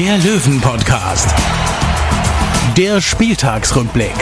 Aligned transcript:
der 0.00 0.16
Löwen-Podcast. 0.16 1.28
Der 2.74 3.02
Spieltagsrückblick. 3.02 4.14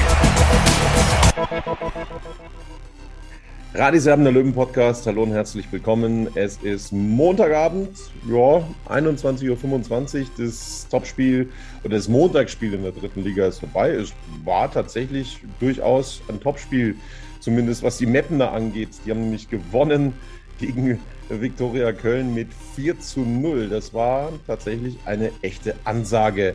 Radiserben 3.75 4.25
der 4.25 4.33
Löwen 4.33 4.53
Podcast. 4.53 5.07
Hallo 5.07 5.23
und 5.23 5.31
herzlich 5.31 5.71
willkommen. 5.71 6.31
Es 6.35 6.57
ist 6.57 6.91
Montagabend, 6.91 7.91
ja, 8.29 8.67
21.25 8.89 10.21
Uhr. 10.21 10.27
Das 10.37 10.89
Topspiel 10.91 11.49
oder 11.85 11.95
das 11.95 12.09
Montagsspiel 12.09 12.75
in 12.75 12.83
der 12.83 12.91
dritten 12.91 13.23
Liga 13.23 13.47
ist 13.47 13.61
vorbei. 13.61 13.93
Es 13.93 14.13
war 14.45 14.73
tatsächlich 14.73 15.39
durchaus 15.61 16.23
ein 16.29 16.41
Topspiel, 16.41 16.97
zumindest 17.39 17.85
was 17.85 17.99
die 17.99 18.07
Mappener 18.07 18.51
angeht. 18.51 18.89
Die 19.07 19.13
haben 19.13 19.21
nämlich 19.21 19.49
gewonnen 19.49 20.15
gegen 20.59 20.99
Viktoria 21.29 21.93
Köln 21.93 22.35
mit 22.35 22.49
4 22.75 23.01
zu 23.01 23.21
0. 23.21 23.69
Das 23.69 23.93
war 23.93 24.33
tatsächlich 24.47 24.97
eine 25.05 25.31
echte 25.43 25.75
Ansage 25.85 26.55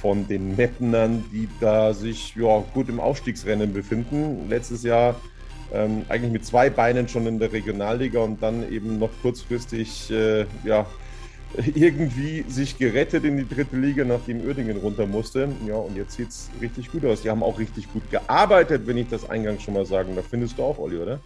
von 0.00 0.26
den 0.28 0.56
Mappenern, 0.56 1.24
die 1.32 1.48
da 1.60 1.92
sich 1.92 2.34
ja, 2.36 2.64
gut 2.74 2.88
im 2.88 3.00
Aufstiegsrennen 3.00 3.72
befinden. 3.72 4.48
Letztes 4.48 4.82
Jahr 4.82 5.16
ähm, 5.72 6.02
eigentlich 6.08 6.32
mit 6.32 6.46
zwei 6.46 6.70
Beinen 6.70 7.08
schon 7.08 7.26
in 7.26 7.38
der 7.38 7.52
Regionalliga 7.52 8.20
und 8.20 8.42
dann 8.42 8.70
eben 8.70 8.98
noch 8.98 9.10
kurzfristig 9.22 10.10
äh, 10.10 10.46
ja, 10.64 10.86
irgendwie 11.74 12.44
sich 12.48 12.78
gerettet 12.78 13.24
in 13.24 13.36
die 13.36 13.48
dritte 13.48 13.76
Liga, 13.76 14.04
nachdem 14.04 14.40
Uerdingen 14.40 14.76
runter 14.76 15.06
musste. 15.06 15.48
Ja, 15.66 15.76
und 15.76 15.96
jetzt 15.96 16.16
sieht 16.16 16.28
es 16.28 16.50
richtig 16.60 16.90
gut 16.90 17.04
aus. 17.04 17.22
Die 17.22 17.30
haben 17.30 17.42
auch 17.42 17.58
richtig 17.58 17.92
gut 17.92 18.10
gearbeitet, 18.10 18.86
wenn 18.86 18.96
ich 18.96 19.08
das 19.08 19.28
eingangs 19.28 19.62
schon 19.62 19.74
mal 19.74 19.86
sagen 19.86 20.14
darf. 20.14 20.26
Findest 20.28 20.58
du 20.58 20.64
auch, 20.64 20.78
Olli, 20.78 20.98
oder? 20.98 21.20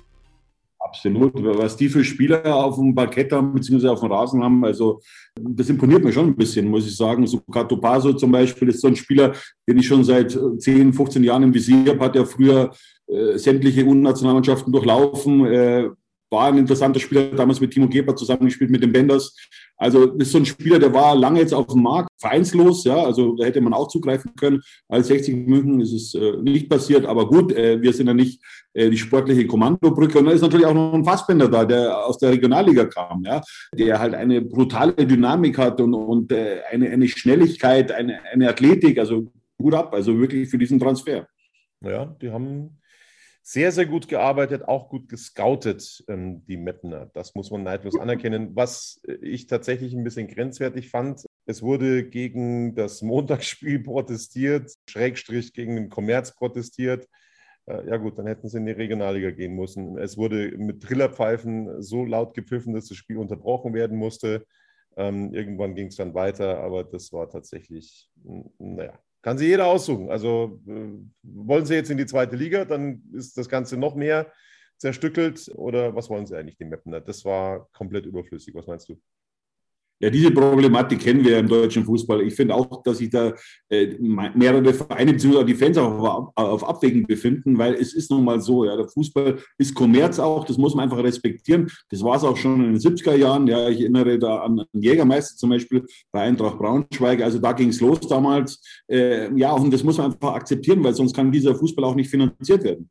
Absolut. 0.95 1.33
Was 1.59 1.75
die 1.75 1.89
für 1.89 2.05
Spieler 2.05 2.55
auf 2.55 2.77
dem 2.77 2.95
Parkett 2.95 3.33
haben, 3.33 3.55
beziehungsweise 3.55 3.93
auf 3.93 4.01
dem 4.01 4.13
Rasen 4.13 4.45
haben, 4.45 4.63
also 4.63 5.01
das 5.41 5.71
imponiert 5.71 6.05
mir 6.05 6.13
schon 6.13 6.27
ein 6.27 6.37
bisschen, 6.37 6.69
muss 6.69 6.87
ich 6.87 6.95
sagen. 6.95 7.27
So 7.27 7.41
Cato 7.51 7.79
Paso 7.79 8.13
zum 8.13 8.31
Beispiel 8.31 8.69
ist 8.69 8.83
so 8.83 8.89
ein 8.89 8.97
Spieler, 8.97 9.33
den 9.67 9.79
ich 9.79 9.87
schon 9.87 10.05
seit 10.05 10.39
10, 10.59 10.93
15 10.93 11.25
Jahren 11.25 11.45
im 11.45 11.55
Visier 11.55 11.87
habe, 11.89 12.05
hat 12.05 12.15
ja 12.15 12.27
früher 12.27 12.73
äh, 13.07 13.39
sämtliche 13.39 13.87
Unnationalmannschaften 13.87 14.71
durchlaufen, 14.71 15.47
äh, 15.47 15.89
war 16.31 16.49
ein 16.49 16.59
interessanter 16.59 17.01
Spieler, 17.01 17.31
damals 17.31 17.61
mit 17.61 17.71
Timo 17.71 17.89
Geber 17.89 18.15
zusammengespielt 18.15 18.71
mit 18.71 18.83
den 18.83 18.93
Benders. 18.93 19.35
Also 19.83 20.07
das 20.07 20.29
ist 20.29 20.33
so 20.33 20.39
ein 20.39 20.47
Spieler, 20.47 20.79
der 20.79 20.95
war 20.95 21.17
lange 21.17 21.41
jetzt 21.41 21.53
auf 21.53 21.67
dem 21.67 21.83
Markt, 21.83 22.09
vereinslos, 22.17 22.85
ja, 22.85 23.03
also 23.03 23.35
da 23.35 23.47
hätte 23.47 23.61
man 23.61 23.73
auch 23.73 23.89
zugreifen 23.89 24.33
können. 24.37 24.63
Als 24.89 25.09
60 25.09 25.35
München 25.49 25.81
ist 25.81 25.93
es 25.93 26.15
äh, 26.15 26.37
nicht 26.41 26.71
passiert, 26.71 27.05
aber 27.05 27.27
gut, 27.27 27.51
äh, 27.51 27.83
wir 27.83 27.93
sind 27.93 28.07
ja 28.07 28.15
nicht 28.15 28.41
äh, 28.75 28.89
die 28.91 28.97
sportliche 28.97 29.45
Kommandobrücke. 29.45 30.21
Und 30.21 30.27
da 30.27 30.31
ist 30.31 30.43
natürlich 30.43 30.67
auch 30.67 30.75
noch 30.75 30.95
ein 30.95 31.05
Fassbender 31.05 31.49
da, 31.49 31.65
der 31.65 32.07
aus 32.07 32.17
der 32.17 32.31
Regionalliga 32.31 32.85
kam, 32.85 33.25
ja, 33.25 33.43
der 33.75 33.99
halt 33.99 34.15
eine 34.15 34.41
brutale 34.41 34.93
Dynamik 34.95 35.59
hat 35.59 35.81
und, 35.81 35.95
und 35.95 36.31
äh, 36.31 36.61
eine, 36.71 36.89
eine 36.89 37.09
Schnelligkeit, 37.09 37.91
eine, 37.91 38.21
eine 38.33 38.51
Athletik, 38.51 39.01
also 39.01 39.33
gut 39.59 39.75
ab, 39.75 39.93
also 39.95 40.17
wirklich 40.17 40.49
für 40.49 40.59
diesen 40.59 40.79
Transfer. 40.79 41.27
Ja, 41.85 42.05
die 42.23 42.31
haben 42.31 42.79
sehr, 43.43 43.73
sehr 43.73 43.87
gut 43.87 44.07
gearbeitet, 44.07 44.69
auch 44.69 44.89
gut 44.89 45.09
gescoutet, 45.09 46.05
ähm, 46.09 46.45
die 46.47 46.57
Mettner. 46.57 47.11
Das 47.13 47.35
muss 47.35 47.51
man 47.51 47.65
neidlos 47.65 47.99
anerkennen. 47.99 48.55
Was 48.55 49.03
ich 49.21 49.49
tatsächlich 49.49 49.95
ein 49.95 50.05
bisschen 50.05 50.29
grenzwertig 50.29 50.91
fand, 50.91 51.27
es 51.47 51.61
wurde 51.61 52.09
gegen 52.09 52.75
das 52.77 53.03
Montagsspiel 53.03 53.81
protestiert, 53.83 54.73
Schrägstrich 54.89 55.53
gegen 55.53 55.75
den 55.75 55.89
Kommerz 55.89 56.35
protestiert. 56.35 57.09
Äh, 57.67 57.89
ja 57.89 57.97
gut, 57.97 58.17
dann 58.19 58.27
hätten 58.27 58.49
sie 58.49 58.59
in 58.59 58.67
die 58.67 58.73
Regionalliga 58.73 59.31
gehen 59.33 59.57
müssen. 59.57 59.99
Es 59.99 60.17
wurde 60.17 60.57
mit 60.57 60.83
Trillerpfeifen 60.83 61.83
so 61.83 62.05
laut 62.05 62.35
gepfiffen, 62.35 62.75
dass 62.75 62.87
das 62.87 62.97
Spiel 62.97 63.19
unterbrochen 63.19 63.75
werden 63.75 63.99
musste. 63.99 64.47
Ähm, 64.97 65.35
irgendwann 65.35 65.75
ging 65.75 65.89
es 65.89 65.97
dann 65.97 66.15
weiter, 66.15 66.59
aber 66.59 66.85
das 66.85 67.13
war 67.13 67.29
tatsächlich, 67.29 68.09
naja, 68.59 68.99
kann 69.23 69.39
sich 69.39 69.49
jeder 69.49 69.67
aussuchen. 69.67 70.11
Also 70.11 70.61
äh, 70.67 70.91
wollen 71.23 71.65
Sie 71.65 71.75
jetzt 71.75 71.91
in 71.91 71.99
die 71.99 72.07
zweite 72.07 72.37
Liga, 72.37 72.65
dann 72.65 73.03
ist 73.13 73.39
das 73.39 73.49
Ganze 73.49 73.77
noch 73.77 73.95
mehr 73.95 74.33
zerstückelt 74.77 75.51
oder 75.55 75.95
was 75.95 76.11
wollen 76.11 76.27
Sie 76.27 76.37
eigentlich, 76.37 76.57
die 76.57 76.65
Mapner? 76.65 77.01
Das 77.01 77.25
war 77.25 77.69
komplett 77.73 78.05
überflüssig. 78.05 78.55
Was 78.55 78.67
meinst 78.67 78.89
du? 78.89 79.01
Ja, 80.03 80.11
diese 80.11 80.33
Problematik 80.33 80.99
kennen 80.99 81.25
wir 81.25 81.39
im 81.39 81.47
deutschen 81.47 81.85
Fußball. 81.85 82.23
Ich 82.23 82.35
finde 82.35 82.57
auch, 82.57 82.83
dass 82.83 82.99
sich 82.99 83.09
da 83.09 83.33
äh, 83.69 83.95
mehrere 84.01 84.75
Vereine 84.75 85.13
bzw. 85.13 85.45
die 85.45 85.55
Fans 85.55 85.79
auch 85.79 86.33
auf, 86.35 86.69
Abwägen 86.69 87.07
befinden, 87.07 87.57
weil 87.57 87.75
es 87.75 87.95
ist 87.95 88.11
nun 88.11 88.25
mal 88.25 88.41
so, 88.41 88.65
ja, 88.65 88.77
der 88.77 88.89
Fußball 88.89 89.39
ist 89.59 89.75
Kommerz 89.77 90.19
auch, 90.19 90.45
das 90.45 90.59
muss 90.59 90.75
man 90.75 90.85
einfach 90.85 91.05
respektieren. 91.05 91.71
Das 91.89 92.03
war 92.03 92.17
es 92.17 92.25
auch 92.25 92.37
schon 92.37 92.65
in 92.65 92.73
den 92.73 92.81
70er 92.81 93.15
Jahren. 93.15 93.47
Ja, 93.47 93.69
ich 93.69 93.81
erinnere 93.81 94.19
da 94.19 94.39
an 94.39 94.65
Jägermeister 94.73 95.37
zum 95.37 95.51
Beispiel 95.51 95.87
bei 96.11 96.23
Eintracht 96.23 96.59
Braunschweig. 96.59 97.23
Also 97.23 97.39
da 97.39 97.53
ging 97.53 97.69
es 97.69 97.81
los 97.81 98.01
damals. 98.01 98.61
Äh, 98.91 99.33
ja, 99.39 99.53
und 99.53 99.73
das 99.73 99.85
muss 99.85 99.99
man 99.99 100.13
einfach 100.13 100.35
akzeptieren, 100.35 100.83
weil 100.83 100.95
sonst 100.95 101.15
kann 101.15 101.31
dieser 101.31 101.55
Fußball 101.55 101.85
auch 101.85 101.95
nicht 101.95 102.11
finanziert 102.11 102.65
werden. 102.65 102.91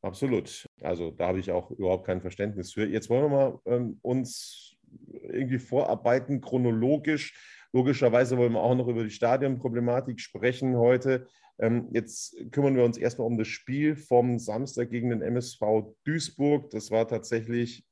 Absolut. 0.00 0.66
Also 0.80 1.10
da 1.10 1.28
habe 1.28 1.40
ich 1.40 1.50
auch 1.50 1.70
überhaupt 1.72 2.06
kein 2.06 2.22
Verständnis 2.22 2.72
für. 2.72 2.86
Jetzt 2.86 3.10
wollen 3.10 3.24
wir 3.24 3.28
mal 3.28 3.58
ähm, 3.66 3.98
uns 4.02 4.75
irgendwie 5.10 5.58
vorarbeiten, 5.58 6.40
chronologisch. 6.40 7.34
Logischerweise 7.72 8.36
wollen 8.38 8.52
wir 8.52 8.62
auch 8.62 8.74
noch 8.74 8.88
über 8.88 9.04
die 9.04 9.10
Stadionproblematik 9.10 10.20
sprechen 10.20 10.76
heute. 10.76 11.26
Ähm, 11.58 11.88
jetzt 11.92 12.36
kümmern 12.52 12.76
wir 12.76 12.84
uns 12.84 12.98
erstmal 12.98 13.26
um 13.26 13.38
das 13.38 13.48
Spiel 13.48 13.96
vom 13.96 14.38
Samstag 14.38 14.90
gegen 14.90 15.10
den 15.10 15.22
MSV 15.22 15.60
Duisburg. 16.04 16.70
Das 16.70 16.90
war 16.90 17.08
tatsächlich 17.08 17.84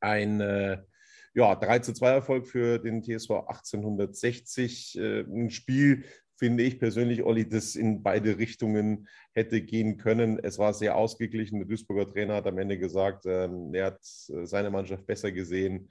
ein 0.00 0.40
äh, 0.40 0.82
ja, 1.34 1.54
3 1.54 1.78
zu 1.80 1.92
2 1.92 2.10
Erfolg 2.10 2.46
für 2.46 2.78
den 2.78 3.02
TSV 3.02 3.30
1860. 3.30 4.98
Äh, 4.98 5.20
ein 5.20 5.50
Spiel, 5.50 6.04
finde 6.40 6.62
ich 6.62 6.78
persönlich, 6.78 7.22
Olli, 7.22 7.46
das 7.46 7.76
in 7.76 8.02
beide 8.02 8.38
Richtungen 8.38 9.06
hätte 9.32 9.60
gehen 9.60 9.98
können. 9.98 10.38
Es 10.42 10.58
war 10.58 10.72
sehr 10.72 10.96
ausgeglichen. 10.96 11.58
Der 11.58 11.68
Duisburger 11.68 12.10
Trainer 12.10 12.36
hat 12.36 12.46
am 12.46 12.56
Ende 12.56 12.78
gesagt, 12.78 13.26
ähm, 13.26 13.74
er 13.74 13.86
hat 13.86 14.00
äh, 14.30 14.46
seine 14.46 14.70
Mannschaft 14.70 15.06
besser 15.06 15.30
gesehen. 15.32 15.90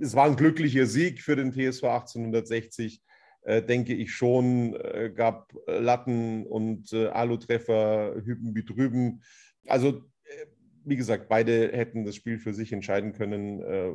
Es 0.00 0.16
war 0.16 0.26
ein 0.26 0.34
glücklicher 0.34 0.86
Sieg 0.86 1.22
für 1.22 1.36
den 1.36 1.52
TSV 1.52 1.84
1860, 1.84 3.00
äh, 3.42 3.62
denke 3.62 3.94
ich 3.94 4.12
schon. 4.12 4.74
Äh, 4.74 5.12
gab 5.14 5.54
Latten 5.68 6.44
und 6.44 6.92
äh, 6.92 7.06
Alutreffer, 7.06 8.16
hüben 8.24 8.56
wie 8.56 8.64
drüben. 8.64 9.22
Also, 9.68 10.02
äh, 10.24 10.46
wie 10.84 10.96
gesagt, 10.96 11.28
beide 11.28 11.70
hätten 11.70 12.04
das 12.04 12.16
Spiel 12.16 12.38
für 12.38 12.52
sich 12.52 12.72
entscheiden 12.72 13.12
können. 13.12 13.62
Äh, 13.62 13.92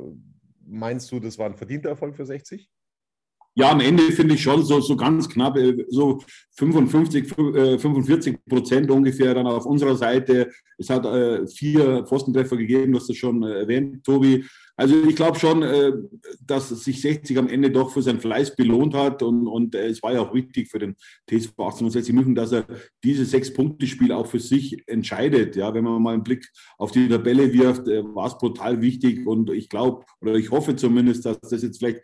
meinst 0.64 1.12
du, 1.12 1.20
das 1.20 1.36
war 1.36 1.44
ein 1.44 1.58
verdienter 1.58 1.90
Erfolg 1.90 2.16
für 2.16 2.24
60? 2.24 2.70
Ja, 3.54 3.70
am 3.72 3.80
Ende 3.80 4.04
finde 4.12 4.34
ich 4.34 4.42
schon 4.42 4.64
so, 4.64 4.80
so 4.80 4.96
ganz 4.96 5.28
knapp, 5.28 5.56
äh, 5.56 5.84
so 5.88 6.20
55, 6.58 7.26
45 7.28 8.34
äh, 8.34 8.38
Prozent 8.48 8.90
ungefähr 8.90 9.34
dann 9.34 9.46
auf 9.46 9.66
unserer 9.66 9.96
Seite. 9.96 10.50
Es 10.76 10.90
hat 10.90 11.04
äh, 11.04 11.44
vier 11.46 12.04
Pfostentreffer 12.04 12.56
gegeben, 12.56 12.92
du 12.92 12.98
hast 12.98 13.08
das 13.08 13.16
schon 13.16 13.42
äh, 13.42 13.60
erwähnt, 13.60 14.04
Tobi. 14.04 14.44
Also 14.76 14.94
ich 15.08 15.16
glaube 15.16 15.36
schon, 15.36 15.62
äh, 15.62 15.92
dass 16.40 16.68
sich 16.68 17.00
60 17.00 17.36
am 17.36 17.48
Ende 17.48 17.72
doch 17.72 17.90
für 17.90 18.00
seinen 18.00 18.20
Fleiß 18.20 18.54
belohnt 18.54 18.94
hat 18.94 19.24
und, 19.24 19.48
und 19.48 19.74
äh, 19.74 19.88
es 19.88 20.04
war 20.04 20.12
ja 20.12 20.20
auch 20.20 20.32
wichtig 20.34 20.70
für 20.70 20.78
den 20.78 20.94
TSV 21.28 21.50
1860 21.58 22.14
München, 22.14 22.36
dass 22.36 22.52
er 22.52 22.64
dieses 23.02 23.32
Sechs-Punkte-Spiel 23.32 24.12
auch 24.12 24.28
für 24.28 24.38
sich 24.38 24.84
entscheidet. 24.86 25.56
Ja, 25.56 25.74
wenn 25.74 25.82
man 25.82 26.00
mal 26.00 26.14
einen 26.14 26.22
Blick 26.22 26.48
auf 26.76 26.92
die 26.92 27.08
Tabelle 27.08 27.52
wirft, 27.52 27.86
war 27.86 28.28
es 28.28 28.38
brutal 28.38 28.80
wichtig 28.80 29.26
und 29.26 29.50
ich 29.50 29.68
glaube 29.68 30.04
oder 30.20 30.34
ich 30.34 30.52
hoffe 30.52 30.76
zumindest, 30.76 31.26
dass 31.26 31.40
das 31.40 31.62
jetzt 31.62 31.78
vielleicht 31.78 32.02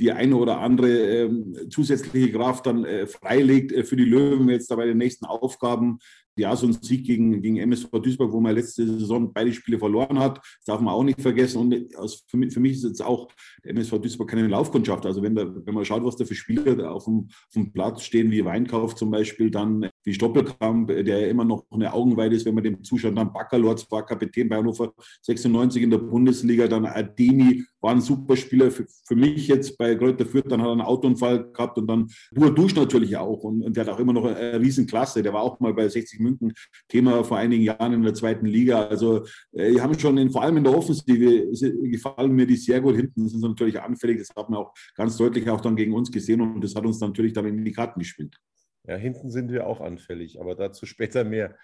die 0.00 0.12
eine 0.12 0.34
oder 0.36 0.60
andere 0.60 0.88
ähm, 0.88 1.54
zusätzliche 1.70 2.32
Kraft 2.32 2.66
dann 2.66 2.84
äh, 2.84 3.06
freilegt 3.06 3.70
äh, 3.70 3.84
für 3.84 3.96
die 3.96 4.04
Löwen 4.04 4.48
jetzt 4.48 4.70
da 4.70 4.76
bei 4.76 4.86
den 4.86 4.98
nächsten 4.98 5.26
Aufgaben. 5.26 5.98
Ja, 6.36 6.54
so 6.56 6.66
ein 6.66 6.72
Sieg 6.72 7.04
gegen, 7.04 7.42
gegen 7.42 7.56
MSV 7.58 7.90
Duisburg, 7.90 8.32
wo 8.32 8.40
man 8.40 8.54
letzte 8.54 8.86
Saison 8.86 9.32
beide 9.32 9.52
Spiele 9.52 9.78
verloren 9.78 10.18
hat, 10.18 10.38
das 10.38 10.64
darf 10.66 10.80
man 10.80 10.94
auch 10.94 11.04
nicht 11.04 11.20
vergessen. 11.20 11.58
Und 11.58 11.96
aus, 11.96 12.24
für, 12.26 12.36
mich, 12.36 12.52
für 12.52 12.60
mich 12.60 12.72
ist 12.72 12.84
jetzt 12.84 13.02
auch 13.02 13.28
MSV 13.62 13.98
Duisburg 13.98 14.30
keine 14.30 14.46
Laufkundschaft. 14.46 15.04
Also 15.06 15.22
wenn, 15.22 15.34
da, 15.34 15.46
wenn 15.64 15.74
man 15.74 15.84
schaut, 15.84 16.04
was 16.04 16.16
da 16.16 16.24
für 16.24 16.34
Spieler 16.34 16.90
auf 16.90 17.04
dem, 17.04 17.28
auf 17.28 17.54
dem 17.54 17.72
Platz 17.72 18.02
stehen, 18.02 18.30
wie 18.30 18.44
Weinkauf 18.44 18.94
zum 18.94 19.10
Beispiel, 19.10 19.50
dann 19.50 19.90
wie 20.04 20.14
Stoppelkamp, 20.14 20.88
der 20.88 21.28
immer 21.28 21.44
noch 21.44 21.64
eine 21.70 21.92
Augenweide 21.92 22.36
ist, 22.36 22.46
wenn 22.46 22.54
man 22.54 22.64
dem 22.64 22.82
zuschaut, 22.82 23.16
dann 23.16 23.32
Baccalords 23.32 23.90
war 23.90 24.06
Kapitän 24.06 24.48
bei 24.48 24.56
Hannover 24.56 24.92
96 25.22 25.82
in 25.82 25.90
der 25.90 25.98
Bundesliga, 25.98 26.68
dann 26.68 26.86
Ademi 26.86 27.64
war 27.80 27.92
ein 27.92 28.00
super 28.00 28.36
Spieler 28.36 28.70
für, 28.70 28.86
für 29.04 29.16
mich 29.16 29.48
jetzt 29.48 29.76
bei 29.78 29.94
Kräuter 29.94 30.26
Fürth, 30.26 30.46
dann 30.48 30.60
hat 30.60 30.68
er 30.68 30.72
einen 30.72 30.80
Autounfall 30.80 31.50
gehabt 31.50 31.78
und 31.78 31.86
dann 31.86 32.08
Dusch 32.30 32.74
natürlich 32.74 33.16
auch 33.16 33.42
und, 33.44 33.62
und, 33.62 33.76
der 33.76 33.86
hat 33.86 33.94
auch 33.94 33.98
immer 33.98 34.12
noch 34.12 34.24
eine 34.24 34.60
Riesenklasse, 34.60 35.22
der 35.22 35.32
war 35.32 35.42
auch 35.42 35.60
mal 35.60 35.74
bei 35.74 35.88
60 35.88 36.19
München 36.22 36.52
Thema 36.88 37.24
vor 37.24 37.38
einigen 37.38 37.64
Jahren 37.64 37.92
in 37.92 38.02
der 38.02 38.14
zweiten 38.14 38.46
Liga, 38.46 38.86
also 38.86 39.24
äh, 39.52 39.72
die 39.72 39.80
haben 39.80 39.98
schon 39.98 40.18
in, 40.18 40.30
vor 40.30 40.42
allem 40.42 40.58
in 40.58 40.64
der 40.64 40.76
Offensive 40.76 41.50
gefallen 41.88 42.32
mir 42.32 42.46
die 42.46 42.56
sehr 42.56 42.80
gut, 42.80 42.96
hinten 42.96 43.28
sind 43.28 43.40
sie 43.40 43.48
natürlich 43.48 43.80
anfällig, 43.80 44.18
das 44.18 44.30
hat 44.36 44.50
man 44.50 44.60
auch 44.60 44.74
ganz 44.94 45.16
deutlich 45.16 45.48
auch 45.48 45.60
dann 45.60 45.76
gegen 45.76 45.94
uns 45.94 46.10
gesehen 46.10 46.40
und 46.40 46.62
das 46.62 46.74
hat 46.74 46.84
uns 46.84 47.00
natürlich 47.00 47.32
dann 47.32 47.46
in 47.46 47.64
die 47.64 47.72
Karten 47.72 48.00
gespielt. 48.00 48.36
Ja, 48.86 48.96
hinten 48.96 49.30
sind 49.30 49.52
wir 49.52 49.66
auch 49.66 49.80
anfällig, 49.80 50.40
aber 50.40 50.54
dazu 50.54 50.86
später 50.86 51.24
mehr. 51.24 51.56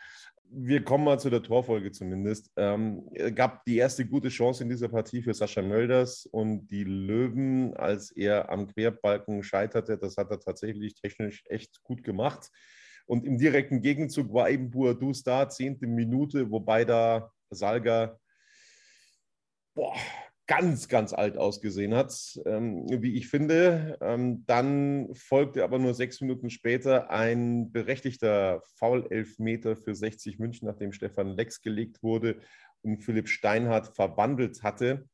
Wir 0.48 0.84
kommen 0.84 1.04
mal 1.04 1.18
zu 1.18 1.28
der 1.28 1.42
Torfolge 1.42 1.90
zumindest. 1.90 2.52
Ähm, 2.56 3.08
gab 3.34 3.64
die 3.64 3.78
erste 3.78 4.06
gute 4.06 4.28
Chance 4.28 4.62
in 4.62 4.68
dieser 4.68 4.88
Partie 4.88 5.22
für 5.22 5.34
Sascha 5.34 5.60
Mölders 5.60 6.26
und 6.26 6.68
die 6.68 6.84
Löwen, 6.84 7.74
als 7.74 8.12
er 8.12 8.50
am 8.50 8.68
Querbalken 8.68 9.42
scheiterte. 9.42 9.98
Das 9.98 10.16
hat 10.16 10.30
er 10.30 10.38
tatsächlich 10.38 10.94
technisch 10.94 11.42
echt 11.48 11.82
gut 11.82 12.04
gemacht. 12.04 12.50
Und 13.06 13.24
im 13.24 13.38
direkten 13.38 13.80
Gegenzug 13.80 14.32
war 14.32 14.50
eben 14.50 14.70
Buadus 14.70 15.22
da, 15.22 15.48
zehnte 15.48 15.86
Minute, 15.86 16.50
wobei 16.50 16.84
da 16.84 17.32
Salga 17.50 18.18
boah, 19.74 19.94
ganz, 20.46 20.88
ganz 20.88 21.12
alt 21.12 21.36
ausgesehen 21.36 21.94
hat, 21.94 22.40
ähm, 22.46 22.86
wie 22.88 23.16
ich 23.16 23.28
finde. 23.28 23.98
Ähm, 24.00 24.44
dann 24.46 25.14
folgte 25.14 25.64
aber 25.64 25.78
nur 25.78 25.94
sechs 25.94 26.20
Minuten 26.20 26.50
später 26.50 27.10
ein 27.10 27.72
berechtigter 27.72 28.62
Foul-Elfmeter 28.76 29.76
für 29.76 29.94
60 29.94 30.38
München, 30.38 30.66
nachdem 30.66 30.92
Stefan 30.92 31.28
Lex 31.28 31.62
gelegt 31.62 32.02
wurde 32.02 32.40
und 32.82 33.02
Philipp 33.02 33.28
Steinhardt 33.28 33.94
verwandelt 33.94 34.62
hatte. 34.62 35.08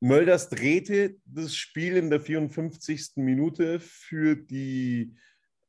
Mölders 0.00 0.50
drehte 0.50 1.16
das 1.24 1.56
Spiel 1.56 1.96
in 1.96 2.10
der 2.10 2.20
54. 2.20 3.12
Minute 3.16 3.80
für 3.80 4.36
die 4.36 5.14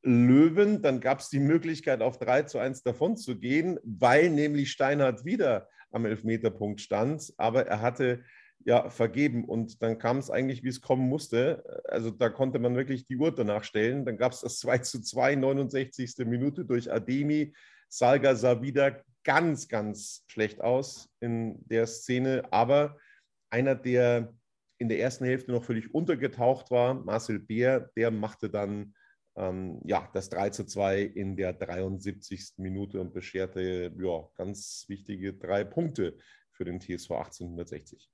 Löwen. 0.07 0.81
Dann 0.81 1.00
gab 1.01 1.19
es 1.19 1.30
die 1.30 1.39
Möglichkeit, 1.39 2.01
auf 2.01 2.18
3 2.18 2.44
zu 2.44 2.59
1 2.59 2.83
davon 2.83 3.18
zu 3.18 3.39
gehen, 3.39 3.80
weil 3.83 4.30
nämlich 4.30 4.71
Steinhardt 4.71 5.25
wieder 5.25 5.68
am 5.92 6.06
Elfmeterpunkt 6.06 6.81
stand, 6.81 7.33
aber 7.38 7.68
er 7.68 7.81
hatte 7.81 8.24
ja 8.65 8.89
vergeben 8.89 9.45
und 9.45 9.81
dann 9.81 9.98
kam 9.98 10.18
es 10.18 10.30
eigentlich, 10.30 10.63
wie 10.63 10.69
es 10.69 10.81
kommen 10.81 11.07
musste. 11.07 11.63
Also 11.86 12.12
da 12.12 12.30
konnte 12.30 12.59
man 12.59 12.75
wirklich 12.75 13.06
die 13.06 13.15
Uhr 13.15 13.33
danach 13.33 13.63
stellen. 13.63 14.06
Dann 14.06 14.18
gab 14.18 14.33
es 14.33 14.42
das 14.42 14.59
2 14.59 14.80
zu 14.80 15.01
2, 15.01 15.36
69. 15.36 16.25
Minute 16.25 16.65
durch 16.65 16.92
Ademi. 16.92 17.53
Salga 17.88 18.36
sah 18.36 18.62
wieder 18.62 19.03
ganz, 19.24 19.68
ganz 19.68 20.24
schlecht 20.27 20.62
aus 20.62 21.10
in 21.21 21.60
der 21.68 21.88
Szene, 21.88 22.44
aber 22.51 22.98
einer, 23.50 23.75
der 23.75 24.33
in 24.80 24.89
der 24.89 25.00
ersten 25.00 25.25
Hälfte 25.25 25.51
noch 25.51 25.63
völlig 25.63 25.94
untergetaucht 25.94 26.69
war, 26.69 26.94
Marcel 26.94 27.39
Beer, 27.39 27.89
der 27.95 28.12
machte 28.12 28.50
dann 28.50 28.94
ähm, 29.38 29.80
ja, 29.86 30.10
das 30.13 30.30
3 30.30 30.50
zu 30.50 30.66
2 30.66 31.01
in 31.01 31.36
der 31.36 31.54
73. 31.54 32.54
Minute 32.57 33.00
und 33.00 33.13
bescherte 33.13 33.94
ja, 33.98 34.30
ganz 34.36 34.86
wichtige 34.88 35.34
drei 35.34 35.63
Punkte 35.63 36.18
für 36.51 36.66
den 36.66 36.80
TSV 36.81 37.12
1860. 37.12 38.10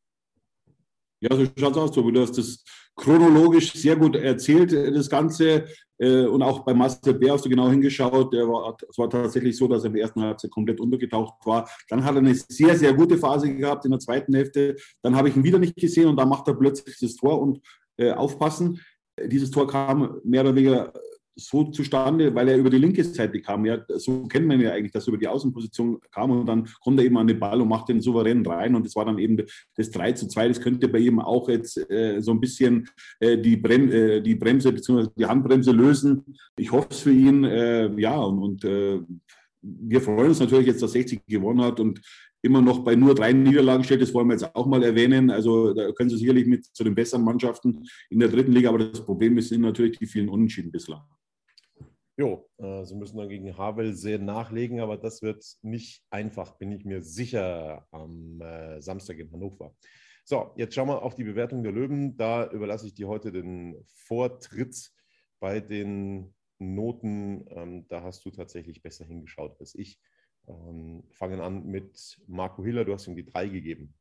Ja, 1.22 1.34
so 1.38 1.46
schaut 1.58 1.72
es 1.72 1.78
aus, 1.78 1.92
Tobi. 1.94 2.12
Du 2.12 2.20
hast 2.20 2.38
das 2.38 2.62
chronologisch 2.98 3.72
sehr 3.72 3.96
gut 3.96 4.18
erzählt, 4.18 4.74
das 4.74 5.10
Ganze. 5.10 5.66
Äh, 5.98 6.25
und 6.25 6.42
auch 6.42 6.66
bei 6.66 6.74
Marcel 6.74 7.14
Bär 7.14 7.31
hast 7.31 7.46
du 7.46 7.50
genau 7.50 7.70
hingeschaut. 7.70 8.34
Der 8.34 8.46
war, 8.46 8.75
es 8.90 8.98
war 8.98 9.10
tatsächlich 9.10 9.56
so, 9.56 9.70
dass 9.70 9.86
er 9.86 9.92
der 9.92 10.02
ersten 10.02 10.22
Halbzeit 10.22 10.52
komplett 10.52 10.81
untergetaucht 10.81 11.46
war. 11.46 11.70
Dann 11.88 12.04
hat 12.04 12.16
er 12.16 12.18
eine 12.18 12.36
sehr, 12.36 12.78
sehr 12.78 12.94
gute 12.94 13.18
Phase 13.18 13.56
gehabt 13.56 13.86
in 13.86 13.92
der 13.92 14.02
zweiten 14.02 14.34
Hälfte. 14.34 14.75
Dann 15.02 15.16
habe 15.16 15.30
ich 15.30 15.38
ihn 15.38 15.46
wieder 15.46 15.60
nicht 15.60 15.78
gesehen 15.78 16.08
und 16.08 16.18
da 16.18 16.25
macht 16.25 16.50
er 16.50 16.56
plötzlich 16.56 16.98
das 17.00 17.16
Tor 17.16 17.40
und 17.42 17.62
äh, 17.96 18.12
aufpassen. 18.12 18.81
Dieses 19.25 19.50
Tor 19.50 19.68
kam 19.68 20.20
mehr 20.25 20.42
oder 20.42 20.56
weniger 20.56 20.92
so 21.36 21.64
zustande, 21.66 22.34
weil 22.36 22.48
er 22.48 22.58
über 22.58 22.70
die 22.70 22.78
linke 22.78 23.04
Seite 23.04 23.42
kam. 23.42 23.66
Ja, 23.66 23.80
so 23.88 24.24
kennt 24.28 24.48
man 24.48 24.62
ja 24.62 24.72
eigentlich, 24.72 24.92
dass 24.92 25.06
er 25.06 25.10
über 25.10 25.18
die 25.18 25.28
Außenposition 25.28 26.00
kam 26.12 26.32
und 26.32 26.46
dann 26.46 26.68
kommt 26.82 27.00
er 27.00 27.06
eben 27.06 27.18
an 27.18 27.28
den 27.28 27.40
Ball 27.40 27.60
und 27.60 27.68
macht 27.68 27.90
den 27.90 28.02
souverän 28.02 28.46
rein 28.46 28.76
und 28.76 28.86
das 28.86 28.96
war 28.96 29.06
dann 29.06 29.18
eben 29.18 29.38
das 29.76 29.92
3 29.92 30.12
zu 30.14 30.28
2. 30.28 30.48
Das 30.50 30.62
könnte 30.62 30.88
bei 30.88 31.00
ihm 31.00 31.20
auch 31.20 31.50
jetzt 31.50 31.78
äh, 31.90 32.20
so 32.22 32.32
ein 32.32 32.40
bisschen 32.40 32.88
äh, 33.20 33.38
die, 33.38 33.58
Brem 33.58 33.92
äh, 33.92 34.22
die 34.22 34.36
Bremse 34.36 34.72
bzw. 34.72 35.08
die 35.18 35.26
Handbremse 35.26 35.72
lösen. 35.72 36.24
Ich 36.58 36.72
hoffe 36.72 36.90
es 36.92 37.00
für 37.00 37.12
ihn, 37.12 37.44
äh, 37.44 37.90
ja, 38.00 38.16
und, 38.16 38.40
und 38.40 38.66
äh, 38.66 39.00
wir 39.62 40.02
freuen 40.02 40.30
uns 40.30 40.40
natürlich 40.40 40.68
jetzt, 40.68 40.82
dass 40.82 40.92
60 40.92 41.26
gewonnen 41.26 41.62
hat 41.62 41.80
und 41.80 42.02
immer 42.44 42.62
noch 42.62 42.80
bei 42.84 42.96
nur 42.96 43.16
drei 43.16 43.32
Niederlagen 43.32 43.84
steht. 43.84 44.02
Das 44.02 44.14
wollen 44.14 44.28
wir 44.28 44.34
jetzt 44.34 44.56
auch 44.56 44.66
mal 44.66 44.84
erwähnen. 44.84 45.32
Also 45.32 45.74
da 45.74 45.92
können 45.94 46.10
Sie 46.10 46.18
sicherlich 46.18 46.46
mit 46.46 46.66
zu 46.66 46.84
den 46.84 46.94
besseren 46.94 47.24
Mannschaften 47.24 47.84
in 48.10 48.20
der 48.20 48.28
dritten 48.28 48.52
Liga, 48.52 48.70
aber 48.70 48.80
das 48.80 49.04
Problem 49.04 49.40
sind 49.40 49.62
natürlich 49.62 49.98
die 49.98 50.06
vielen 50.06 50.30
Unentschieden 50.30 50.72
bislang. 50.72 51.02
Jo, 52.15 52.48
äh, 52.57 52.86
sie 52.86 52.95
müssen 52.95 53.18
dann 53.18 53.30
gegen 53.30 53.57
Havel 53.57 53.94
sehr 53.95 54.19
nachlegen, 54.19 54.80
aber 54.80 54.98
das 54.98 55.24
wird 55.24 55.44
nicht 55.63 56.04
einfach, 56.12 56.57
bin 56.57 56.71
ich 56.71 56.86
mir 56.86 57.01
sicher, 57.01 57.88
am 57.92 58.39
äh, 58.39 58.81
Samstag 58.81 59.18
in 59.18 59.31
Hannover. 59.31 59.75
So, 60.24 60.54
jetzt 60.56 60.75
schauen 60.75 60.89
wir 60.89 61.01
auf 61.01 61.15
die 61.15 61.24
Bewertung 61.24 61.63
der 61.63 61.71
Löwen. 61.71 62.15
Da 62.15 62.50
überlasse 62.51 62.88
ich 62.88 62.94
dir 62.94 63.07
heute 63.07 63.31
den 63.31 63.83
Vortritt 63.88 64.92
bei 65.39 65.60
den 65.60 66.33
Noten. 66.60 67.45
Ähm, 67.50 67.88
da 67.88 68.04
hast 68.04 68.24
du 68.25 68.31
tatsächlich 68.31 68.83
besser 68.83 69.06
hingeschaut 69.06 69.60
als 69.60 69.74
ich. 69.75 70.00
Ähm, 70.48 71.04
fangen 71.12 71.42
an 71.42 71.65
mit 71.65 72.21
Marco 72.27 72.63
Hiller, 72.63 72.86
du 72.86 72.94
hast 72.94 73.07
ihm 73.07 73.15
die 73.15 73.25
drei 73.25 73.48
gegeben 73.48 73.95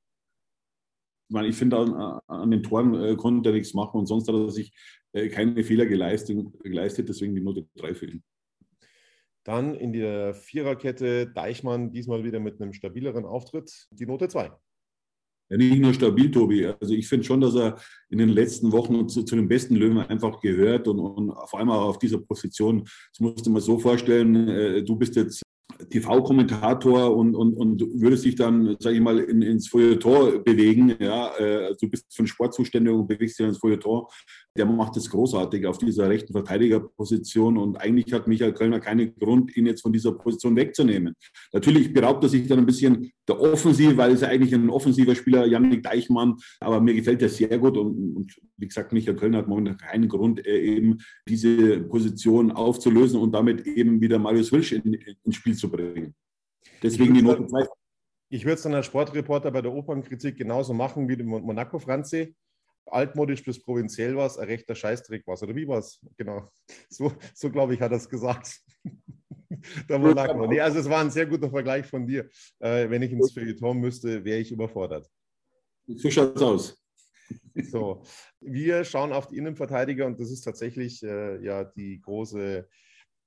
meine, 1.33 1.49
ich 1.49 1.57
finde, 1.57 1.79
an, 1.79 2.21
an, 2.27 2.51
den 2.51 2.63
Toren 2.63 2.95
äh, 2.95 3.17
konnte 3.17 3.51
er 3.51 3.55
nichts 3.55 3.75
machen 3.75 3.99
und 3.99 4.07
sonst 4.07 4.29
hat 4.29 4.35
er 4.35 4.51
sich 4.51 4.73
äh, 5.13 5.29
keine 5.29 5.65
Fehler 5.65 5.87
geleistet, 5.87 6.39
geleistet, 6.63 7.09
deswegen 7.09 7.35
die 7.35 7.43
Note 7.43 7.67
3 7.77 7.95
für 7.95 8.07
ihn. 8.07 8.23
Dann 9.45 9.75
in 9.75 9.93
der 9.93 10.35
Viererkette 10.35 11.27
Deichmann 11.27 11.91
diesmal 11.91 12.23
wieder 12.23 12.39
mit 12.39 12.61
einem 12.61 12.73
stabileren 12.73 13.25
Auftritt, 13.25 13.89
die 13.91 14.07
Note 14.07 14.29
2. 14.29 14.53
Ja, 15.53 15.59
nicht 15.59 15.81
nur 15.81 15.93
stabil, 15.93 16.31
Tobi. 16.31 16.67
Also 16.67 16.95
ich 16.95 17.07
finde 17.07 17.25
schon, 17.25 17.41
dass 17.41 17.55
er 17.55 17.77
in 18.09 18.19
den 18.19 18.31
letzten 18.31 18.73
Wochen 18.73 19.09
zu, 19.09 19.23
zu 19.23 19.37
den 19.37 19.49
besten 19.49 19.77
Löwen 19.77 19.99
einfach 19.99 20.41
gehört 20.41 20.89
und, 20.89 20.99
und 20.99 21.35
vor 21.49 21.59
allem 21.59 21.71
auch 21.71 21.89
auf 21.89 21.99
dieser 21.99 22.19
Position. 22.19 22.85
Das 22.85 23.21
musst 23.21 23.45
du 23.45 23.51
mal 23.51 23.61
so 23.61 23.79
vorstellen, 23.79 24.49
äh, 24.49 24.83
du 24.83 24.97
bist 24.97 25.17
jetzt 25.17 25.43
TV-Kommentator 25.93 27.17
und, 27.17 27.35
und, 27.35 27.55
und 27.55 27.83
würdest 27.95 28.25
dich 28.25 28.35
dann, 28.35 28.77
sage 28.81 28.97
ich 28.97 29.03
mal, 29.03 29.19
in, 29.19 29.43
ins 29.43 29.69
Feuilleton 29.69 30.43
bewegen. 30.43 30.95
Ja, 30.99 31.35
äh, 31.37 31.75
du 31.81 31.89
bist 31.89 32.07
für 32.15 32.23
den 32.23 32.27
Sport 32.29 32.55
zuständig 32.55 32.93
und 32.93 33.07
bewegst 33.07 33.39
dich 33.39 33.47
ins 33.47 33.59
Feuilleton 33.59 34.07
der 34.57 34.67
macht 34.67 34.97
es 34.97 35.09
großartig 35.09 35.67
auf 35.67 35.79
dieser 35.79 36.09
rechten 36.09 36.33
Verteidigerposition 36.33 37.57
und 37.57 37.77
eigentlich 37.77 38.13
hat 38.13 38.29
Michael 38.29 38.53
Kölner 38.53 38.81
keinen 38.81 39.15
Grund, 39.15 39.57
ihn 39.57 39.67
jetzt 39.67 39.81
von 39.81 39.93
dieser 39.93 40.13
Position 40.13 40.57
wegzunehmen. 40.57 41.15
Natürlich 41.53 41.93
beraubt 41.93 42.23
er 42.25 42.29
sich 42.29 42.47
dann 42.47 42.59
ein 42.59 42.67
bisschen 42.67 43.11
der 43.29 43.41
Offensive, 43.41 43.97
weil 43.97 44.13
es 44.13 44.21
ja 44.23 44.29
eigentlich 44.29 44.55
ein 44.55 44.71
offensiver 44.71 45.15
Spieler, 45.15 45.47
Janik 45.47 45.83
Deichmann, 45.83 46.37
aber 46.61 46.81
mir 46.81 46.95
gefällt 46.95 47.23
er 47.23 47.29
sehr 47.29 47.59
gut 47.59 47.77
und, 47.77 48.17
und 48.17 48.41
wie 48.57 48.67
gesagt, 48.67 48.93
Michael 48.93 49.17
Kölner 49.17 49.39
hat 49.39 49.49
momentan 49.49 49.77
keinen 49.77 50.09
Grund, 50.09 50.45
äh, 50.47 50.61
eben 50.61 50.99
diese 51.29 51.81
Position 51.81 52.51
aufzulösen 52.51 53.21
und 53.21 53.33
damit 53.33 53.67
eben 53.67 54.01
wieder 54.01 54.19
Marius 54.19 54.53
Wilsch 54.53 54.73
in, 54.73 54.95
ins 54.95 55.37
Spiel 55.37 55.57
zu 55.57 55.71
bringen. 55.71 56.15
Deswegen 56.83 57.15
die 57.15 57.23
Note 57.23 57.47
2. 57.47 57.67
Ich 58.31 58.45
würde 58.45 58.55
es 58.55 58.63
dann 58.63 58.75
als 58.75 58.87
Sportreporter 58.87 59.51
bei 59.51 59.63
der 59.63 59.73
Opernkritik 59.73 60.37
genauso 60.37 60.73
machen 60.73 61.09
wie 61.09 61.17
dem 61.17 61.29
Monaco 61.29 61.79
Franzi 61.79 62.35
altmodisch 62.87 63.43
bis 63.45 63.63
provinziell 63.63 64.17
war 64.17 64.27
es, 64.27 64.39
ein 64.39 64.47
rechter 64.47 64.75
Scheißdreck 64.75 65.27
war 65.27 65.35
es. 65.35 65.43
Oder 65.43 65.55
wie 65.55 65.67
war 65.67 65.79
es? 65.79 66.01
Genau. 66.17 66.49
So, 66.89 67.13
so 67.35 67.51
glaube 67.51 67.75
ich, 67.75 67.81
hat 67.81 67.93
er 67.93 67.99
es 67.99 68.09
gesagt. 68.09 68.61
da 69.89 70.03
war 70.03 70.47
nee, 70.47 70.61
also 70.61 70.79
es 70.79 70.89
war 70.89 71.01
ein 71.01 71.11
sehr 71.11 71.27
guter 71.27 71.51
Vergleich 71.51 71.87
von 71.87 72.07
dir. 72.07 72.29
Äh, 72.59 72.89
wenn 72.91 73.03
ich 73.03 73.13
ins 73.13 73.33
Feuilleton 73.33 73.79
müsste, 73.79 74.25
wäre 74.25 74.41
ich 74.41 74.53
überfordert. 74.53 75.09
So 75.87 76.11
schaut 76.11 76.37
es 76.37 76.43
aus. 76.43 76.79
So, 77.55 78.03
wir 78.41 78.85
schauen 78.85 79.13
auf 79.13 79.27
die 79.29 79.37
Innenverteidiger 79.37 80.07
und 80.07 80.21
das 80.21 80.31
ist 80.31 80.43
tatsächlich 80.43 81.03
äh, 81.03 81.43
ja 81.45 81.65
die 81.65 82.01
große 82.01 82.69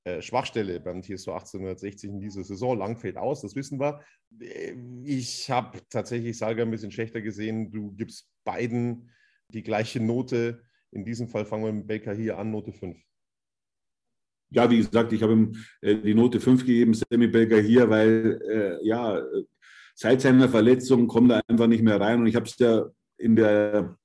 äh, 0.06 0.22
Schwachstelle 0.22 0.80
beim 0.80 1.02
TSV 1.02 1.30
1860 1.30 2.10
in 2.10 2.20
dieser 2.20 2.44
Saison. 2.44 2.78
Lang 2.78 2.98
fällt 2.98 3.18
aus, 3.18 3.42
das 3.42 3.56
wissen 3.56 3.80
wir. 3.80 4.02
Äh, 4.40 4.76
ich 5.04 5.50
habe 5.50 5.80
tatsächlich 5.90 6.38
Salga 6.38 6.64
ein 6.64 6.72
bisschen 6.72 6.92
schlechter 6.92 7.22
gesehen. 7.22 7.72
Du 7.72 7.92
gibst 7.92 8.30
beiden 8.44 9.10
die 9.50 9.64
gleiche 9.64 10.00
Note. 10.00 10.62
In 10.92 11.06
diesem 11.06 11.28
Fall 11.28 11.46
fangen 11.46 11.66
wir 11.66 11.74
mit 11.74 11.88
Baker 11.88 12.14
hier 12.14 12.38
an, 12.38 12.52
Note 12.52 12.72
5. 12.72 12.98
ja, 14.50 14.70
wie 14.70 14.78
gesagt, 14.78 15.14
ich 15.14 15.24
habe 15.24 15.34
ihm 15.34 15.56
äh, 15.82 15.96
die 15.96 16.14
Note 16.14 16.40
5 16.40 16.66
gegeben, 16.66 16.94
Sammy 16.94 17.28
Belger 17.28 17.60
hier, 17.60 17.90
weil 17.90 18.40
äh, 18.48 18.86
ja, 18.88 19.22
seit 19.96 20.22
seiner 20.22 20.50
Verletzung 20.50 21.08
kommt 21.08 21.32
er 21.32 21.42
einfach 21.48 21.68
nicht 21.68 21.84
mehr 21.84 22.00
rein. 22.00 22.20
Und 22.20 22.28
ich 22.28 22.36
habe 22.36 22.46
es 22.46 22.58
ja 22.60 22.86
in 23.18 23.36
der 23.36 23.98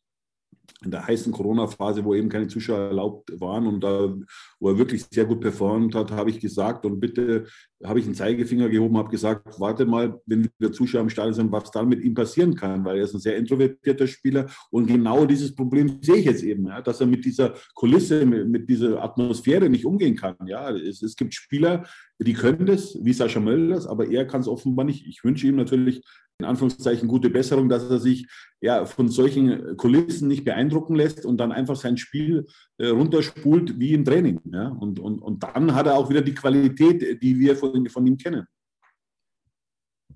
in 0.85 0.91
der 0.91 1.07
heißen 1.07 1.33
Corona-Phase, 1.33 2.05
wo 2.05 2.15
eben 2.15 2.29
keine 2.29 2.49
Zuschauer 2.49 2.79
erlaubt 2.79 3.39
waren 3.41 3.67
und 3.67 3.81
da, 3.81 4.15
wo 4.59 4.69
er 4.71 4.79
wirklich 4.79 5.05
sehr 5.11 5.27
gut 5.27 5.41
performt 5.41 5.95
hat, 5.95 6.11
habe 6.11 6.31
ich 6.31 6.41
gesagt 6.41 6.87
und 6.87 7.01
bitte 7.01 7.47
habe 7.85 7.99
ich 7.99 8.07
einen 8.07 8.15
Zeigefinger 8.15 8.69
gehoben, 8.69 8.97
habe 8.97 9.11
gesagt, 9.11 9.59
warte 9.59 9.85
mal, 9.85 10.21
wenn 10.27 10.49
wieder 10.59 10.73
Zuschauer 10.73 11.03
im 11.03 11.11
Stadion 11.11 11.35
sind, 11.35 11.53
was 11.53 11.71
dann 11.71 11.89
mit 11.89 12.03
ihm 12.03 12.15
passieren 12.15 12.55
kann, 12.55 12.85
weil 12.85 12.99
er 12.99 13.05
ist 13.05 13.15
ein 13.15 13.21
sehr 13.21 13.37
introvertierter 13.37 14.07
Spieler 14.07 14.47
und 14.71 14.87
genau 14.87 15.27
dieses 15.27 15.55
Problem 15.55 15.99
sehe 16.03 16.17
ich 16.17 16.27
jetzt 16.27 16.43
eben, 16.43 16.67
ja, 16.67 16.81
dass 16.81 17.01
er 17.01 17.07
mit 17.07 17.25
dieser 17.25 17.55
Kulisse, 17.75 18.25
mit, 18.25 18.69
dieser 18.69 19.03
Atmosphäre 19.03 19.69
nicht 19.69 19.85
umgehen 19.85 20.17
kann. 20.17 20.37
Ja, 20.47 20.71
es, 20.71 21.03
es 21.03 21.17
gibt 21.17 21.35
Spieler, 21.35 21.85
die 22.19 22.35
können 22.35 22.67
das, 22.67 22.99
wie 23.03 23.13
Sascha 23.13 23.41
Mölders, 23.41 23.87
aber 23.87 24.09
er 24.09 24.27
kann 24.27 24.43
es 24.43 24.49
offenbar 24.49 24.85
nicht. 24.85 25.07
Ich 25.07 25.25
wünsche 25.25 25.47
ihm 25.47 25.57
natürlich 25.57 26.03
in 26.41 26.47
Anführungszeichen 26.47 27.09
gute 27.09 27.31
Besserung, 27.31 27.69
dass 27.69 27.89
er 27.89 27.99
sich 27.99 28.27
ja 28.61 28.85
von 28.85 29.09
solchen 29.09 29.77
Kulissen 29.77 30.29
nicht 30.29 30.45
beeindrucken 30.45 30.95
lässt 30.95 31.25
und 31.25 31.39
dann 31.39 31.53
einfach 31.53 31.77
sein 31.77 31.97
Spiel 31.97 32.47
äh, 32.79 32.89
runterspult 32.89 33.79
wie 33.79 33.95
im 33.95 34.05
Training. 34.05 34.41
Ja? 34.53 34.69
Und, 34.69 34.99
und, 34.99 35.21
und 35.21 35.43
dann 35.43 35.75
hat 35.75 35.87
er 35.87 35.97
auch 35.97 36.11
wieder 36.11 36.23
die 36.23 36.35
Qualität, 36.35 37.23
die 37.23 37.39
wir 37.39 37.57
von, 37.57 37.89
von 37.89 38.07
ihm 38.07 38.17
kennen. 38.17 38.47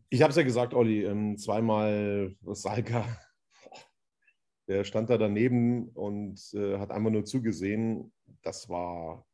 Ich 0.09 0.23
habe 0.23 0.31
es 0.31 0.37
ja 0.37 0.43
gesagt, 0.43 0.75
Olli, 0.75 1.05
ähm, 1.05 1.37
zweimal 1.37 2.35
Salka. 2.43 3.05
Der 4.67 4.85
stand 4.85 5.11
da 5.11 5.19
daneben 5.19 5.89
und 5.91 6.41
äh, 6.55 6.79
hat 6.79 6.91
einfach 6.91 7.11
nur 7.11 7.25
zugesehen. 7.25 8.13
Das 8.43 8.69
war, 8.71 9.27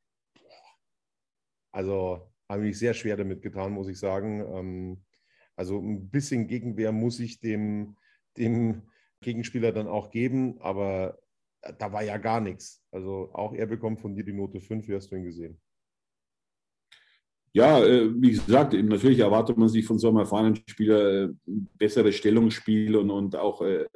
also 1.73 2.33
habe 2.49 2.69
ich 2.69 2.79
sehr 2.79 2.95
schwer 2.95 3.17
damit 3.17 3.43
getan, 3.43 3.73
muss 3.73 3.89
ich 3.89 3.99
sagen. 3.99 4.45
Ähm, 4.53 5.05
also 5.57 5.79
ein 5.79 6.11
bisschen 6.11 6.47
Gegenwehr 6.47 6.93
muss 6.93 7.21
ich 7.21 7.41
dem, 7.41 7.97
dem 8.37 8.83
Gegenspieler 9.21 9.73
dann 9.73 9.89
auch 9.89 10.11
geben, 10.11 10.61
aber 10.61 11.19
da 11.79 11.93
war 11.93 12.03
ja 12.03 12.17
gar 12.17 12.41
nichts. 12.41 12.83
Also 12.91 13.31
auch 13.33 13.53
er 13.53 13.67
bekommt 13.67 14.01
von 14.01 14.15
dir 14.15 14.25
die 14.25 14.33
Note 14.33 14.61
5, 14.61 14.89
wie 14.89 14.95
hast 14.95 15.11
du 15.11 15.17
ihn 15.17 15.25
gesehen? 15.25 15.61
Ja, 17.53 17.83
äh, 17.85 18.09
wie 18.15 18.31
gesagt, 18.31 18.75
natürlich 18.75 19.19
erwartet 19.19 19.59
man 19.59 19.69
sich 19.69 19.85
von 19.85 19.99
so 19.99 20.09
einem 20.09 20.19
erfahrenen 20.19 20.55
Spieler 20.55 21.25
äh, 21.25 21.29
bessere 21.47 22.13
Stellungsspiel 22.13 22.95
und, 22.95 23.11
und 23.11 23.35
auch 23.35 23.61
äh, 23.63 23.87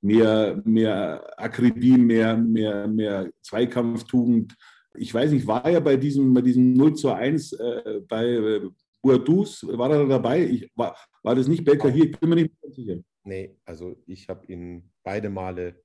mehr, 0.00 0.60
mehr 0.64 1.22
Akribie, 1.36 1.98
mehr, 1.98 2.36
mehr, 2.36 2.88
mehr 2.88 3.30
Zweikampftugend. 3.42 4.54
Ich 4.94 5.12
weiß 5.12 5.30
nicht, 5.32 5.46
war 5.46 5.64
er 5.66 5.82
bei 5.82 5.96
diesem, 5.96 6.32
bei 6.32 6.40
diesem 6.40 6.72
0 6.72 6.94
zu 6.94 7.10
1 7.10 7.52
äh, 7.52 8.00
bei 8.08 8.62
Boadus, 9.02 9.66
war 9.66 9.90
er 9.90 10.06
dabei? 10.06 10.44
Ich, 10.44 10.70
war, 10.76 10.96
war 11.22 11.34
das 11.34 11.48
nicht 11.48 11.64
Belka 11.64 11.88
hier? 11.88 12.04
Ich 12.04 12.18
bin 12.18 12.28
mir 12.28 12.36
nicht 12.36 12.54
sicher. 12.70 12.98
Nee, 13.24 13.56
also 13.64 13.96
ich 14.06 14.28
habe 14.28 14.46
ihn 14.46 14.90
beide 15.02 15.28
Male 15.28 15.82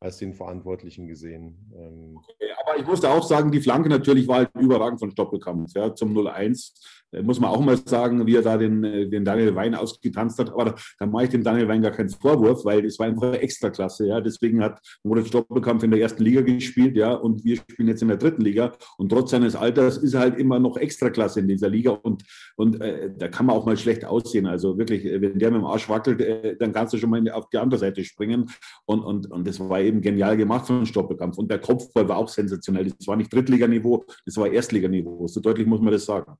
als 0.00 0.18
den 0.18 0.34
Verantwortlichen 0.34 1.06
gesehen. 1.06 1.70
Ähm, 1.76 2.16
okay, 2.16 2.51
aber 2.64 2.78
ich 2.78 2.86
musste 2.86 3.10
auch 3.10 3.22
sagen, 3.22 3.50
die 3.50 3.60
Flanke 3.60 3.88
natürlich 3.88 4.26
war 4.28 4.38
halt 4.38 4.50
überragend 4.58 5.00
von 5.00 5.10
Stoppelkampf 5.10 5.72
ja, 5.74 5.94
zum 5.94 6.16
0-1. 6.16 6.72
Äh, 7.12 7.22
muss 7.22 7.40
man 7.40 7.50
auch 7.50 7.60
mal 7.60 7.76
sagen, 7.76 8.26
wie 8.26 8.36
er 8.36 8.42
da 8.42 8.56
den, 8.56 8.84
äh, 8.84 9.08
den 9.08 9.24
Daniel 9.24 9.54
Wein 9.54 9.74
ausgetanzt 9.74 10.38
hat. 10.38 10.50
Aber 10.50 10.64
da, 10.64 10.74
da 10.98 11.06
mache 11.06 11.24
ich 11.24 11.30
dem 11.30 11.44
Daniel 11.44 11.68
Wein 11.68 11.82
gar 11.82 11.92
keinen 11.92 12.08
Vorwurf, 12.08 12.64
weil 12.64 12.84
es 12.84 12.98
war 12.98 13.06
einfach 13.06 13.34
Extraklasse. 13.34 14.06
Ja. 14.06 14.20
Deswegen 14.20 14.62
hat 14.62 14.80
Moritz 15.02 15.28
Stoppelkampf 15.28 15.82
in 15.82 15.90
der 15.90 16.00
ersten 16.00 16.22
Liga 16.22 16.40
gespielt 16.40 16.96
ja, 16.96 17.12
und 17.12 17.44
wir 17.44 17.56
spielen 17.56 17.88
jetzt 17.88 18.02
in 18.02 18.08
der 18.08 18.16
dritten 18.16 18.42
Liga. 18.42 18.72
Und 18.96 19.10
trotz 19.10 19.30
seines 19.30 19.54
Alters 19.54 19.98
ist 19.98 20.14
er 20.14 20.20
halt 20.20 20.38
immer 20.38 20.58
noch 20.58 20.76
Extraklasse 20.76 21.40
in 21.40 21.48
dieser 21.48 21.68
Liga. 21.68 21.90
Und, 21.90 22.24
und 22.56 22.80
äh, 22.80 23.10
da 23.16 23.28
kann 23.28 23.46
man 23.46 23.56
auch 23.56 23.66
mal 23.66 23.76
schlecht 23.76 24.04
aussehen. 24.04 24.46
Also 24.46 24.78
wirklich, 24.78 25.04
äh, 25.04 25.20
wenn 25.20 25.38
der 25.38 25.50
mit 25.50 25.60
dem 25.60 25.66
Arsch 25.66 25.88
wackelt, 25.88 26.20
äh, 26.20 26.56
dann 26.56 26.72
kannst 26.72 26.94
du 26.94 26.98
schon 26.98 27.10
mal 27.10 27.22
auf 27.30 27.48
die 27.50 27.58
andere 27.58 27.78
Seite 27.78 28.04
springen. 28.04 28.50
Und, 28.86 29.00
und, 29.00 29.30
und 29.30 29.46
das 29.46 29.60
war 29.60 29.80
eben 29.80 30.00
genial 30.00 30.36
gemacht 30.36 30.66
von 30.66 30.86
Stoppelkampf. 30.86 31.38
Und 31.38 31.50
der 31.50 31.58
Kopfball 31.58 32.08
war 32.08 32.16
auch 32.16 32.28
sensationell. 32.28 32.51
Das 32.58 33.06
war 33.06 33.16
nicht 33.16 33.32
Drittliganiveau, 33.32 34.04
das 34.24 34.36
war 34.36 34.50
Erstliganiveau. 34.50 35.26
So 35.26 35.40
deutlich 35.40 35.66
muss 35.66 35.80
man 35.80 35.92
das 35.92 36.04
sagen. 36.04 36.36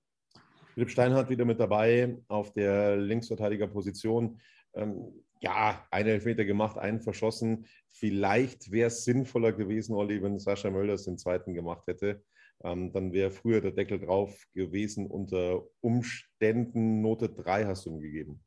Philipp 0.75 0.91
Steinhardt 0.91 1.29
wieder 1.29 1.45
mit 1.45 1.61
dabei 1.61 2.17
auf 2.29 2.53
der 2.53 2.97
Linksverteidigerposition. 2.97 4.41
Ähm, 4.75 5.13
ja, 5.41 5.87
einen 5.91 6.09
Elfmeter 6.09 6.45
gemacht, 6.45 6.79
einen 6.79 7.01
verschossen. 7.01 7.67
Vielleicht 7.91 8.71
wäre 8.71 8.87
es 8.87 9.05
sinnvoller 9.05 9.53
gewesen, 9.53 9.95
Olli, 9.95 10.23
wenn 10.23 10.39
Sascha 10.39 10.71
Mölders 10.71 11.05
den 11.05 11.19
zweiten 11.19 11.53
gemacht 11.53 11.87
hätte. 11.89 12.23
Ähm, 12.65 12.93
dann 12.93 13.13
wäre 13.13 13.31
früher 13.31 13.61
der 13.61 13.73
Deckel 13.73 13.99
drauf 13.99 14.47
gewesen. 14.55 15.07
Unter 15.09 15.65
Umständen 15.81 17.03
Note 17.03 17.29
3 17.29 17.67
hast 17.67 17.87
du 17.87 17.91
ihm 17.91 18.01
gegeben. 18.01 18.41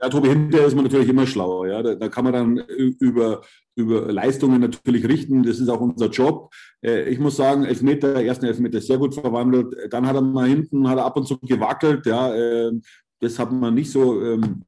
Ja, 0.00 0.10
Tobi, 0.10 0.28
hinterher 0.28 0.66
ist 0.66 0.74
man 0.74 0.84
natürlich 0.84 1.08
immer 1.08 1.26
schlauer. 1.26 1.68
Ja? 1.68 1.82
Da, 1.82 1.94
da, 1.94 2.08
kann 2.08 2.24
man 2.24 2.32
dann 2.32 2.58
über, 2.58 3.42
über 3.74 4.12
Leistungen 4.12 4.60
natürlich 4.60 5.08
richten. 5.08 5.42
Das 5.42 5.58
ist 5.58 5.68
auch 5.68 5.80
unser 5.80 6.10
Job. 6.10 6.52
Äh, 6.82 7.08
ich 7.08 7.18
muss 7.18 7.36
sagen, 7.36 7.64
Elfmeter, 7.64 8.22
ersten 8.22 8.44
Elfmeter 8.44 8.80
sehr 8.80 8.98
gut 8.98 9.14
verwandelt. 9.14 9.74
Dann 9.90 10.06
hat 10.06 10.16
er 10.16 10.22
mal 10.22 10.48
hinten, 10.48 10.88
hat 10.88 10.98
er 10.98 11.06
ab 11.06 11.16
und 11.16 11.26
zu 11.26 11.38
gewackelt. 11.38 12.04
Ja? 12.04 12.34
Äh, 12.34 12.72
das 13.20 13.38
hat 13.38 13.50
man 13.50 13.74
nicht 13.74 13.90
so 13.90 14.22
ähm, 14.22 14.62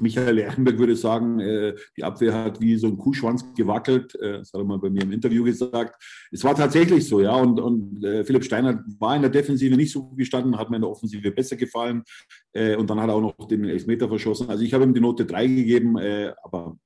Michael 0.00 0.36
Lerchenberg 0.36 0.78
würde 0.78 0.96
sagen, 0.96 1.40
äh, 1.40 1.74
die 1.96 2.04
Abwehr 2.04 2.32
hat 2.32 2.60
wie 2.60 2.76
so 2.76 2.86
ein 2.86 2.96
Kuhschwanz 2.96 3.44
gewackelt. 3.54 4.14
Äh, 4.16 4.38
das 4.38 4.52
hat 4.52 4.60
er 4.60 4.64
mal 4.64 4.78
bei 4.78 4.90
mir 4.90 5.02
im 5.02 5.12
Interview 5.12 5.44
gesagt. 5.44 6.02
Es 6.30 6.42
war 6.44 6.54
tatsächlich 6.54 7.06
so, 7.06 7.20
ja. 7.20 7.34
Und, 7.34 7.60
und 7.60 8.04
äh, 8.04 8.24
Philipp 8.24 8.44
Steiner 8.44 8.84
war 8.98 9.16
in 9.16 9.22
der 9.22 9.30
Defensive 9.30 9.76
nicht 9.76 9.92
so 9.92 10.10
gestanden, 10.10 10.58
hat 10.58 10.70
mir 10.70 10.76
in 10.76 10.82
der 10.82 10.90
Offensive 10.90 11.30
besser 11.30 11.56
gefallen. 11.56 12.02
Und 12.54 12.90
dann 12.90 13.00
hat 13.00 13.08
er 13.08 13.14
auch 13.14 13.22
noch 13.22 13.48
den 13.48 13.64
Elfmeter 13.64 14.06
verschossen. 14.08 14.50
Also 14.50 14.62
ich 14.62 14.74
habe 14.74 14.84
ihm 14.84 14.92
die 14.92 15.00
Note 15.00 15.24
3 15.24 15.46
gegeben, 15.46 15.96
aber 16.42 16.76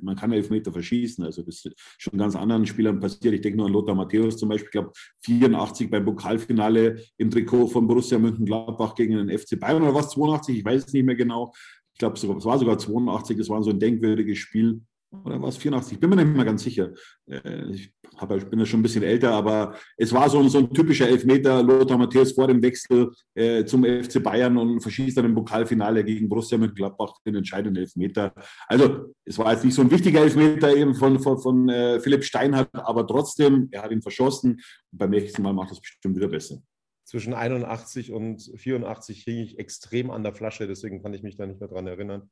man 0.00 0.14
kann 0.14 0.30
Elfmeter 0.30 0.70
verschießen. 0.70 1.24
Also 1.24 1.42
das 1.42 1.64
ist 1.64 1.74
schon 1.98 2.16
ganz 2.16 2.36
anderen 2.36 2.64
Spielern 2.66 3.00
passiert. 3.00 3.34
Ich 3.34 3.40
denke 3.40 3.58
nur 3.58 3.66
an 3.66 3.72
Lothar 3.72 3.96
Matthäus 3.96 4.36
zum 4.36 4.48
Beispiel, 4.48 4.66
ich 4.66 4.72
glaube 4.72 4.92
84 5.24 5.90
beim 5.90 6.04
Pokalfinale 6.04 7.02
im 7.16 7.30
Trikot 7.30 7.66
von 7.66 7.88
Borussia 7.88 8.16
Mönchengladbach 8.20 8.94
gegen 8.94 9.16
den 9.16 9.36
FC 9.36 9.58
Bayern 9.58 9.82
oder 9.82 9.94
was, 9.94 10.10
82, 10.10 10.58
ich 10.58 10.64
weiß 10.64 10.86
es 10.86 10.92
nicht 10.92 11.04
mehr 11.04 11.16
genau 11.16 11.52
glaube, 12.00 12.16
es 12.16 12.44
war 12.44 12.58
sogar 12.58 12.78
82, 12.78 13.36
das 13.36 13.48
war 13.48 13.62
so 13.62 13.70
ein 13.70 13.78
denkwürdiges 13.78 14.38
Spiel. 14.38 14.80
Oder 15.24 15.42
war 15.42 15.48
es 15.48 15.56
84? 15.56 15.94
Ich 15.94 16.00
bin 16.00 16.08
mir 16.08 16.16
nicht 16.16 16.36
mehr 16.36 16.44
ganz 16.44 16.62
sicher. 16.62 16.92
Äh, 17.28 17.72
ich, 17.72 17.92
hab, 18.16 18.30
ich 18.30 18.44
bin 18.44 18.60
ja 18.60 18.66
schon 18.66 18.78
ein 18.78 18.84
bisschen 18.84 19.02
älter, 19.02 19.32
aber 19.32 19.74
es 19.96 20.12
war 20.12 20.30
so, 20.30 20.46
so 20.48 20.58
ein 20.58 20.72
typischer 20.72 21.08
Elfmeter. 21.08 21.64
Lothar 21.64 21.98
Matthäus 21.98 22.30
vor 22.32 22.46
dem 22.46 22.62
Wechsel 22.62 23.10
äh, 23.34 23.64
zum 23.64 23.84
FC 23.84 24.22
Bayern 24.22 24.56
und 24.56 24.80
verschießt 24.80 25.16
dann 25.16 25.24
im 25.24 25.34
Pokalfinale 25.34 26.04
gegen 26.04 26.28
Borussia 26.28 26.58
Mönchengladbach 26.58 27.14
den 27.26 27.34
entscheidenden 27.34 27.82
Elfmeter. 27.82 28.32
Also, 28.68 29.12
es 29.24 29.36
war 29.36 29.52
jetzt 29.52 29.64
nicht 29.64 29.74
so 29.74 29.82
ein 29.82 29.90
wichtiger 29.90 30.20
Elfmeter 30.20 30.76
eben 30.76 30.94
von, 30.94 31.18
von, 31.18 31.38
von 31.38 31.68
äh, 31.68 31.98
Philipp 31.98 32.22
Steinhardt, 32.22 32.70
aber 32.72 33.04
trotzdem, 33.04 33.66
er 33.72 33.82
hat 33.82 33.90
ihn 33.90 34.02
verschossen. 34.02 34.60
Und 34.92 34.98
beim 34.98 35.10
nächsten 35.10 35.42
Mal 35.42 35.52
macht 35.52 35.70
er 35.70 35.72
es 35.72 35.80
bestimmt 35.80 36.16
wieder 36.16 36.28
besser 36.28 36.62
zwischen 37.10 37.34
81 37.34 38.12
und 38.12 38.52
84 38.54 39.24
hing 39.24 39.38
ich 39.38 39.58
extrem 39.58 40.12
an 40.12 40.22
der 40.22 40.32
Flasche, 40.32 40.68
deswegen 40.68 41.02
kann 41.02 41.12
ich 41.12 41.24
mich 41.24 41.36
da 41.36 41.44
nicht 41.44 41.58
mehr 41.58 41.68
dran 41.68 41.88
erinnern. 41.88 42.30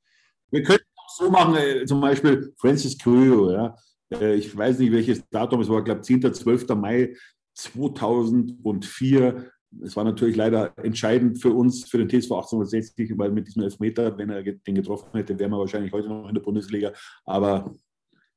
Wir 0.52 0.62
könnten 0.62 0.86
auch 0.94 1.10
so 1.10 1.30
machen, 1.30 1.56
äh, 1.56 1.84
zum 1.84 2.00
Beispiel 2.00 2.54
Francis 2.56 2.96
Cryo, 2.96 3.50
ja. 3.50 3.74
Äh, 4.12 4.36
ich 4.36 4.56
weiß 4.56 4.78
nicht, 4.78 4.92
welches 4.92 5.28
Datum 5.30 5.62
es 5.62 5.68
war, 5.68 5.78
ich 5.78 5.84
glaube 5.84 6.02
10. 6.02 6.32
12. 6.32 6.68
Mai 6.76 7.16
2004. 7.54 9.50
Es 9.82 9.96
war 9.96 10.04
natürlich 10.04 10.36
leider 10.36 10.72
entscheidend 10.78 11.42
für 11.42 11.50
uns, 11.50 11.90
für 11.90 11.98
den 11.98 12.08
TSV 12.08 12.30
1860, 12.30 13.18
weil 13.18 13.32
mit 13.32 13.48
diesem 13.48 13.64
Elfmeter, 13.64 14.16
wenn 14.16 14.30
er 14.30 14.44
den 14.44 14.74
getroffen 14.76 15.08
hätte, 15.12 15.36
wären 15.40 15.50
wir 15.50 15.58
wahrscheinlich 15.58 15.92
heute 15.92 16.08
noch 16.08 16.28
in 16.28 16.36
der 16.36 16.42
Bundesliga. 16.42 16.92
Aber 17.24 17.74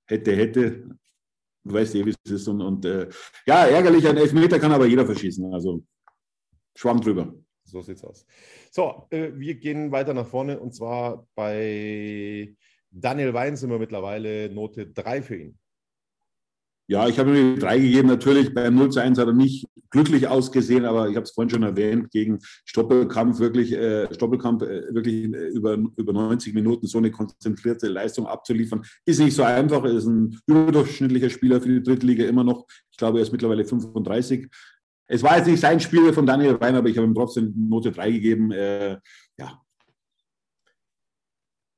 hätte, 0.08 0.36
hätte, 0.36 0.90
du 1.64 1.74
weißt 1.74 1.94
eh, 1.94 2.04
wie 2.04 2.16
es 2.24 2.32
ist. 2.32 2.48
Und, 2.48 2.62
und 2.62 2.84
äh, 2.84 3.08
ja, 3.46 3.68
ärgerlich, 3.68 4.08
ein 4.08 4.18
Elfmeter 4.18 4.58
kann 4.58 4.72
aber 4.72 4.88
jeder 4.88 5.06
verschießen. 5.06 5.54
Also 5.54 5.84
Schwamm 6.76 7.02
drüber. 7.02 7.34
So 7.64 7.82
sieht's 7.82 8.04
aus. 8.04 8.26
So, 8.72 9.08
äh, 9.12 9.32
wir 9.36 9.56
gehen 9.56 9.92
weiter 9.92 10.14
nach 10.14 10.28
vorne 10.28 10.60
und 10.60 10.74
zwar 10.74 11.28
bei 11.36 12.56
Daniel 12.90 13.34
Wein 13.34 13.56
sind 13.56 13.70
wir 13.70 13.80
mittlerweile 13.80 14.50
Note 14.54 14.88
3 14.88 15.22
für 15.22 15.36
ihn. 15.38 15.58
Ja, 16.92 17.08
ich 17.08 17.18
habe 17.20 17.40
ihm 17.40 17.58
drei 17.58 17.80
gegeben. 17.80 18.10
Natürlich 18.10 18.54
beim 18.54 18.76
0 18.76 18.90
zu 18.90 19.00
1 19.00 19.18
hat 19.18 19.28
er 19.28 19.34
nicht 19.34 19.66
glücklich 19.92 20.28
ausgesehen, 20.28 20.84
aber 20.84 21.08
ich 21.08 21.16
habe 21.16 21.24
es 21.24 21.32
vorhin 21.32 21.50
schon 21.50 21.64
erwähnt, 21.64 22.12
gegen 22.12 22.40
Stoppelkampf 22.66 23.40
wirklich, 23.40 23.72
äh, 23.72 24.14
Stoppelkampf 24.14 24.64
äh, 24.64 24.94
wirklich 24.94 25.34
äh, 25.34 25.48
über, 25.50 25.78
über 25.96 26.12
90 26.12 26.54
Minuten 26.54 26.88
so 26.88 26.98
eine 26.98 27.10
konzentrierte 27.10 27.88
Leistung 27.88 28.28
abzuliefern, 28.28 28.84
ist 29.06 29.22
nicht 29.22 29.36
so 29.36 29.44
einfach. 29.44 29.86
Er 29.86 29.94
ist 29.94 30.06
ein 30.06 30.38
überdurchschnittlicher 30.48 31.30
Spieler 31.30 31.62
für 31.62 31.70
die 31.70 31.84
Drittliga 31.84 32.26
immer 32.26 32.44
noch. 32.44 32.66
Ich 32.92 32.98
glaube, 32.98 33.20
er 33.20 33.24
ist 33.24 33.32
mittlerweile 33.32 33.64
35. 33.64 34.50
Es 35.14 35.24
war 35.24 35.36
jetzt 35.36 35.48
nicht 35.48 35.60
sein 35.60 35.82
Spiel 35.82 36.14
von 36.14 36.26
Daniel 36.26 36.56
Rein, 36.56 36.74
aber 36.76 36.88
ich 36.88 36.98
habe 36.98 37.06
ihm 37.06 37.14
trotzdem 37.14 37.54
Note 37.68 37.92
3 37.92 38.12
gegeben. 38.12 38.52
Äh, 38.54 38.98
ja. 39.38 39.62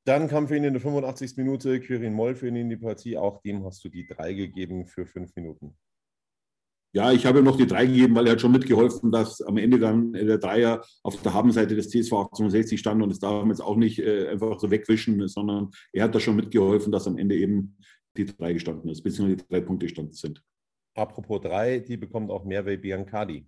Dann 0.06 0.28
kam 0.28 0.48
für 0.48 0.56
ihn 0.56 0.66
in 0.66 0.74
der 0.74 0.82
85. 0.82 1.38
Minute 1.38 1.80
Quirin 1.80 2.13
Moll 2.13 2.36
für 2.36 2.48
ihn 2.48 2.58
in 2.58 2.70
die 2.70 2.78
Partie. 2.78 3.18
Auch 3.18 3.42
dem 3.42 3.66
hast 3.66 3.84
du 3.84 3.90
die 3.90 4.06
3 4.06 4.34
gegeben 4.34 4.86
für 4.86 5.08
5 5.08 5.36
Minuten. 5.36 5.75
Ja, 6.96 7.12
ich 7.12 7.25
habe 7.25 7.40
ihm 7.40 7.46
noch 7.46 7.58
die 7.58 7.66
drei 7.66 7.88
gegeben, 7.88 8.13
weil 8.13 8.28
er 8.28 8.34
hat 8.34 8.42
schon 8.42 8.52
mitgeholfen, 8.52 9.12
dass 9.12 9.42
am 9.42 9.58
Ende 9.58 9.80
dann 9.80 10.13
der 10.13 10.38
Dreier 10.38 10.86
auf 11.02 11.20
der 11.24 11.34
Habenseite 11.34 11.75
des 11.75 11.90
TSV 11.90 12.13
1860 12.13 12.80
stand 12.80 13.02
und 13.02 13.10
das 13.10 13.18
darf 13.18 13.42
man 13.42 13.50
jetzt 13.50 13.63
auch 13.63 13.78
nicht 13.78 13.98
äh, 13.98 14.28
einfach 14.28 14.60
so 14.60 14.70
wegwischen, 14.70 15.28
sondern 15.28 15.72
er 15.92 16.04
hat 16.04 16.13
da 16.13 16.20
schon 16.20 16.36
mitgeholfen, 16.36 16.92
dass 16.92 17.08
am 17.08 17.18
Ende 17.18 17.36
eben 17.36 17.78
die 18.16 18.28
drei 18.28 18.54
gestanden 18.54 18.92
ist, 18.92 19.02
beziehungsweise 19.02 19.38
die 19.38 19.48
drei 19.50 19.62
Punkte 19.62 19.88
gestanden 19.88 20.13
sind. 20.13 20.44
Apropos 20.96 21.42
drei, 21.42 21.80
die 21.80 21.98
bekommt 21.98 22.30
auch 22.30 22.46
mehr 22.46 22.66
wie 22.66 22.78
Biancardi. 22.78 23.48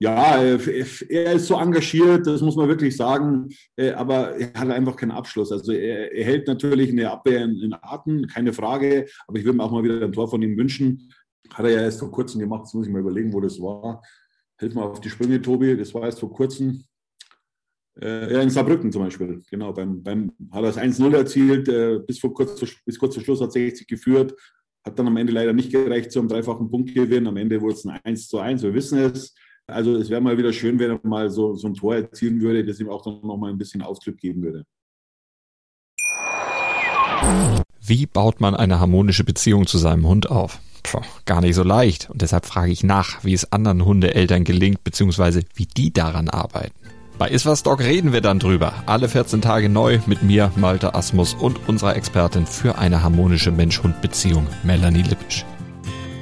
Ja, 0.00 0.42
äh, 0.42 0.84
er 1.08 1.32
ist 1.34 1.46
so 1.46 1.56
engagiert, 1.58 2.26
das 2.26 2.42
muss 2.42 2.56
man 2.56 2.68
wirklich 2.68 2.96
sagen, 2.96 3.48
äh, 3.76 3.92
aber 3.92 4.36
er 4.36 4.52
hat 4.52 4.70
einfach 4.70 4.96
keinen 4.96 5.12
Abschluss. 5.12 5.52
Also 5.52 5.72
er, 5.72 6.24
hält 6.24 6.48
natürlich 6.48 6.90
eine 6.90 7.10
Abwehr 7.10 7.44
in, 7.44 7.58
in 7.60 7.74
Atem, 7.80 8.26
keine 8.26 8.52
Frage, 8.52 9.06
aber 9.26 9.38
ich 9.38 9.44
würde 9.44 9.56
mir 9.56 9.64
auch 9.64 9.70
mal 9.70 9.84
wieder 9.84 10.02
ein 10.02 10.12
Tor 10.12 10.28
von 10.28 10.42
ihm 10.42 10.56
wünschen. 10.56 11.12
Hat 11.52 11.64
er 11.64 11.70
ja 11.70 11.80
erst 11.82 12.00
vor 12.00 12.10
kurzem 12.10 12.40
gemacht, 12.40 12.64
jetzt 12.64 12.74
muss 12.74 12.86
ich 12.86 12.92
mal 12.92 13.00
überlegen, 13.00 13.32
wo 13.32 13.40
das 13.40 13.60
war. 13.60 14.02
Hilf 14.58 14.74
mal 14.74 14.82
auf 14.82 15.00
die 15.00 15.10
Sprünge, 15.10 15.40
Tobi, 15.40 15.76
das 15.76 15.94
war 15.94 16.02
erst 16.02 16.20
vor 16.20 16.32
kurzem. 16.32 16.84
Äh, 18.00 18.32
ja, 18.34 18.42
in 18.42 18.50
Saarbrücken 18.50 18.90
zum 18.90 19.04
Beispiel, 19.04 19.42
genau. 19.48 19.72
Beim, 19.72 20.02
beim, 20.02 20.32
hat 20.50 20.64
er 20.64 20.72
das 20.72 20.78
1-0 20.78 21.14
erzielt, 21.14 22.06
bis, 22.06 22.18
vor 22.18 22.34
kurz, 22.34 22.60
bis 22.84 22.98
kurz 22.98 23.14
vor 23.14 23.22
Schluss 23.22 23.40
hat 23.40 23.52
60 23.52 23.86
geführt, 23.86 24.34
hat 24.84 24.98
dann 24.98 25.06
am 25.06 25.16
Ende 25.16 25.32
leider 25.32 25.52
nicht 25.52 25.72
gereicht 25.72 26.12
zum 26.12 26.28
dreifachen 26.28 26.70
Punktgewinn. 26.70 27.26
Am 27.26 27.36
Ende 27.36 27.60
wurde 27.60 27.74
es 27.74 27.84
ein 27.84 27.98
1 28.04 28.28
zu 28.28 28.38
1, 28.38 28.62
wir 28.62 28.74
wissen 28.74 28.98
es. 28.98 29.34
Also 29.66 29.96
es 29.96 30.10
wäre 30.10 30.20
mal 30.20 30.36
wieder 30.36 30.52
schön, 30.52 30.78
wenn 30.78 30.90
er 30.90 31.00
mal 31.02 31.30
so, 31.30 31.54
so 31.54 31.66
ein 31.68 31.74
Tor 31.74 31.96
erzielen 31.96 32.40
würde, 32.42 32.64
das 32.64 32.80
ihm 32.80 32.90
auch 32.90 33.02
dann 33.02 33.20
nochmal 33.22 33.50
ein 33.50 33.58
bisschen 33.58 33.80
Ausdruck 33.80 34.18
geben 34.18 34.42
würde. 34.42 34.64
Wie 37.80 38.06
baut 38.06 38.40
man 38.40 38.54
eine 38.54 38.78
harmonische 38.80 39.24
Beziehung 39.24 39.66
zu 39.66 39.78
seinem 39.78 40.06
Hund 40.06 40.30
auf? 40.30 40.60
Puh, 40.82 41.00
gar 41.24 41.40
nicht 41.40 41.54
so 41.54 41.62
leicht. 41.62 42.10
Und 42.10 42.20
deshalb 42.20 42.44
frage 42.44 42.72
ich 42.72 42.84
nach, 42.84 43.24
wie 43.24 43.32
es 43.32 43.52
anderen 43.52 43.86
Hundeeltern 43.86 44.44
gelingt, 44.44 44.84
beziehungsweise 44.84 45.42
wie 45.54 45.66
die 45.66 45.92
daran 45.92 46.28
arbeiten. 46.28 46.74
Bei 47.16 47.28
Iswas 47.28 47.62
Dog 47.62 47.78
reden 47.78 48.12
wir 48.12 48.20
dann 48.20 48.40
drüber. 48.40 48.82
Alle 48.86 49.08
14 49.08 49.40
Tage 49.40 49.68
neu 49.68 50.00
mit 50.06 50.24
mir, 50.24 50.50
Malte 50.56 50.96
Asmus 50.96 51.34
und 51.34 51.68
unserer 51.68 51.94
Expertin 51.94 52.44
für 52.44 52.76
eine 52.76 53.04
harmonische 53.04 53.52
Mensch-Hund-Beziehung, 53.52 54.48
Melanie 54.64 55.02
Lippisch. 55.02 55.44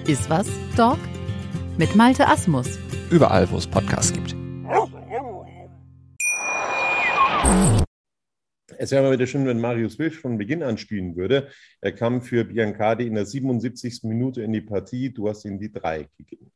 Iswas 0.06 0.46
Dog 0.76 0.98
mit 1.78 1.96
Malte 1.96 2.28
Asmus. 2.28 2.78
Überall, 3.08 3.50
wo 3.50 3.56
es 3.56 3.66
Podcasts 3.66 4.12
gibt. 4.12 4.36
Es 8.76 8.90
wäre 8.90 9.02
mal 9.02 9.12
wieder 9.12 9.26
schön, 9.26 9.46
wenn 9.46 9.60
Marius 9.60 9.98
Wilsch 9.98 10.18
von 10.18 10.36
Beginn 10.36 10.62
an 10.62 10.76
spielen 10.76 11.16
würde. 11.16 11.48
Er 11.80 11.92
kam 11.92 12.20
für 12.20 12.44
Biancardi 12.44 13.06
in 13.06 13.14
der 13.14 13.24
77. 13.24 14.00
Minute 14.02 14.42
in 14.42 14.52
die 14.52 14.60
Partie. 14.60 15.10
Du 15.10 15.26
hast 15.26 15.46
ihm 15.46 15.58
die 15.58 15.72
drei 15.72 16.10
gegeben. 16.18 16.52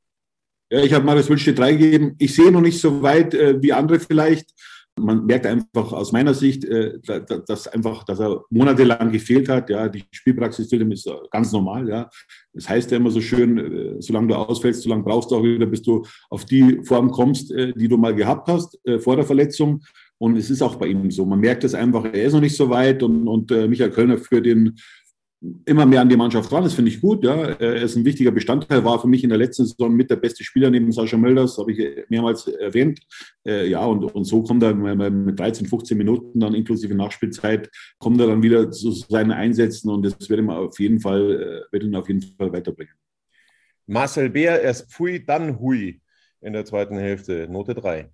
Ja, 0.70 0.82
ich 0.82 0.92
habe 0.92 1.04
Marius 1.04 1.28
Wilsch 1.30 1.44
die 1.44 1.54
drei 1.54 1.74
gegeben. 1.74 2.16
Ich 2.18 2.34
sehe 2.34 2.50
noch 2.50 2.60
nicht 2.60 2.80
so 2.80 3.00
weit 3.02 3.34
äh, 3.34 3.60
wie 3.62 3.72
andere 3.72 4.00
vielleicht. 4.00 4.50
Man 4.98 5.26
merkt 5.26 5.44
einfach 5.44 5.92
aus 5.92 6.10
meiner 6.10 6.32
Sicht, 6.32 6.64
äh, 6.64 6.98
dass 7.46 7.68
einfach, 7.68 8.02
dass 8.04 8.18
er 8.18 8.42
monatelang 8.50 9.12
gefehlt 9.12 9.48
hat. 9.48 9.70
Ja, 9.70 9.88
die 9.88 10.04
Spielpraxis 10.10 10.68
für 10.68 10.76
ihn 10.76 10.90
ist 10.90 11.08
ganz 11.30 11.52
normal. 11.52 11.88
Ja, 11.88 12.10
das 12.52 12.68
heißt 12.68 12.90
ja 12.90 12.96
immer 12.96 13.10
so 13.10 13.20
schön, 13.20 13.58
äh, 13.58 13.96
solange 14.00 14.28
du 14.28 14.34
ausfällst, 14.34 14.82
solange 14.82 15.04
brauchst 15.04 15.30
du 15.30 15.36
auch 15.36 15.44
wieder, 15.44 15.66
bis 15.66 15.82
du 15.82 16.04
auf 16.30 16.44
die 16.46 16.80
Form 16.82 17.10
kommst, 17.10 17.52
äh, 17.52 17.72
die 17.74 17.88
du 17.88 17.96
mal 17.96 18.14
gehabt 18.14 18.48
hast 18.48 18.78
äh, 18.86 18.98
vor 18.98 19.16
der 19.16 19.26
Verletzung. 19.26 19.82
Und 20.18 20.36
es 20.36 20.48
ist 20.50 20.62
auch 20.62 20.76
bei 20.76 20.86
ihm 20.86 21.10
so. 21.10 21.26
Man 21.26 21.40
merkt 21.40 21.62
es 21.62 21.74
einfach, 21.74 22.06
er 22.06 22.24
ist 22.24 22.32
noch 22.32 22.40
nicht 22.40 22.56
so 22.56 22.70
weit 22.70 23.02
und, 23.02 23.28
und 23.28 23.52
äh, 23.52 23.68
Michael 23.68 23.90
Kölner 23.90 24.18
führt 24.18 24.46
ihn 24.46 24.76
immer 25.64 25.86
mehr 25.86 26.00
an 26.00 26.08
die 26.08 26.16
Mannschaft 26.16 26.50
ran. 26.52 26.64
Das 26.64 26.74
finde 26.74 26.90
ich 26.90 27.00
gut. 27.00 27.24
Ja. 27.24 27.34
Er 27.34 27.76
ist 27.76 27.96
ein 27.96 28.04
wichtiger 28.04 28.30
Bestandteil, 28.30 28.84
war 28.84 29.00
für 29.00 29.08
mich 29.08 29.22
in 29.24 29.30
der 29.30 29.38
letzten 29.38 29.64
Saison 29.64 29.94
mit 29.94 30.10
der 30.10 30.16
beste 30.16 30.44
Spieler 30.44 30.70
neben 30.70 30.92
Sascha 30.92 31.16
Mölders, 31.16 31.58
habe 31.58 31.72
ich 31.72 32.08
mehrmals 32.08 32.46
erwähnt. 32.46 33.00
Äh, 33.46 33.68
ja, 33.68 33.84
und, 33.84 34.04
und 34.04 34.24
so 34.24 34.42
kommt 34.42 34.62
er 34.62 34.74
mit 34.74 35.38
13, 35.38 35.66
15 35.66 35.96
Minuten 35.96 36.40
dann 36.40 36.54
inklusive 36.54 36.94
Nachspielzeit, 36.94 37.70
kommt 37.98 38.20
er 38.20 38.26
dann 38.26 38.42
wieder 38.42 38.70
zu 38.70 38.90
seinen 38.92 39.32
Einsätzen 39.32 39.90
und 39.90 40.04
das 40.04 40.28
wird 40.28 40.40
ihm 40.40 40.50
auf 40.50 40.78
jeden 40.80 41.00
Fall, 41.00 41.64
äh, 41.68 41.72
wird 41.72 41.84
ihn 41.84 41.94
auf 41.94 42.08
jeden 42.08 42.22
Fall 42.22 42.52
weiterbringen. 42.52 42.94
Marcel 43.86 44.30
Bär, 44.30 44.60
erst 44.62 44.90
Pfui, 44.90 45.24
dann 45.24 45.60
Hui 45.60 46.00
in 46.40 46.52
der 46.52 46.64
zweiten 46.64 46.96
Hälfte, 46.96 47.48
Note 47.48 47.74
3. 47.74 48.10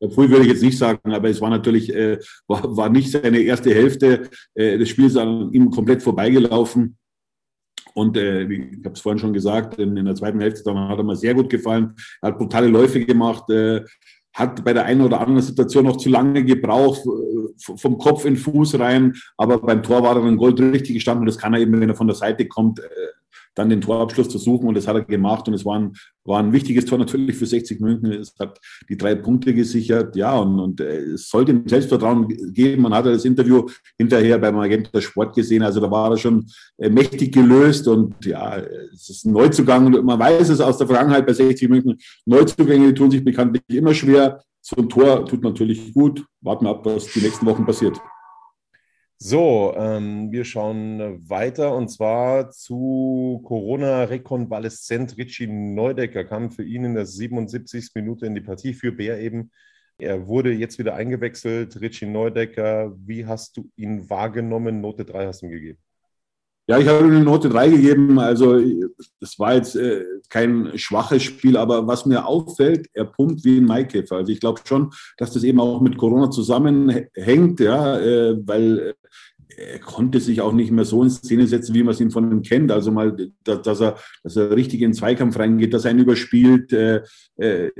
Früh 0.00 0.28
würde 0.28 0.42
ich 0.42 0.52
jetzt 0.52 0.62
nicht 0.62 0.76
sagen, 0.76 1.12
aber 1.12 1.28
es 1.30 1.40
war 1.40 1.50
natürlich, 1.50 1.94
äh, 1.94 2.18
war, 2.46 2.76
war 2.76 2.88
nicht 2.90 3.10
seine 3.10 3.38
erste 3.38 3.74
Hälfte 3.74 4.28
äh, 4.54 4.76
des 4.76 4.90
Spiels 4.90 5.16
an 5.16 5.52
ihm 5.52 5.70
komplett 5.70 6.02
vorbeigelaufen. 6.02 6.98
Und 7.94 8.16
äh, 8.18 8.42
ich 8.42 8.84
habe 8.84 8.94
es 8.94 9.00
vorhin 9.00 9.18
schon 9.18 9.32
gesagt, 9.32 9.78
in, 9.78 9.96
in, 9.96 10.04
der 10.04 10.14
zweiten 10.14 10.40
Hälfte 10.40 10.74
hat 10.74 10.98
er 10.98 11.04
mir 11.04 11.16
sehr 11.16 11.32
gut 11.32 11.48
gefallen. 11.48 11.94
Er 12.20 12.28
hat 12.28 12.38
brutale 12.38 12.68
Läufe 12.68 13.02
gemacht, 13.04 13.48
äh, 13.48 13.82
hat 14.34 14.62
bei 14.62 14.74
der 14.74 14.84
einen 14.84 15.00
oder 15.00 15.18
anderen 15.18 15.40
Situation 15.40 15.86
noch 15.86 15.96
zu 15.96 16.10
lange 16.10 16.44
gebraucht, 16.44 17.00
äh, 17.06 17.76
vom 17.78 17.96
Kopf 17.96 18.26
in 18.26 18.34
den 18.34 18.40
Fuß 18.40 18.78
rein. 18.78 19.14
Aber 19.38 19.58
beim 19.58 19.82
Tor 19.82 20.02
war 20.02 20.14
er 20.14 20.22
dann 20.22 20.36
Gold 20.36 20.60
richtig 20.60 20.92
gestanden. 20.92 21.22
Und 21.22 21.26
das 21.26 21.38
kann 21.38 21.54
er 21.54 21.60
eben, 21.60 21.80
wenn 21.80 21.88
er 21.88 21.94
von 21.94 22.06
der 22.06 22.16
Seite 22.16 22.46
kommt, 22.46 22.80
äh, 22.80 22.84
dann 23.56 23.70
den 23.70 23.80
Torabschluss 23.80 24.28
zu 24.28 24.38
suchen. 24.38 24.68
Und 24.68 24.76
das 24.76 24.86
hat 24.86 24.94
er 24.94 25.04
gemacht. 25.04 25.48
Und 25.48 25.54
es 25.54 25.64
war 25.64 25.78
ein, 25.78 25.94
war 26.24 26.38
ein 26.38 26.52
wichtiges 26.52 26.84
Tor 26.84 26.98
natürlich 26.98 27.36
für 27.36 27.46
60 27.46 27.80
München. 27.80 28.12
Es 28.12 28.34
hat 28.38 28.60
die 28.88 28.96
drei 28.96 29.16
Punkte 29.16 29.54
gesichert. 29.54 30.14
Ja, 30.14 30.36
und, 30.36 30.60
und 30.60 30.80
äh, 30.80 31.14
es 31.14 31.28
sollte 31.28 31.52
ihm 31.52 31.66
Selbstvertrauen 31.66 32.28
geben. 32.52 32.82
Man 32.82 32.94
hat 32.94 33.06
das 33.06 33.24
Interview 33.24 33.66
hinterher 33.98 34.38
beim 34.38 34.54
Magenta 34.54 35.00
Sport 35.00 35.34
gesehen. 35.34 35.62
Also 35.62 35.80
da 35.80 35.90
war 35.90 36.10
er 36.10 36.18
schon 36.18 36.46
äh, 36.76 36.90
mächtig 36.90 37.32
gelöst. 37.32 37.88
Und 37.88 38.24
ja, 38.24 38.58
es 38.92 39.08
ist 39.08 39.24
ein 39.24 39.32
Neuzugang. 39.32 39.86
Und 39.86 40.04
man 40.04 40.18
weiß 40.18 40.50
es 40.50 40.60
aus 40.60 40.78
der 40.78 40.86
Vergangenheit 40.86 41.26
bei 41.26 41.32
60 41.32 41.68
München. 41.68 41.98
Neuzugänge 42.26 42.94
tun 42.94 43.10
sich 43.10 43.24
bekanntlich 43.24 43.62
immer 43.68 43.94
schwer. 43.94 44.42
So 44.60 44.76
ein 44.76 44.88
Tor 44.88 45.24
tut 45.24 45.42
natürlich 45.42 45.94
gut. 45.94 46.24
Warten 46.42 46.66
wir 46.66 46.70
ab, 46.70 46.84
was 46.84 47.06
die 47.06 47.20
nächsten 47.20 47.46
Wochen 47.46 47.64
passiert. 47.64 47.98
So, 49.18 49.74
ähm, 49.76 50.30
wir 50.30 50.44
schauen 50.44 51.26
weiter 51.28 51.74
und 51.74 51.88
zwar 51.88 52.50
zu 52.50 53.40
Corona-Rekonvaleszent 53.44 55.16
Richie 55.16 55.46
Neudecker 55.46 56.24
kam 56.24 56.50
für 56.50 56.62
ihn 56.64 56.84
in 56.84 56.94
der 56.94 57.06
77. 57.06 57.92
Minute 57.94 58.26
in 58.26 58.34
die 58.34 58.42
Partie 58.42 58.74
für 58.74 58.92
Bär 58.92 59.18
eben. 59.18 59.50
Er 59.98 60.26
wurde 60.26 60.52
jetzt 60.52 60.78
wieder 60.78 60.94
eingewechselt. 60.94 61.80
Richie 61.80 62.06
Neudecker, 62.06 62.94
wie 62.98 63.24
hast 63.24 63.56
du 63.56 63.70
ihn 63.76 64.08
wahrgenommen? 64.10 64.82
Note 64.82 65.06
3 65.06 65.26
hast 65.26 65.40
du 65.40 65.46
ihm 65.46 65.52
gegeben. 65.52 65.78
Ja, 66.68 66.78
ich 66.78 66.88
habe 66.88 67.04
eine 67.04 67.20
Note 67.20 67.48
3 67.48 67.68
gegeben. 67.68 68.18
Also 68.18 68.60
das 69.20 69.38
war 69.38 69.54
jetzt 69.54 69.76
äh, 69.76 70.04
kein 70.28 70.72
schwaches 70.76 71.22
Spiel, 71.22 71.56
aber 71.56 71.86
was 71.86 72.06
mir 72.06 72.26
auffällt, 72.26 72.88
er 72.92 73.04
pumpt 73.04 73.44
wie 73.44 73.58
ein 73.58 73.64
Maikäfer. 73.64 74.16
Also 74.16 74.32
ich 74.32 74.40
glaube 74.40 74.60
schon, 74.64 74.90
dass 75.16 75.32
das 75.32 75.44
eben 75.44 75.60
auch 75.60 75.80
mit 75.80 75.96
Corona 75.96 76.30
zusammenhängt, 76.30 77.60
ja, 77.60 77.98
äh, 78.00 78.36
weil 78.44 78.94
er 79.56 79.78
konnte 79.78 80.20
sich 80.20 80.40
auch 80.40 80.52
nicht 80.52 80.70
mehr 80.70 80.84
so 80.84 81.02
in 81.02 81.10
Szene 81.10 81.46
setzen, 81.46 81.74
wie 81.74 81.82
man 81.82 81.94
es 81.94 82.00
ihn 82.00 82.10
von 82.10 82.30
ihm 82.30 82.42
kennt. 82.42 82.70
Also 82.70 82.90
mal, 82.90 83.16
dass, 83.44 83.80
er, 83.80 83.96
dass 84.22 84.36
er 84.36 84.50
richtig 84.50 84.82
in 84.82 84.90
den 84.90 84.94
Zweikampf 84.94 85.38
reingeht, 85.38 85.72
dass 85.72 85.84
er 85.84 85.92
ihn 85.92 86.00
überspielt. 86.00 86.72
Äh, 86.72 87.02
äh, 87.36 87.70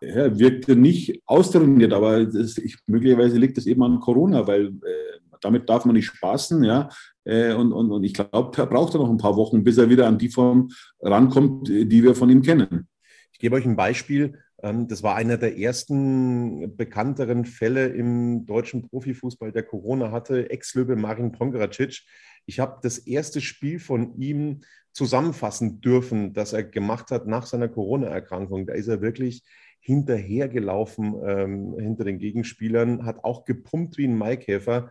er 0.00 0.38
wirkte 0.38 0.76
nicht 0.76 1.20
austrainiert, 1.26 1.92
aber 1.92 2.24
das, 2.24 2.58
ich, 2.58 2.78
möglicherweise 2.86 3.38
liegt 3.38 3.58
es 3.58 3.66
eben 3.66 3.82
an 3.82 4.00
Corona, 4.00 4.46
weil 4.46 4.66
äh, 4.66 5.18
damit 5.40 5.68
darf 5.68 5.84
man 5.84 5.96
nicht 5.96 6.06
spaßen, 6.06 6.64
ja. 6.64 6.88
Äh, 7.26 7.52
und, 7.52 7.72
und, 7.72 7.90
und 7.90 8.04
ich 8.04 8.14
glaube, 8.14 8.56
er 8.56 8.66
braucht 8.66 8.94
noch 8.94 9.10
ein 9.10 9.18
paar 9.18 9.36
Wochen, 9.36 9.64
bis 9.64 9.76
er 9.76 9.90
wieder 9.90 10.06
an 10.06 10.18
die 10.18 10.30
Form 10.30 10.70
rankommt, 11.00 11.68
die 11.68 12.02
wir 12.02 12.14
von 12.14 12.30
ihm 12.30 12.42
kennen. 12.42 12.88
Ich 13.32 13.38
gebe 13.38 13.56
euch 13.56 13.66
ein 13.66 13.76
Beispiel. 13.76 14.38
Ähm, 14.62 14.88
das 14.88 15.02
war 15.02 15.16
einer 15.16 15.36
der 15.36 15.58
ersten 15.58 16.76
bekannteren 16.76 17.44
Fälle 17.44 17.88
im 17.88 18.46
deutschen 18.46 18.82
Profifußball, 18.82 19.52
der 19.52 19.64
Corona 19.64 20.12
hatte. 20.12 20.50
Ex-Löwe 20.50 20.96
Marin 20.96 21.32
Pongeracic. 21.32 22.02
Ich 22.46 22.60
habe 22.60 22.78
das 22.82 22.98
erste 22.98 23.40
Spiel 23.40 23.80
von 23.80 24.16
ihm 24.18 24.60
zusammenfassen 24.92 25.80
dürfen, 25.80 26.32
das 26.32 26.52
er 26.52 26.62
gemacht 26.62 27.10
hat 27.10 27.26
nach 27.26 27.44
seiner 27.44 27.68
Corona-Erkrankung. 27.68 28.66
Da 28.66 28.72
ist 28.72 28.88
er 28.88 29.02
wirklich 29.02 29.42
hinterhergelaufen 29.80 31.14
ähm, 31.24 31.74
hinter 31.78 32.04
den 32.04 32.18
Gegenspielern, 32.18 33.04
hat 33.04 33.22
auch 33.24 33.44
gepumpt 33.44 33.98
wie 33.98 34.06
ein 34.06 34.16
Maikäfer. 34.16 34.90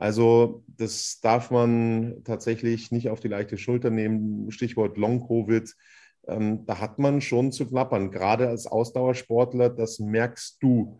Also 0.00 0.64
das 0.66 1.20
darf 1.20 1.52
man 1.52 2.22
tatsächlich 2.24 2.90
nicht 2.90 3.10
auf 3.10 3.20
die 3.20 3.28
leichte 3.28 3.58
Schulter 3.58 3.90
nehmen. 3.90 4.50
Stichwort 4.50 4.96
Long-Covid 4.96 5.72
ähm, 6.28 6.64
da 6.66 6.80
hat 6.80 6.98
man 6.98 7.20
schon 7.20 7.52
zu 7.52 7.66
knappern. 7.66 8.10
Gerade 8.10 8.48
als 8.48 8.66
Ausdauersportler, 8.66 9.70
das 9.70 9.98
merkst 9.98 10.62
du 10.62 10.98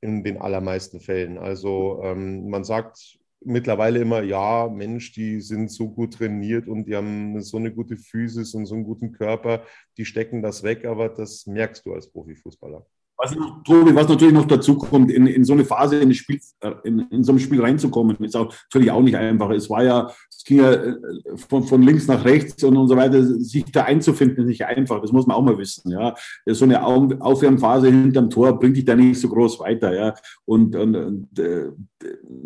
in 0.00 0.22
den 0.22 0.38
allermeisten 0.38 1.00
Fällen. 1.00 1.38
Also 1.38 2.00
ähm, 2.04 2.48
man 2.48 2.64
sagt 2.64 3.18
mittlerweile 3.40 4.00
immer, 4.00 4.22
ja, 4.22 4.68
Mensch, 4.68 5.12
die 5.12 5.40
sind 5.40 5.70
so 5.70 5.90
gut 5.90 6.14
trainiert 6.14 6.68
und 6.68 6.86
die 6.86 6.96
haben 6.96 7.40
so 7.40 7.56
eine 7.56 7.72
gute 7.72 7.96
Physis 7.96 8.54
und 8.54 8.66
so 8.66 8.74
einen 8.74 8.84
guten 8.84 9.12
Körper, 9.12 9.64
die 9.96 10.04
stecken 10.04 10.42
das 10.42 10.62
weg, 10.62 10.84
aber 10.84 11.08
das 11.08 11.46
merkst 11.46 11.86
du 11.86 11.94
als 11.94 12.10
Profifußballer. 12.10 12.84
Was, 13.20 13.36
Tobi, 13.64 13.92
was 13.96 14.08
natürlich 14.08 14.32
noch 14.32 14.46
dazu 14.46 14.78
kommt, 14.78 15.10
in, 15.10 15.26
in 15.26 15.42
so 15.42 15.52
eine 15.52 15.64
Phase 15.64 15.98
in, 15.98 16.14
Spiel, 16.14 16.38
äh, 16.60 16.70
in, 16.84 17.00
in, 17.10 17.24
so 17.24 17.32
ein 17.32 17.40
Spiel 17.40 17.60
reinzukommen, 17.60 18.16
ist 18.18 18.36
auch 18.36 18.54
natürlich 18.66 18.92
auch 18.92 19.02
nicht 19.02 19.16
einfach. 19.16 19.50
Es 19.50 19.68
war 19.68 19.82
ja, 19.82 20.08
es 20.30 20.44
ging 20.44 20.58
ja 20.58 20.72
äh, 20.72 20.94
von, 21.34 21.64
von 21.64 21.82
links 21.82 22.06
nach 22.06 22.24
rechts 22.24 22.62
und, 22.62 22.76
und 22.76 22.86
so 22.86 22.96
weiter. 22.96 23.24
Sich 23.24 23.64
da 23.72 23.84
einzufinden, 23.84 24.44
ist 24.44 24.48
nicht 24.48 24.64
einfach. 24.64 25.00
Das 25.00 25.10
muss 25.10 25.26
man 25.26 25.36
auch 25.36 25.42
mal 25.42 25.58
wissen. 25.58 25.90
Ja, 25.90 26.14
so 26.46 26.64
eine 26.64 26.84
Aufwärmphase 26.84 27.88
hinterm 27.88 28.30
Tor 28.30 28.56
bringt 28.56 28.76
dich 28.76 28.84
da 28.84 28.94
nicht 28.94 29.20
so 29.20 29.28
groß 29.28 29.58
weiter. 29.58 29.92
Ja, 29.92 30.14
und, 30.44 30.76
und, 30.76 30.94
und 30.94 31.38
äh, 31.40 31.70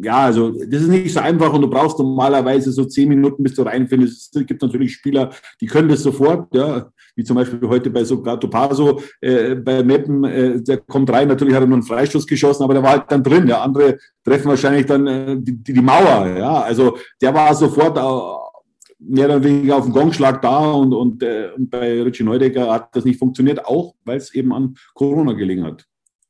ja, 0.02 0.24
also 0.24 0.52
das 0.52 0.82
ist 0.82 0.88
nicht 0.88 1.12
so 1.12 1.20
einfach 1.20 1.52
und 1.52 1.61
du 1.61 1.68
brauchst 1.68 1.98
normalerweise 1.98 2.72
so 2.72 2.87
zehn 2.87 3.11
Minuten, 3.11 3.42
bis 3.42 3.54
du 3.54 3.62
reinfindest. 3.62 4.35
Es 4.35 4.46
gibt 4.46 4.62
natürlich 4.62 4.94
Spieler, 4.94 5.30
die 5.61 5.66
können 5.66 5.90
das 5.90 6.02
sofort. 6.02 6.54
Ja, 6.54 6.90
wie 7.14 7.24
zum 7.24 7.37
Beispiel 7.37 7.68
heute 7.68 7.90
bei 7.90 8.04
Sogato 8.04 8.48
Paso, 8.48 9.00
äh, 9.20 9.54
bei 9.54 9.82
Meppen, 9.82 10.24
äh, 10.24 10.62
der 10.66 10.79
kommt 10.79 11.11
rein, 11.11 11.29
natürlich 11.29 11.55
hat 11.55 11.62
er 11.62 11.66
nur 11.66 11.77
einen 11.77 11.87
Freistoß 11.87 12.27
geschossen, 12.27 12.62
aber 12.62 12.75
der 12.75 12.83
war 12.83 12.90
halt 12.92 13.05
dann 13.09 13.22
drin. 13.22 13.46
Der 13.46 13.62
andere 13.62 13.98
treffen 14.25 14.48
wahrscheinlich 14.48 14.87
dann 14.87 15.07
äh, 15.07 15.37
die, 15.38 15.62
die 15.62 15.81
Mauer. 15.81 16.27
Ja, 16.37 16.61
also 16.62 16.96
der 17.20 17.35
war 17.35 17.55
sofort 17.55 17.96
mehr 18.98 19.27
oder 19.27 19.42
weniger 19.42 19.77
auf 19.77 19.85
dem 19.85 19.92
Gongschlag 19.92 20.40
da 20.42 20.72
und, 20.72 20.92
und, 20.92 21.22
äh, 21.22 21.51
und 21.57 21.70
bei 21.70 22.03
Richie 22.03 22.25
Neudecker 22.25 22.72
hat 22.72 22.94
das 22.94 23.05
nicht 23.05 23.18
funktioniert, 23.18 23.64
auch 23.64 23.94
weil 24.05 24.16
es 24.16 24.35
eben 24.35 24.53
an 24.53 24.77
Corona 24.94 25.33
gelegen 25.33 25.64
hat. 25.64 25.85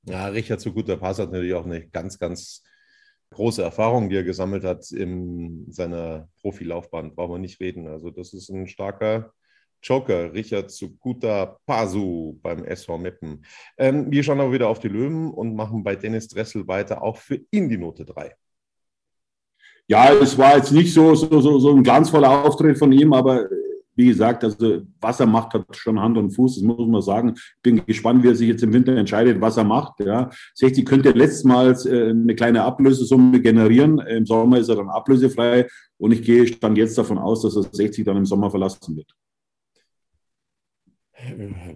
Ja, 0.05 0.27
Richard 0.27 0.61
zu 0.61 0.73
guter 0.73 0.97
Pass 0.97 1.19
hat 1.19 1.31
natürlich 1.31 1.55
auch 1.55 1.65
eine 1.65 1.87
ganz, 1.89 2.19
ganz 2.19 2.63
große 3.31 3.63
Erfahrung, 3.63 4.09
die 4.09 4.17
er 4.17 4.25
gesammelt 4.25 4.65
hat 4.65 4.91
in 4.91 5.67
seiner 5.71 6.29
Profilaufbahn, 6.41 7.15
brauchen 7.15 7.35
wir 7.35 7.39
nicht 7.39 7.61
reden. 7.61 7.87
Also 7.87 8.11
das 8.11 8.33
ist 8.33 8.51
ein 8.51 8.67
starker 8.67 9.33
Joker, 9.83 10.33
Richard 10.33 10.71
Sukuta 10.71 11.59
Pasu 11.67 12.39
beim 12.43 12.65
SV 12.65 12.99
Meppen. 12.99 13.45
Ähm, 13.77 14.11
wir 14.11 14.23
schauen 14.23 14.41
aber 14.41 14.53
wieder 14.53 14.69
auf 14.69 14.79
die 14.79 14.89
Löwen 14.89 15.31
und 15.31 15.57
machen 15.57 15.83
bei 15.83 15.97
Dennis 15.97 16.29
Dressel 16.29 16.67
weiter, 16.69 17.03
auch 17.03 17.17
für 17.17 17.41
ihn 17.51 17.69
die 17.69 17.79
Note 17.79 18.05
3. 18.05 18.35
Ja, 19.89 20.13
es 20.13 20.39
war 20.39 20.57
jetzt 20.57 20.73
nicht 20.73 20.95
so, 20.95 21.15
so, 21.15 21.41
so, 21.41 21.59
so 21.59 21.75
ein 21.75 21.83
glanzvoller 21.83 22.45
Auftritt 22.45 22.79
von 22.79 22.93
ihm, 22.93 23.13
aber 23.13 23.49
wie 23.95 24.07
gesagt, 24.07 24.43
also 24.43 24.83
was 25.01 25.21
er 25.21 25.27
macht, 25.27 25.53
hat 25.55 25.77
schon 25.77 26.01
Hand 26.01 26.17
und 26.17 26.31
Fuß, 26.31 26.57
das 26.57 26.65
muss 26.65 26.89
man 26.89 27.03
sagen. 27.03 27.35
Bin 27.63 27.85
gespannt, 27.85 28.23
wie 28.23 28.29
er 28.29 28.35
sich 28.35 28.49
jetzt 28.49 28.63
im 28.63 28.73
Winter 28.73 28.97
entscheidet, 28.97 29.41
was 29.41 29.57
er 29.57 29.65
macht. 29.65 30.01
Ja. 30.01 30.31
60 30.55 30.87
könnte 30.87 31.11
letztmals 31.11 31.85
äh, 31.85 32.11
eine 32.11 32.35
kleine 32.35 32.63
Ablösesumme 32.63 33.41
generieren. 33.41 33.99
Im 33.99 34.25
Sommer 34.25 34.59
ist 34.59 34.69
er 34.69 34.77
dann 34.77 34.89
ablösefrei 34.89 35.69
und 35.99 36.13
ich 36.13 36.23
gehe 36.23 36.51
dann 36.57 36.77
jetzt 36.77 36.97
davon 36.97 37.19
aus, 37.19 37.43
dass 37.43 37.57
er 37.57 37.65
60 37.65 38.05
dann 38.05 38.17
im 38.17 38.27
Sommer 38.27 38.51
verlassen 38.51 38.97
wird. 38.97 39.13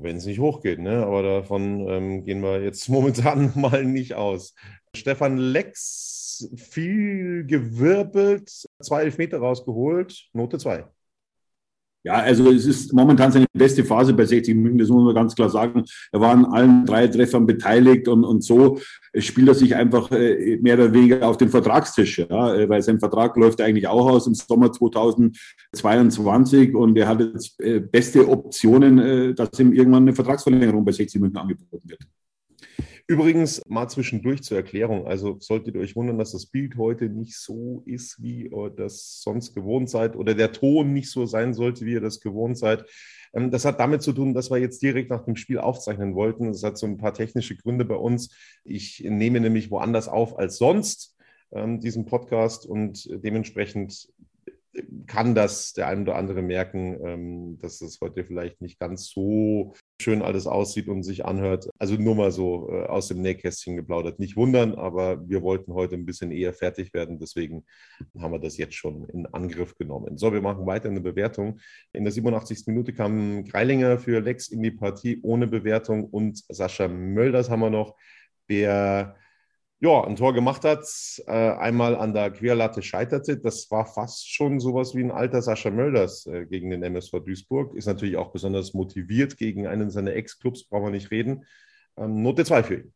Wenn 0.00 0.16
es 0.16 0.26
nicht 0.26 0.40
hochgeht, 0.40 0.78
ne? 0.78 1.04
aber 1.04 1.22
davon 1.22 1.88
ähm, 1.88 2.24
gehen 2.24 2.42
wir 2.42 2.62
jetzt 2.62 2.88
momentan 2.90 3.52
mal 3.54 3.84
nicht 3.84 4.14
aus. 4.14 4.54
Stefan 4.94 5.36
Lex, 5.36 6.50
viel 6.56 7.44
gewirbelt, 7.46 8.50
zwei 8.80 9.02
Elfmeter 9.02 9.38
rausgeholt, 9.38 10.28
Note 10.32 10.58
2. 10.58 10.84
Ja, 12.06 12.18
also 12.18 12.52
es 12.52 12.66
ist 12.66 12.92
momentan 12.92 13.32
seine 13.32 13.46
beste 13.52 13.84
Phase 13.84 14.14
bei 14.14 14.24
60 14.24 14.54
München, 14.54 14.78
das 14.78 14.90
muss 14.90 15.02
man 15.02 15.12
ganz 15.12 15.34
klar 15.34 15.50
sagen. 15.50 15.82
Er 16.12 16.20
war 16.20 16.30
an 16.30 16.44
allen 16.44 16.86
drei 16.86 17.08
Treffern 17.08 17.46
beteiligt 17.46 18.06
und, 18.06 18.22
und 18.22 18.44
so 18.44 18.78
spielt 19.18 19.48
er 19.48 19.54
sich 19.54 19.74
einfach 19.74 20.12
äh, 20.12 20.56
mehr 20.62 20.74
oder 20.74 20.92
weniger 20.92 21.26
auf 21.26 21.36
den 21.36 21.48
Vertragstisch, 21.48 22.18
ja, 22.18 22.54
äh, 22.54 22.68
weil 22.68 22.80
sein 22.82 23.00
Vertrag 23.00 23.36
läuft 23.36 23.60
eigentlich 23.60 23.88
auch 23.88 24.08
aus 24.08 24.28
im 24.28 24.34
Sommer 24.34 24.70
2022 24.70 26.76
und 26.76 26.96
er 26.96 27.08
hat 27.08 27.20
jetzt 27.20 27.60
äh, 27.60 27.80
beste 27.80 28.28
Optionen, 28.28 29.34
dass 29.34 29.58
ihm 29.58 29.72
irgendwann 29.72 30.04
eine 30.04 30.12
Vertragsverlängerung 30.12 30.84
bei 30.84 30.92
60 30.92 31.20
München 31.20 31.38
angeboten 31.38 31.88
wird. 31.88 32.02
Übrigens, 33.06 33.62
mal 33.68 33.88
zwischendurch 33.88 34.42
zur 34.42 34.56
Erklärung. 34.56 35.06
Also 35.06 35.36
solltet 35.40 35.74
ihr 35.74 35.80
euch 35.80 35.96
wundern, 35.96 36.18
dass 36.18 36.32
das 36.32 36.46
Bild 36.46 36.76
heute 36.76 37.08
nicht 37.08 37.36
so 37.36 37.82
ist, 37.86 38.22
wie 38.22 38.48
ihr 38.48 38.70
das 38.70 39.20
sonst 39.22 39.54
gewohnt 39.54 39.88
seid, 39.88 40.16
oder 40.16 40.34
der 40.34 40.52
Ton 40.52 40.92
nicht 40.92 41.10
so 41.10 41.26
sein 41.26 41.54
sollte, 41.54 41.86
wie 41.86 41.92
ihr 41.92 42.00
das 42.00 42.20
gewohnt 42.20 42.58
seid. 42.58 42.84
Ähm, 43.34 43.50
das 43.50 43.64
hat 43.64 43.80
damit 43.80 44.02
zu 44.02 44.12
tun, 44.12 44.34
dass 44.34 44.50
wir 44.50 44.58
jetzt 44.58 44.82
direkt 44.82 45.10
nach 45.10 45.24
dem 45.24 45.36
Spiel 45.36 45.58
aufzeichnen 45.58 46.14
wollten. 46.14 46.48
Das 46.48 46.62
hat 46.62 46.78
so 46.78 46.86
ein 46.86 46.98
paar 46.98 47.14
technische 47.14 47.56
Gründe 47.56 47.84
bei 47.84 47.96
uns. 47.96 48.34
Ich 48.64 49.04
nehme 49.06 49.40
nämlich 49.40 49.70
woanders 49.70 50.08
auf 50.08 50.38
als 50.38 50.58
sonst 50.58 51.16
ähm, 51.52 51.80
diesen 51.80 52.06
Podcast 52.06 52.66
und 52.66 53.08
dementsprechend 53.22 54.08
kann 55.06 55.34
das 55.34 55.72
der 55.72 55.88
ein 55.88 56.02
oder 56.02 56.16
andere 56.16 56.42
merken, 56.42 56.98
ähm, 57.04 57.58
dass 57.60 57.80
es 57.80 58.00
heute 58.00 58.24
vielleicht 58.24 58.60
nicht 58.60 58.78
ganz 58.78 59.08
so 59.08 59.74
schön 60.00 60.22
alles 60.22 60.46
aussieht 60.46 60.88
und 60.88 61.02
sich 61.02 61.24
anhört. 61.24 61.68
Also 61.78 61.94
nur 61.94 62.14
mal 62.14 62.30
so 62.30 62.70
äh, 62.70 62.84
aus 62.84 63.08
dem 63.08 63.22
Nähkästchen 63.22 63.76
geplaudert. 63.76 64.18
Nicht 64.18 64.36
wundern, 64.36 64.74
aber 64.74 65.26
wir 65.28 65.42
wollten 65.42 65.72
heute 65.72 65.94
ein 65.94 66.06
bisschen 66.06 66.30
eher 66.30 66.52
fertig 66.52 66.92
werden. 66.94 67.18
Deswegen 67.18 67.64
haben 68.18 68.32
wir 68.32 68.38
das 68.38 68.56
jetzt 68.56 68.74
schon 68.74 69.08
in 69.08 69.26
Angriff 69.26 69.76
genommen. 69.76 70.18
So, 70.18 70.32
wir 70.32 70.42
machen 70.42 70.66
weiter 70.66 70.88
eine 70.88 71.00
Bewertung. 71.00 71.60
In 71.92 72.04
der 72.04 72.12
87. 72.12 72.64
Minute 72.66 72.92
kam 72.92 73.44
Greilinger 73.44 73.98
für 73.98 74.20
Lex 74.20 74.48
in 74.48 74.62
die 74.62 74.70
Partie 74.70 75.20
ohne 75.22 75.46
Bewertung 75.46 76.04
und 76.04 76.42
Sascha 76.48 76.88
Mölders 76.88 77.50
haben 77.50 77.60
wir 77.60 77.70
noch, 77.70 77.96
der 78.48 79.16
ja, 79.80 80.04
ein 80.04 80.16
Tor 80.16 80.32
gemacht 80.32 80.64
hat, 80.64 80.86
äh, 81.26 81.32
einmal 81.32 81.96
an 81.96 82.14
der 82.14 82.30
Querlatte 82.30 82.80
scheiterte. 82.82 83.36
Das 83.36 83.70
war 83.70 83.84
fast 83.84 84.32
schon 84.32 84.58
sowas 84.58 84.94
wie 84.94 85.04
ein 85.04 85.10
alter 85.10 85.42
Sascha 85.42 85.70
Mölders 85.70 86.26
äh, 86.26 86.46
gegen 86.46 86.70
den 86.70 86.82
MSV 86.82 87.20
Duisburg. 87.20 87.74
Ist 87.74 87.86
natürlich 87.86 88.16
auch 88.16 88.32
besonders 88.32 88.72
motiviert 88.72 89.36
gegen 89.36 89.66
einen 89.66 89.90
seiner 89.90 90.14
Ex-Clubs, 90.14 90.64
brauchen 90.64 90.86
wir 90.86 90.90
nicht 90.92 91.10
reden. 91.10 91.44
Ähm, 91.98 92.22
Note 92.22 92.44
2 92.44 92.62
für 92.62 92.74
ihn. 92.76 92.92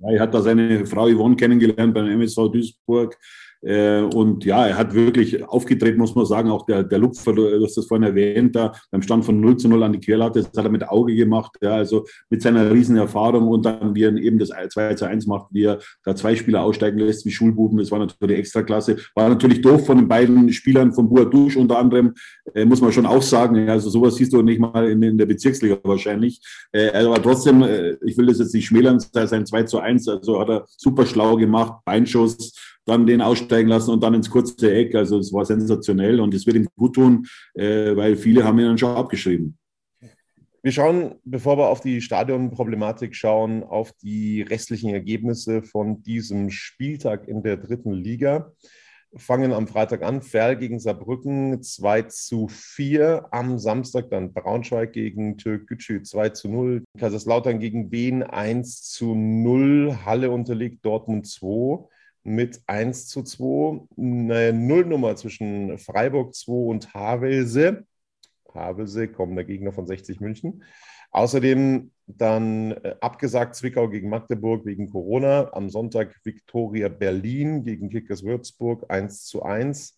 Ja, 0.00 0.10
er 0.10 0.20
hat 0.22 0.34
da 0.34 0.42
seine 0.42 0.84
Frau 0.86 1.08
Yvonne 1.08 1.36
kennengelernt 1.36 1.94
beim 1.94 2.08
MSV 2.08 2.50
Duisburg. 2.50 3.16
Äh, 3.62 4.02
und 4.02 4.44
ja, 4.44 4.66
er 4.66 4.76
hat 4.76 4.94
wirklich 4.94 5.44
aufgetreten, 5.44 5.98
muss 5.98 6.14
man 6.14 6.26
sagen. 6.26 6.50
Auch 6.50 6.66
der, 6.66 6.82
der 6.82 6.98
Lupfer, 6.98 7.32
du 7.32 7.62
hast 7.62 7.76
das 7.76 7.86
vorhin 7.86 8.06
erwähnt, 8.06 8.56
da 8.56 8.72
beim 8.90 9.02
Stand 9.02 9.24
von 9.24 9.40
0 9.40 9.56
zu 9.56 9.68
0 9.68 9.82
an 9.82 9.92
die 9.92 10.00
Querlatte, 10.00 10.40
das 10.40 10.50
hat 10.56 10.64
er 10.64 10.70
mit 10.70 10.88
Auge 10.88 11.14
gemacht. 11.14 11.56
Ja, 11.60 11.74
also 11.74 12.04
mit 12.28 12.42
seiner 12.42 12.70
Riesenerfahrung 12.70 13.48
und 13.48 13.64
dann, 13.64 13.94
wie 13.94 14.02
er 14.02 14.14
eben 14.16 14.38
das 14.38 14.50
2 14.68 14.94
zu 14.94 15.06
1 15.06 15.26
macht, 15.26 15.46
wie 15.52 15.64
er 15.64 15.78
da 16.04 16.16
zwei 16.16 16.34
Spieler 16.34 16.62
aussteigen 16.62 16.98
lässt, 16.98 17.24
wie 17.24 17.30
Schulbuben. 17.30 17.78
Das 17.78 17.90
war 17.90 17.98
natürlich 17.98 18.38
extra 18.38 18.62
klasse. 18.62 18.96
War 19.14 19.28
natürlich 19.28 19.60
doof 19.60 19.86
von 19.86 19.98
den 19.98 20.08
beiden 20.08 20.52
Spielern, 20.52 20.92
von 20.92 21.08
Buadouche 21.08 21.58
unter 21.58 21.78
anderem, 21.78 22.14
äh, 22.54 22.64
muss 22.64 22.80
man 22.80 22.92
schon 22.92 23.06
auch 23.06 23.22
sagen. 23.22 23.56
Ja, 23.56 23.72
also 23.72 23.90
sowas 23.90 24.16
siehst 24.16 24.32
du 24.32 24.42
nicht 24.42 24.58
mal 24.58 24.88
in, 24.90 25.02
in 25.02 25.18
der 25.18 25.26
Bezirksliga 25.26 25.78
wahrscheinlich. 25.84 26.40
Äh, 26.72 26.90
aber 27.04 27.22
trotzdem, 27.22 27.62
äh, 27.62 27.96
ich 28.04 28.18
will 28.18 28.26
das 28.26 28.40
jetzt 28.40 28.54
nicht 28.54 28.66
schmälern, 28.66 28.98
sein 28.98 29.46
2 29.46 29.62
zu 29.64 29.78
1, 29.78 30.08
also 30.08 30.40
hat 30.40 30.48
er 30.48 30.64
super 30.66 31.06
schlau 31.06 31.36
gemacht, 31.36 31.84
Beinschuss 31.84 32.52
dann 32.84 33.06
den 33.06 33.20
aussteigen 33.20 33.68
lassen 33.68 33.90
und 33.90 34.02
dann 34.02 34.14
ins 34.14 34.30
kurze 34.30 34.72
Eck. 34.72 34.94
Also 34.94 35.18
es 35.18 35.32
war 35.32 35.44
sensationell 35.44 36.20
und 36.20 36.34
es 36.34 36.46
wird 36.46 36.56
ihm 36.56 36.68
gut 36.76 36.94
tun, 36.94 37.26
äh, 37.54 37.94
weil 37.96 38.16
viele 38.16 38.44
haben 38.44 38.58
ihn 38.58 38.66
dann 38.66 38.78
schon 38.78 38.96
abgeschrieben. 38.96 39.58
Wir 40.64 40.70
schauen, 40.70 41.16
bevor 41.24 41.58
wir 41.58 41.68
auf 41.68 41.80
die 41.80 42.00
Stadionproblematik 42.00 43.16
schauen, 43.16 43.64
auf 43.64 43.92
die 43.94 44.42
restlichen 44.42 44.90
Ergebnisse 44.90 45.64
von 45.64 46.04
diesem 46.04 46.50
Spieltag 46.50 47.26
in 47.26 47.42
der 47.42 47.56
dritten 47.56 47.92
Liga. 47.92 48.52
Fangen 49.16 49.52
am 49.52 49.66
Freitag 49.66 50.02
an, 50.02 50.22
Ferl 50.22 50.56
gegen 50.56 50.78
Saarbrücken 50.78 51.62
2 51.62 52.02
zu 52.02 52.46
4. 52.48 53.26
Am 53.32 53.58
Samstag 53.58 54.08
dann 54.10 54.32
Braunschweig 54.32 54.92
gegen 54.92 55.36
Türkgücü 55.36 56.02
2 56.04 56.28
zu 56.30 56.48
0. 56.48 56.84
Kaiserslautern 56.96 57.58
gegen 57.58 57.90
Wien 57.90 58.22
1 58.22 58.84
zu 58.84 59.16
0. 59.16 59.98
Halle 60.06 60.30
unterliegt 60.30 60.84
Dortmund 60.86 61.26
2 61.26 61.88
mit 62.24 62.62
1 62.66 63.08
zu 63.08 63.22
2. 63.22 63.86
Eine 63.96 64.52
Nullnummer 64.52 65.16
zwischen 65.16 65.78
Freiburg 65.78 66.34
2 66.34 66.52
und 66.52 66.94
Havelse. 66.94 67.86
Havelse, 68.52 69.08
kommender 69.08 69.44
Gegner 69.44 69.72
von 69.72 69.86
60 69.86 70.20
München. 70.20 70.62
Außerdem 71.10 71.90
dann 72.06 72.72
äh, 72.72 72.96
abgesagt 73.00 73.54
Zwickau 73.54 73.88
gegen 73.88 74.08
Magdeburg 74.08 74.64
wegen 74.64 74.90
Corona. 74.90 75.52
Am 75.52 75.68
Sonntag 75.70 76.18
Viktoria 76.24 76.88
Berlin 76.88 77.64
gegen 77.64 77.90
Kickers 77.90 78.24
Würzburg 78.24 78.86
1 78.88 79.24
zu 79.24 79.42
1. 79.42 79.96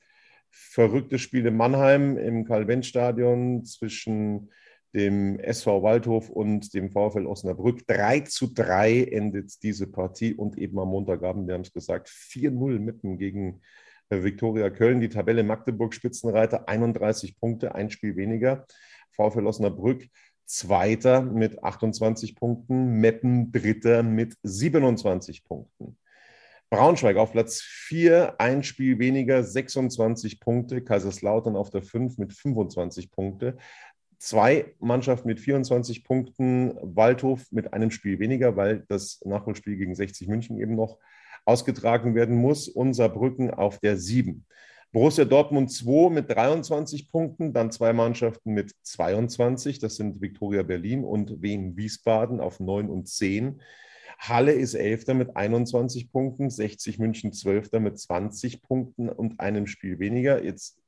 Verrücktes 0.50 1.20
Spiel 1.20 1.46
in 1.46 1.56
Mannheim 1.56 2.16
im 2.16 2.44
Karl-Benz-Stadion 2.44 3.64
zwischen 3.64 4.50
dem 4.94 5.38
SV 5.40 5.82
Waldhof 5.82 6.30
und 6.30 6.72
dem 6.72 6.90
VfL 6.90 7.26
Osnabrück. 7.26 7.86
3 7.86 8.20
zu 8.20 8.46
3 8.54 9.04
endet 9.04 9.62
diese 9.62 9.86
Partie 9.86 10.34
und 10.34 10.56
eben 10.56 10.78
am 10.78 10.88
Montagabend, 10.88 11.48
wir 11.48 11.54
haben 11.54 11.62
es 11.62 11.72
gesagt, 11.72 12.08
4-0 12.08 12.78
mitten 12.78 13.18
gegen 13.18 13.60
äh, 14.08 14.22
Viktoria 14.22 14.70
Köln. 14.70 15.00
Die 15.00 15.08
Tabelle 15.08 15.42
Magdeburg 15.42 15.94
Spitzenreiter 15.94 16.68
31 16.68 17.36
Punkte, 17.38 17.74
ein 17.74 17.90
Spiel 17.90 18.16
weniger. 18.16 18.66
VfL 19.10 19.46
Osnabrück 19.46 20.08
Zweiter 20.46 21.22
mit 21.22 21.64
28 21.64 22.36
Punkten, 22.36 23.00
Meppen 23.00 23.50
Dritter 23.50 24.02
mit 24.02 24.36
27 24.42 25.42
Punkten. 25.42 25.96
Braunschweig 26.68 27.16
auf 27.16 27.32
Platz 27.32 27.60
4, 27.62 28.34
ein 28.38 28.62
Spiel 28.62 28.98
weniger, 28.98 29.42
26 29.42 30.40
Punkte. 30.40 30.82
Kaiserslautern 30.82 31.56
auf 31.56 31.70
der 31.70 31.82
5 31.82 32.18
mit 32.18 32.32
25 32.32 33.10
Punkten. 33.10 33.58
Zwei 34.24 34.74
Mannschaften 34.80 35.28
mit 35.28 35.38
24 35.38 36.02
Punkten, 36.02 36.74
Waldhof 36.80 37.52
mit 37.52 37.74
einem 37.74 37.90
Spiel 37.90 38.18
weniger, 38.18 38.56
weil 38.56 38.84
das 38.88 39.20
Nachholspiel 39.24 39.76
gegen 39.76 39.94
60 39.94 40.28
München 40.28 40.58
eben 40.58 40.74
noch 40.74 40.98
ausgetragen 41.44 42.14
werden 42.14 42.36
muss, 42.36 42.68
und 42.68 42.94
Saarbrücken 42.94 43.50
auf 43.50 43.78
der 43.80 43.98
7. 43.98 44.46
Borussia 44.92 45.26
Dortmund 45.26 45.70
2 45.70 46.08
mit 46.08 46.30
23 46.30 47.10
Punkten, 47.10 47.52
dann 47.52 47.70
zwei 47.70 47.92
Mannschaften 47.92 48.54
mit 48.54 48.72
22, 48.82 49.78
das 49.78 49.96
sind 49.96 50.22
Viktoria 50.22 50.62
Berlin 50.62 51.04
und 51.04 51.42
Wien 51.42 51.76
Wiesbaden 51.76 52.40
auf 52.40 52.60
9 52.60 52.88
und 52.88 53.08
10. 53.08 53.60
Halle 54.18 54.52
ist 54.52 54.74
Elfter 54.74 55.12
mit 55.12 55.36
21 55.36 56.10
Punkten, 56.10 56.48
60 56.48 56.98
München 56.98 57.32
Zwölfter 57.32 57.78
mit 57.78 57.98
20 57.98 58.62
Punkten 58.62 59.10
und 59.10 59.40
einem 59.40 59.66
Spiel 59.66 59.98
weniger. 59.98 60.42
Jetzt 60.42 60.80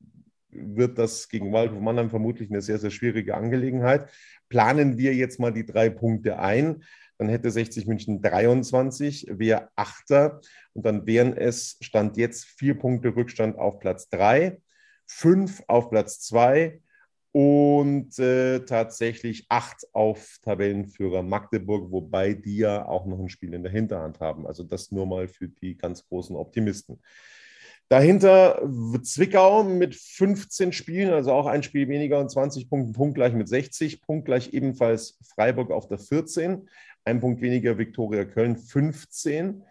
wird 0.59 0.97
das 0.97 1.29
gegen 1.29 1.51
Waldhof 1.51 1.79
Mannheim 1.79 2.09
vermutlich 2.09 2.49
eine 2.49 2.61
sehr, 2.61 2.79
sehr 2.79 2.91
schwierige 2.91 3.35
Angelegenheit. 3.35 4.09
Planen 4.49 4.97
wir 4.97 5.13
jetzt 5.13 5.39
mal 5.39 5.51
die 5.51 5.65
drei 5.65 5.89
Punkte 5.89 6.39
ein. 6.39 6.83
Dann 7.17 7.29
hätte 7.29 7.49
60 7.49 7.87
München 7.87 8.21
23, 8.21 9.27
wäre 9.31 9.69
Achter 9.75 10.39
und 10.73 10.85
dann 10.85 11.07
wären 11.07 11.35
es, 11.35 11.77
stand 11.81 12.15
jetzt 12.17 12.45
vier 12.45 12.77
Punkte 12.77 13.15
Rückstand 13.15 13.57
auf 13.57 13.79
Platz 13.79 14.09
3, 14.09 14.61
fünf 15.07 15.63
auf 15.67 15.89
Platz 15.89 16.19
2 16.21 16.79
und 17.31 18.17
äh, 18.19 18.61
tatsächlich 18.61 19.45
acht 19.49 19.85
auf 19.93 20.37
Tabellenführer 20.41 21.23
Magdeburg, 21.23 21.91
wobei 21.91 22.33
die 22.33 22.57
ja 22.57 22.87
auch 22.87 23.05
noch 23.05 23.19
ein 23.19 23.29
Spiel 23.29 23.53
in 23.53 23.63
der 23.63 23.71
Hinterhand 23.71 24.19
haben. 24.19 24.47
Also 24.47 24.63
das 24.63 24.91
nur 24.91 25.05
mal 25.05 25.27
für 25.27 25.47
die 25.47 25.77
ganz 25.77 26.07
großen 26.07 26.35
Optimisten. 26.35 26.99
Dahinter 27.89 28.61
Zwickau 29.01 29.63
mit 29.63 29.95
15 29.95 30.73
Spielen, 30.73 31.13
also 31.13 31.31
auch 31.31 31.45
ein 31.45 31.63
Spiel 31.63 31.87
weniger 31.87 32.19
und 32.19 32.29
20 32.29 32.69
Punkten, 32.69 32.91
punktgleich 32.91 33.33
mit 33.33 33.47
60, 33.47 34.01
punktgleich 34.01 34.53
ebenfalls 34.53 35.17
Freiburg 35.33 35.71
auf 35.71 35.87
der 35.87 35.97
14, 35.97 36.67
ein 37.05 37.21
Punkt 37.21 37.41
weniger 37.41 37.77
Viktoria 37.77 38.25
Köln 38.25 38.57
15. 38.57 39.63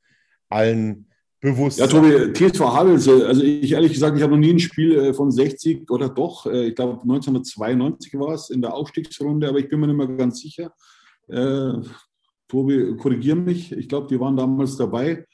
allen 0.50 1.08
bewusst 1.42 1.80
ja, 1.80 1.88
Tobi, 1.88 2.34
TSV 2.34 2.60
Havelse, 2.60 3.26
also 3.26 3.42
ich 3.42 3.72
ehrlich 3.72 3.94
gesagt, 3.94 4.18
ich 4.18 4.24
habe 4.24 4.34
noch 4.34 4.40
nie 4.40 4.52
ein 4.52 4.60
Spiel 4.60 4.94
äh, 4.96 5.14
von 5.14 5.32
60 5.32 5.90
oder 5.90 6.10
doch, 6.10 6.46
äh, 6.46 6.68
ich 6.68 6.76
glaube 6.76 7.02
1992 7.02 8.14
war 8.16 8.34
es 8.34 8.50
in 8.50 8.62
der 8.62 8.74
Aufstiegsrunde, 8.74 9.48
aber 9.48 9.60
ich 9.60 9.70
bin 9.70 9.80
mir 9.80 9.88
nicht 9.88 9.96
mehr 9.96 10.08
ganz 10.08 10.42
sicher. 10.42 10.74
Äh, 11.30 11.76
Tobi, 12.50 12.98
korrigiere 12.98 13.38
mich, 13.38 13.72
ich 13.72 13.88
glaube, 13.88 14.08
die 14.08 14.20
waren 14.20 14.36
damals 14.36 14.76
dabei. 14.76 15.26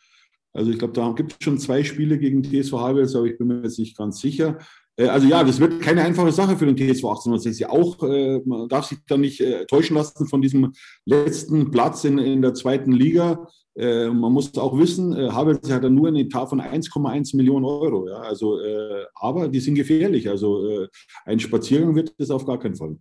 Also 0.53 0.71
ich 0.71 0.77
glaube, 0.77 0.93
da 0.93 1.11
gibt 1.11 1.33
es 1.33 1.37
schon 1.41 1.57
zwei 1.57 1.83
Spiele 1.83 2.17
gegen 2.17 2.43
TSV 2.43 2.73
Havelse, 2.73 3.17
aber 3.17 3.27
ich 3.27 3.37
bin 3.37 3.47
mir 3.47 3.63
jetzt 3.63 3.79
nicht 3.79 3.97
ganz 3.97 4.21
sicher. 4.21 4.59
Äh, 4.97 5.07
also 5.07 5.27
ja, 5.27 5.43
das 5.43 5.59
wird 5.59 5.81
keine 5.81 6.03
einfache 6.03 6.31
Sache 6.31 6.57
für 6.57 6.65
den 6.65 6.77
TSV 6.77 7.05
1860. 7.05 7.67
Auch 7.67 8.01
äh, 8.03 8.39
man 8.45 8.69
darf 8.69 8.85
sich 8.85 8.99
da 9.07 9.17
nicht 9.17 9.41
äh, 9.41 9.65
täuschen 9.65 9.95
lassen 9.95 10.27
von 10.27 10.41
diesem 10.41 10.73
letzten 11.05 11.71
Platz 11.71 12.03
in, 12.03 12.17
in 12.17 12.41
der 12.41 12.53
zweiten 12.53 12.91
Liga. 12.91 13.47
Man 13.77 14.31
muss 14.31 14.57
auch 14.57 14.79
wissen, 14.79 15.11
äh, 15.11 15.31
Havels 15.31 15.69
hat 15.69 15.83
ja 15.83 15.89
nur 15.89 16.07
einen 16.07 16.15
Etat 16.15 16.47
von 16.47 16.61
1,1 16.61 17.35
Millionen 17.35 17.65
Euro. 17.65 18.07
Ja? 18.07 18.19
Also, 18.19 18.57
aber 19.15 19.49
die 19.49 19.59
sind 19.59 19.75
gefährlich. 19.75 20.29
Also 20.29 20.87
ein 21.25 21.41
Spaziergang 21.41 21.93
wird 21.93 22.13
es 22.17 22.31
auf 22.31 22.45
gar 22.45 22.57
keinen 22.57 22.77
Fall. 22.77 22.95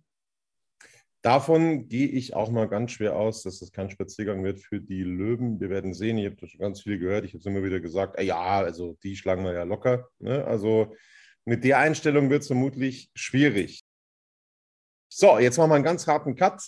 Davon 1.25 1.87
gehe 1.89 2.07
ich 2.07 2.35
auch 2.35 2.51
mal 2.51 2.67
ganz 2.67 2.91
schwer 2.91 3.15
aus, 3.15 3.41
dass 3.41 3.59
es 3.63 3.71
kein 3.71 3.89
Spaziergang 3.89 4.43
wird 4.43 4.59
für 4.59 4.79
die 4.79 5.01
Löwen. 5.01 5.59
Wir 5.59 5.71
werden 5.71 5.95
sehen, 5.95 6.19
ihr 6.19 6.29
habt 6.29 6.47
schon 6.47 6.59
ganz 6.59 6.81
viel 6.81 6.99
gehört. 6.99 7.25
Ich 7.25 7.31
habe 7.31 7.39
es 7.39 7.45
immer 7.47 7.63
wieder 7.63 7.79
gesagt, 7.79 8.21
ja, 8.21 8.59
also 8.59 8.95
die 9.01 9.15
schlagen 9.15 9.43
wir 9.43 9.53
ja 9.53 9.63
locker. 9.63 10.07
Ne? 10.19 10.45
Also 10.45 10.93
mit 11.43 11.63
der 11.63 11.79
Einstellung 11.79 12.29
wird 12.29 12.43
es 12.43 12.47
vermutlich 12.47 13.09
schwierig. 13.15 13.81
So, 15.09 15.39
jetzt 15.39 15.57
machen 15.57 15.71
wir 15.71 15.75
einen 15.75 15.83
ganz 15.83 16.05
harten 16.05 16.35
Cut 16.35 16.61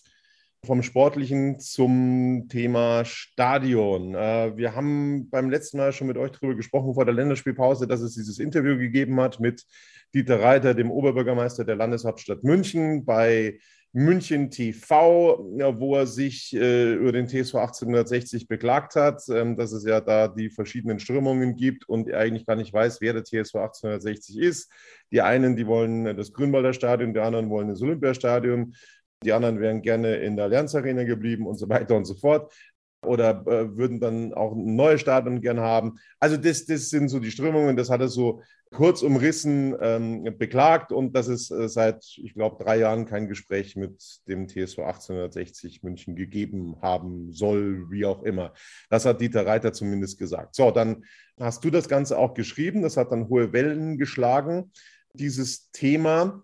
vom 0.66 0.82
Sportlichen 0.82 1.60
zum 1.60 2.48
Thema 2.50 3.06
Stadion. 3.06 4.16
Äh, 4.16 4.58
wir 4.58 4.74
haben 4.74 5.30
beim 5.30 5.52
letzten 5.52 5.78
Mal 5.78 5.94
schon 5.94 6.08
mit 6.08 6.18
euch 6.18 6.32
darüber 6.32 6.56
gesprochen 6.56 6.96
vor 6.96 7.06
der 7.06 7.14
Länderspielpause, 7.14 7.86
dass 7.86 8.02
es 8.02 8.16
dieses 8.16 8.40
Interview 8.40 8.76
gegeben 8.80 9.22
hat 9.22 9.40
mit 9.40 9.68
Dieter 10.16 10.42
Reiter, 10.42 10.74
dem 10.74 10.90
Oberbürgermeister 10.90 11.64
der 11.64 11.76
Landeshauptstadt 11.76 12.44
München, 12.44 13.06
bei 13.06 13.60
München 13.94 14.52
TV, 14.52 15.40
wo 15.80 15.96
er 15.96 16.08
sich 16.08 16.54
äh, 16.56 16.94
über 16.94 17.12
den 17.12 17.28
TSV 17.28 17.56
1860 17.56 18.48
beklagt 18.48 18.96
hat, 18.96 19.24
ähm, 19.30 19.56
dass 19.56 19.72
es 19.72 19.86
ja 19.86 20.02
da 20.02 20.28
die 20.28 20.50
verschiedenen 20.50 21.00
Strömungen 21.00 21.56
gibt 21.56 21.88
und 21.88 22.08
er 22.08 22.20
eigentlich 22.20 22.46
gar 22.46 22.56
nicht 22.56 22.74
weiß, 22.74 23.02
wer 23.02 23.14
der 23.14 23.24
TSV 23.24 23.56
1860 23.56 24.38
ist. 24.40 24.72
Die 25.12 25.22
einen, 25.22 25.56
die 25.56 25.68
wollen 25.68 26.18
das 26.18 26.34
Grünwalder 26.34 26.74
Stadion, 26.74 27.14
die 27.14 27.20
anderen 27.20 27.50
wollen 27.50 27.70
das 27.70 27.82
Olympiastadion, 27.82 28.76
die 29.24 29.32
anderen 29.32 29.60
wären 29.60 29.82
gerne 29.82 30.18
in 30.18 30.36
der 30.36 30.46
Allianz 30.46 30.76
Arena 30.76 31.04
geblieben 31.04 31.48
und 31.48 31.58
so 31.58 31.68
weiter 31.70 31.96
und 31.96 32.06
so 32.06 32.16
fort 32.16 32.54
oder 33.04 33.46
äh, 33.48 33.78
würden 33.78 34.00
dann 34.00 34.34
auch 34.34 34.54
ein 34.54 34.76
neues 34.76 35.02
Stadion 35.02 35.42
gern 35.42 35.60
haben. 35.60 36.00
Also 36.20 36.38
das, 36.38 36.66
das 36.66 36.90
sind 36.90 37.10
so 37.10 37.20
die 37.20 37.32
Strömungen, 37.32 37.78
das 37.78 37.90
hat 37.90 38.02
er 38.02 38.08
so 38.08 38.42
kurz 38.72 39.02
umrissen 39.02 39.76
ähm, 39.80 40.38
beklagt 40.38 40.92
und 40.92 41.16
dass 41.16 41.28
es 41.28 41.52
äh, 41.52 41.70
seit, 41.70 42.04
ich 42.18 42.34
glaube, 42.34 42.62
drei 42.62 42.80
Jahren 42.80 43.06
kein 43.06 43.28
Gespräch 43.28 43.76
mit 43.76 44.04
dem 44.28 44.48
TSV 44.48 44.80
1860 44.80 45.84
München 45.84 46.16
gegeben 46.16 46.78
haben 46.82 47.32
soll, 47.32 47.90
wie 47.90 48.06
auch 48.06 48.24
immer. 48.24 48.54
Das 48.90 49.06
hat 49.06 49.22
Dieter 49.22 49.46
Reiter 49.46 49.72
zumindest 49.72 50.18
gesagt. 50.18 50.56
So, 50.56 50.72
dann 50.72 51.06
hast 51.40 51.64
du 51.64 51.70
das 51.70 51.88
Ganze 51.88 52.18
auch 52.18 52.34
geschrieben, 52.34 52.82
das 52.82 52.98
hat 52.98 53.12
dann 53.12 53.30
hohe 53.30 53.54
Wellen 53.54 53.98
geschlagen, 53.98 54.72
dieses 55.14 55.72
Thema. 55.72 56.44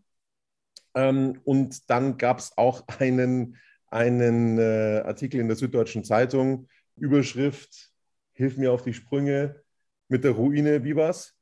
Ähm, 0.96 1.42
und 1.44 1.90
dann 1.90 2.18
gab 2.18 2.40
es 2.40 2.58
auch 2.58 2.88
einen 3.00 3.58
einen 3.94 4.58
äh, 4.58 5.04
Artikel 5.06 5.40
in 5.40 5.48
der 5.48 5.56
Süddeutschen 5.56 6.04
Zeitung, 6.04 6.68
Überschrift, 6.98 7.94
Hilf 8.36 8.58
mir 8.58 8.72
auf 8.72 8.84
die 8.84 8.94
Sprünge 8.94 9.62
mit 10.08 10.24
der 10.24 10.32
Ruine, 10.32 10.84
wie 10.84 10.96
war's? 10.96 11.36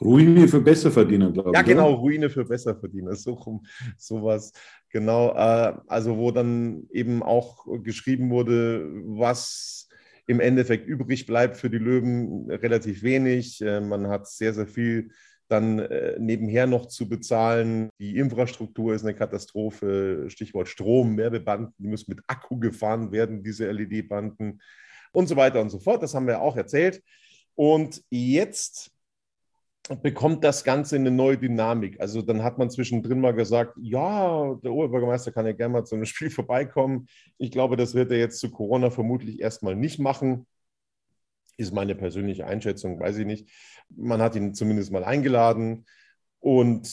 Ruine 0.00 0.48
für 0.48 0.60
Besserverdiener, 0.60 1.30
glaube 1.30 1.50
ich. 1.50 1.54
Ja, 1.54 1.62
genau, 1.62 1.90
oder? 1.90 1.98
Ruine 1.98 2.30
für 2.30 2.44
Besserverdiener, 2.44 3.14
so 3.14 3.34
rum, 3.34 3.64
sowas. 3.96 4.52
Genau, 4.90 5.30
äh, 5.30 5.76
also 5.86 6.18
wo 6.18 6.32
dann 6.32 6.88
eben 6.90 7.22
auch 7.22 7.64
geschrieben 7.84 8.30
wurde, 8.30 8.90
was 9.04 9.88
im 10.26 10.40
Endeffekt 10.40 10.88
übrig 10.88 11.26
bleibt 11.26 11.56
für 11.56 11.70
die 11.70 11.78
Löwen, 11.78 12.50
relativ 12.50 13.04
wenig. 13.04 13.60
Äh, 13.60 13.80
man 13.80 14.08
hat 14.08 14.26
sehr, 14.26 14.52
sehr 14.52 14.66
viel 14.66 15.12
dann 15.48 15.78
äh, 15.78 16.16
nebenher 16.18 16.66
noch 16.66 16.86
zu 16.86 17.08
bezahlen. 17.08 17.90
Die 17.98 18.16
Infrastruktur 18.16 18.94
ist 18.94 19.02
eine 19.02 19.14
Katastrophe. 19.14 20.26
Stichwort 20.28 20.68
Strom, 20.68 21.16
Werbebanden, 21.16 21.74
die 21.78 21.88
müssen 21.88 22.10
mit 22.10 22.24
Akku 22.26 22.58
gefahren 22.58 23.12
werden, 23.12 23.42
diese 23.42 23.70
LED-Banden 23.70 24.60
und 25.12 25.26
so 25.26 25.36
weiter 25.36 25.60
und 25.60 25.70
so 25.70 25.78
fort. 25.78 26.02
Das 26.02 26.14
haben 26.14 26.26
wir 26.26 26.40
auch 26.40 26.56
erzählt. 26.56 27.02
Und 27.54 28.02
jetzt 28.10 28.90
bekommt 30.02 30.42
das 30.44 30.64
Ganze 30.64 30.96
eine 30.96 31.10
neue 31.10 31.36
Dynamik. 31.36 32.00
Also 32.00 32.22
dann 32.22 32.42
hat 32.42 32.58
man 32.58 32.70
zwischendrin 32.70 33.20
mal 33.20 33.34
gesagt, 33.34 33.74
ja, 33.80 34.54
der 34.62 34.72
Oberbürgermeister 34.72 35.30
kann 35.30 35.46
ja 35.46 35.52
gerne 35.52 35.74
mal 35.74 35.84
zu 35.84 35.94
einem 35.94 36.04
Spiel 36.06 36.30
vorbeikommen. 36.30 37.06
Ich 37.38 37.50
glaube, 37.50 37.76
das 37.76 37.94
wird 37.94 38.10
er 38.10 38.18
jetzt 38.18 38.40
zu 38.40 38.50
Corona 38.50 38.90
vermutlich 38.90 39.40
erstmal 39.40 39.76
nicht 39.76 39.98
machen 39.98 40.46
ist 41.56 41.72
meine 41.72 41.94
persönliche 41.94 42.46
Einschätzung, 42.46 43.00
weiß 43.00 43.18
ich 43.18 43.26
nicht. 43.26 43.50
Man 43.88 44.20
hat 44.20 44.36
ihn 44.36 44.54
zumindest 44.54 44.92
mal 44.92 45.04
eingeladen 45.04 45.84
und 46.44 46.86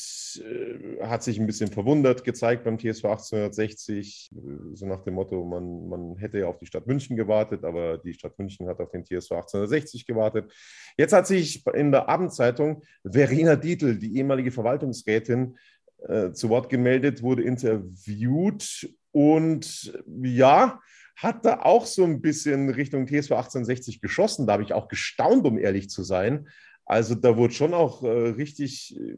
äh, 0.45 1.05
hat 1.05 1.23
sich 1.23 1.37
ein 1.37 1.45
bisschen 1.45 1.69
verwundert 1.69 2.23
gezeigt 2.23 2.63
beim 2.63 2.77
TSV 2.77 3.03
1860, 3.03 4.31
so 4.73 4.85
nach 4.85 5.03
dem 5.03 5.15
Motto, 5.15 5.43
man, 5.43 5.89
man 5.89 6.15
hätte 6.15 6.39
ja 6.39 6.47
auf 6.47 6.57
die 6.57 6.65
Stadt 6.65 6.87
München 6.87 7.17
gewartet, 7.17 7.65
aber 7.65 7.97
die 7.97 8.13
Stadt 8.13 8.39
München 8.39 8.69
hat 8.69 8.79
auf 8.79 8.91
den 8.91 9.03
TSV 9.03 9.31
1860 9.31 10.05
gewartet. 10.05 10.53
Jetzt 10.97 11.11
hat 11.11 11.27
sich 11.27 11.65
in 11.73 11.91
der 11.91 12.07
Abendzeitung 12.07 12.83
Verena 13.03 13.57
Dietl, 13.57 13.97
die 13.97 14.15
ehemalige 14.15 14.51
Verwaltungsrätin, 14.51 15.57
äh, 16.07 16.31
zu 16.31 16.47
Wort 16.47 16.69
gemeldet, 16.69 17.21
wurde 17.21 17.43
interviewt 17.43 18.89
und 19.11 19.99
ja, 20.23 20.79
hat 21.21 21.45
da 21.45 21.59
auch 21.61 21.85
so 21.85 22.03
ein 22.03 22.19
bisschen 22.21 22.69
Richtung 22.69 23.05
TSV 23.05 23.31
1860 23.31 24.01
geschossen. 24.01 24.47
Da 24.47 24.53
habe 24.53 24.63
ich 24.63 24.73
auch 24.73 24.87
gestaunt, 24.87 25.45
um 25.45 25.59
ehrlich 25.59 25.89
zu 25.89 26.03
sein. 26.03 26.47
Also 26.85 27.13
da 27.13 27.37
wurde 27.37 27.53
schon 27.53 27.75
auch 27.75 28.03
äh, 28.03 28.07
richtig 28.07 28.99
äh, 28.99 29.15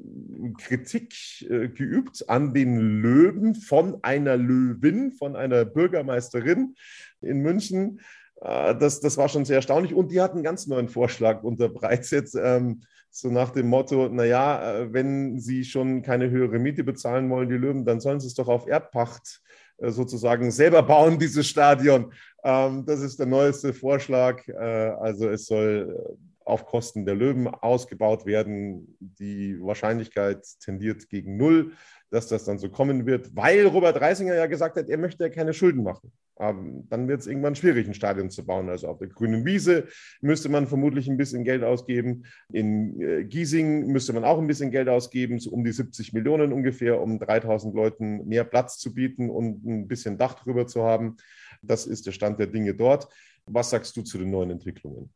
Kritik 0.58 1.13
äh, 1.50 1.70
geübt 1.70 2.30
an 2.30 2.54
den 2.54 2.78
Löwen 3.02 3.56
von 3.56 4.00
einer 4.04 4.36
Löwin, 4.36 5.12
von 5.12 5.38
einer 5.38 5.63
Bürgermeisterin 5.63 6.76
in 7.22 7.39
München. 7.39 8.02
Äh, 8.42 8.76
das, 8.76 9.00
das 9.00 9.18
war 9.18 9.30
schon 9.30 9.46
sehr 9.46 9.56
erstaunlich. 9.56 9.94
Und 9.94 10.12
die 10.12 10.22
hat 10.22 10.34
einen 10.34 10.44
ganz 10.44 10.68
neuen 10.68 10.89
Vorschlag 10.89 11.42
unterbreitet, 11.42 12.32
ähm, 12.36 12.82
so 13.10 13.30
nach 13.30 13.52
dem 13.52 13.70
Motto, 13.70 14.10
naja, 14.10 14.82
äh, 14.82 14.94
wenn 14.94 15.39
sie 15.39 15.63
schon 15.63 16.02
keine 16.02 16.30
höhere 16.30 16.60
Miete 16.60 16.84
bezahlen 16.84 17.30
wollen, 17.30 17.48
die 17.48 17.56
Löwen, 17.56 17.86
dann 17.86 18.02
sollen 18.02 18.20
sie 18.20 18.28
es 18.28 18.34
doch 18.34 18.50
auf 18.50 18.68
Erdpacht 18.68 19.42
äh, 19.42 19.62
sozusagen 19.91 20.52
selber 20.52 20.84
bauen, 20.84 21.19
dieses 21.19 21.48
Stadion. 21.48 22.13
Ähm, 22.43 22.86
das 22.86 23.02
ist 23.02 23.19
der 23.19 23.26
neueste 23.26 23.74
Vorschlag. 23.74 24.48
Äh, 24.48 24.54
also 24.56 25.30
es 25.30 25.46
soll 25.46 26.17
auf 26.46 26.65
Kosten 26.65 27.06
der 27.06 27.15
Löwen 27.15 27.48
ausgebaut 27.48 28.26
werden. 28.26 28.98
Die 29.00 29.58
Wahrscheinlichkeit 29.62 30.46
tendiert 30.60 31.10
gegen 31.10 31.38
null, 31.38 31.72
dass 32.10 32.28
das 32.28 32.46
dann 32.46 32.60
so 32.60 32.69
kommen 32.69 33.06
wird, 33.06 33.36
weil 33.36 33.65
Robert 33.65 34.00
Reisinger 34.00 34.36
ja 34.36 34.46
gesagt 34.46 34.78
hat, 34.78 34.89
er 34.89 34.98
möchte 34.98 35.24
ja 35.24 35.30
keine 35.30 35.54
Schulden 35.54 35.84
machen. 35.84 36.12
Ähm, 36.39 36.88
dann 36.89 37.08
wird 37.08 37.22
es 37.22 37.28
irgendwann 37.28 37.56
schwierig, 37.56 37.88
ein 37.88 37.93
Stadion 37.93 38.30
zu 38.30 38.46
bauen. 38.46 38.69
Also 38.69 38.88
auf 38.88 38.98
der 38.98 39.08
grünen 39.08 39.46
Wiese 39.46 39.88
müsste 40.22 40.50
man 40.50 40.67
vermutlich 40.67 41.08
ein 41.08 41.17
bisschen 41.17 41.43
Geld 41.43 41.63
ausgeben. 41.63 42.26
In 42.52 43.00
äh, 43.02 43.24
Giesing 43.24 43.88
müsste 43.88 44.13
man 44.13 44.24
auch 44.24 44.39
ein 44.39 44.48
bisschen 44.48 44.72
Geld 44.72 44.89
ausgeben, 44.89 45.39
so 45.39 45.52
um 45.52 45.63
die 45.63 45.72
70 45.72 46.13
Millionen 46.13 46.52
ungefähr, 46.52 47.02
um 47.02 47.19
3000 47.19 47.76
Leuten 47.76 48.28
mehr 48.28 48.43
Platz 48.43 48.80
zu 48.80 48.93
bieten 48.93 49.30
und 49.30 49.65
ein 49.65 49.88
bisschen 49.88 50.17
Dach 50.17 50.34
drüber 50.36 50.65
zu 50.65 50.84
haben. 50.84 51.17
Das 51.62 51.86
ist 51.86 52.08
der 52.08 52.12
Stand 52.12 52.39
der 52.39 52.48
Dinge 52.48 52.74
dort. 52.74 53.08
Was 53.46 53.69
sagst 53.69 53.96
du 53.96 54.02
zu 54.02 54.17
den 54.17 54.32
neuen 54.32 54.52
Entwicklungen? 54.52 55.10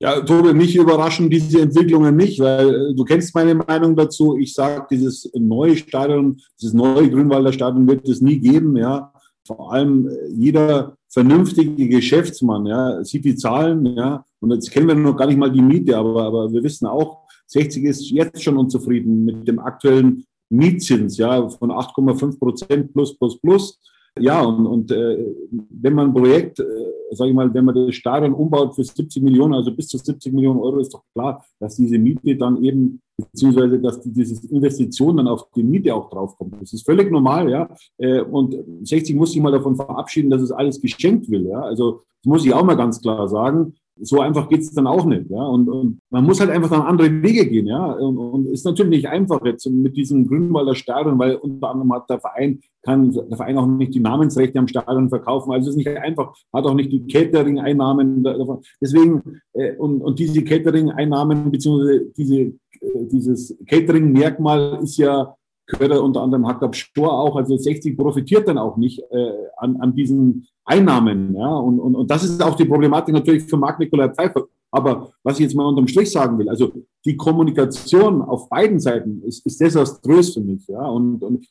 Ja, 0.00 0.20
Tobi, 0.20 0.52
mich 0.54 0.76
überraschen 0.76 1.28
diese 1.28 1.60
Entwicklungen 1.60 2.14
nicht, 2.14 2.38
weil 2.38 2.92
äh, 2.92 2.94
du 2.94 3.02
kennst 3.02 3.34
meine 3.34 3.56
Meinung 3.56 3.96
dazu. 3.96 4.38
Ich 4.38 4.54
sage, 4.54 4.86
dieses 4.88 5.28
neue 5.34 5.76
Stadion, 5.76 6.40
dieses 6.60 6.72
neue 6.72 7.10
Grünwalder 7.10 7.52
Stadion 7.52 7.88
wird 7.88 8.08
es 8.08 8.20
nie 8.20 8.38
geben. 8.38 8.76
Ja, 8.76 9.12
vor 9.48 9.72
allem 9.72 10.08
äh, 10.08 10.28
jeder 10.28 10.96
vernünftige 11.08 11.88
Geschäftsmann 11.88 12.66
ja, 12.66 13.02
sieht 13.02 13.24
die 13.24 13.34
Zahlen. 13.34 13.84
Ja, 13.96 14.24
und 14.40 14.52
jetzt 14.52 14.70
kennen 14.70 14.88
wir 14.88 14.94
noch 14.94 15.16
gar 15.16 15.26
nicht 15.26 15.38
mal 15.38 15.50
die 15.50 15.62
Miete, 15.62 15.96
aber, 15.96 16.22
aber 16.24 16.52
wir 16.52 16.62
wissen 16.62 16.86
auch, 16.86 17.26
60 17.46 17.84
ist 17.84 18.10
jetzt 18.10 18.42
schon 18.42 18.58
unzufrieden 18.58 19.24
mit 19.24 19.48
dem 19.48 19.58
aktuellen 19.58 20.24
Mietzins 20.50 21.16
ja, 21.16 21.48
von 21.48 21.70
8,5 21.70 22.38
Prozent 22.38 22.92
plus 22.92 23.16
plus 23.16 23.40
plus. 23.40 23.80
Ja, 24.18 24.42
und, 24.42 24.66
und 24.66 24.90
äh, 24.90 25.34
wenn 25.70 25.94
man 25.94 26.08
ein 26.08 26.14
Projekt, 26.14 26.60
äh, 26.60 26.64
sage 27.12 27.30
ich 27.30 27.36
mal, 27.36 27.52
wenn 27.52 27.64
man 27.64 27.74
das 27.74 27.94
Stadion 27.94 28.34
umbaut 28.34 28.74
für 28.74 28.84
70 28.84 29.22
Millionen, 29.22 29.54
also 29.54 29.72
bis 29.72 29.88
zu 29.88 29.96
70 29.96 30.32
Millionen 30.32 30.60
Euro, 30.60 30.80
ist 30.80 30.92
doch 30.92 31.04
klar, 31.14 31.44
dass 31.58 31.76
diese 31.76 31.98
Miete 31.98 32.36
dann 32.36 32.62
eben, 32.62 33.00
beziehungsweise 33.18 33.78
dass 33.80 34.00
die, 34.00 34.12
diese 34.12 34.46
Investition 34.48 35.16
dann 35.16 35.28
auf 35.28 35.50
die 35.54 35.62
Miete 35.62 35.94
auch 35.94 36.08
draufkommt. 36.08 36.54
Das 36.60 36.72
ist 36.72 36.86
völlig 36.86 37.10
normal, 37.10 37.50
ja. 37.50 37.68
Äh, 37.98 38.20
und 38.20 38.56
60 38.82 39.16
muss 39.16 39.32
sich 39.32 39.42
mal 39.42 39.52
davon 39.52 39.76
verabschieden, 39.76 40.30
dass 40.30 40.42
es 40.42 40.52
alles 40.52 40.80
geschenkt 40.80 41.30
will, 41.30 41.46
ja. 41.46 41.60
Also 41.60 42.02
das 42.22 42.26
muss 42.26 42.44
ich 42.44 42.54
auch 42.54 42.64
mal 42.64 42.76
ganz 42.76 43.00
klar 43.00 43.28
sagen 43.28 43.74
so 44.00 44.20
einfach 44.20 44.48
geht's 44.48 44.72
dann 44.72 44.86
auch 44.86 45.04
nicht. 45.04 45.30
Ja? 45.30 45.42
Und, 45.42 45.68
und 45.68 46.00
man 46.10 46.24
muss 46.24 46.40
halt 46.40 46.50
einfach 46.50 46.70
dann 46.70 46.82
andere 46.82 47.10
Wege 47.22 47.46
gehen. 47.46 47.66
Ja? 47.66 47.92
Und, 47.92 48.16
und 48.16 48.46
ist 48.46 48.64
natürlich 48.64 48.90
nicht 48.90 49.08
einfach 49.08 49.44
jetzt 49.44 49.68
mit 49.68 49.96
diesem 49.96 50.26
Grünwalder 50.26 50.74
Stadion, 50.74 51.18
weil 51.18 51.36
unter 51.36 51.70
anderem 51.70 51.92
hat 51.92 52.08
der 52.08 52.20
Verein, 52.20 52.60
kann 52.82 53.10
der 53.12 53.36
Verein 53.36 53.58
auch 53.58 53.66
nicht 53.66 53.94
die 53.94 54.00
Namensrechte 54.00 54.58
am 54.58 54.68
Stadion 54.68 55.08
verkaufen. 55.08 55.52
Also 55.52 55.68
es 55.68 55.76
ist 55.76 55.76
nicht 55.76 55.88
einfach, 55.88 56.34
hat 56.52 56.64
auch 56.64 56.74
nicht 56.74 56.92
die 56.92 57.06
Catering-Einnahmen 57.06 58.22
davon. 58.22 58.60
Deswegen, 58.80 59.40
äh, 59.54 59.76
und, 59.76 60.00
und 60.00 60.18
diese 60.18 60.42
Catering-Einnahmen, 60.42 61.50
beziehungsweise 61.50 62.06
diese, 62.16 62.52
dieses 62.80 63.56
Catering-Merkmal 63.66 64.80
ist 64.82 64.96
ja 64.96 65.34
gehört 65.68 66.00
unter 66.00 66.22
anderem 66.22 66.46
Hackab 66.46 66.74
Stor 66.74 67.12
auch, 67.12 67.36
also 67.36 67.56
60 67.56 67.96
profitiert 67.96 68.48
dann 68.48 68.58
auch 68.58 68.76
nicht 68.76 69.00
äh, 69.10 69.32
an, 69.58 69.76
an 69.76 69.94
diesen 69.94 70.46
Einnahmen. 70.64 71.34
Ja? 71.36 71.54
Und, 71.56 71.78
und, 71.78 71.94
und 71.94 72.10
das 72.10 72.24
ist 72.24 72.42
auch 72.42 72.56
die 72.56 72.64
Problematik 72.64 73.14
natürlich 73.14 73.44
für 73.44 73.56
Marc 73.56 73.78
Nikolai 73.78 74.08
Pfeiffer. 74.08 74.46
Aber 74.70 75.12
was 75.22 75.38
ich 75.38 75.44
jetzt 75.44 75.54
mal 75.54 75.66
unterm 75.66 75.88
Strich 75.88 76.10
sagen 76.10 76.38
will, 76.38 76.48
also 76.48 76.72
die 77.04 77.16
Kommunikation 77.16 78.22
auf 78.22 78.48
beiden 78.48 78.80
Seiten 78.80 79.22
ist, 79.22 79.44
ist 79.46 79.60
desaströs 79.60 80.34
für 80.34 80.40
mich. 80.40 80.66
Ja? 80.68 80.86
Und, 80.86 81.22
und 81.22 81.46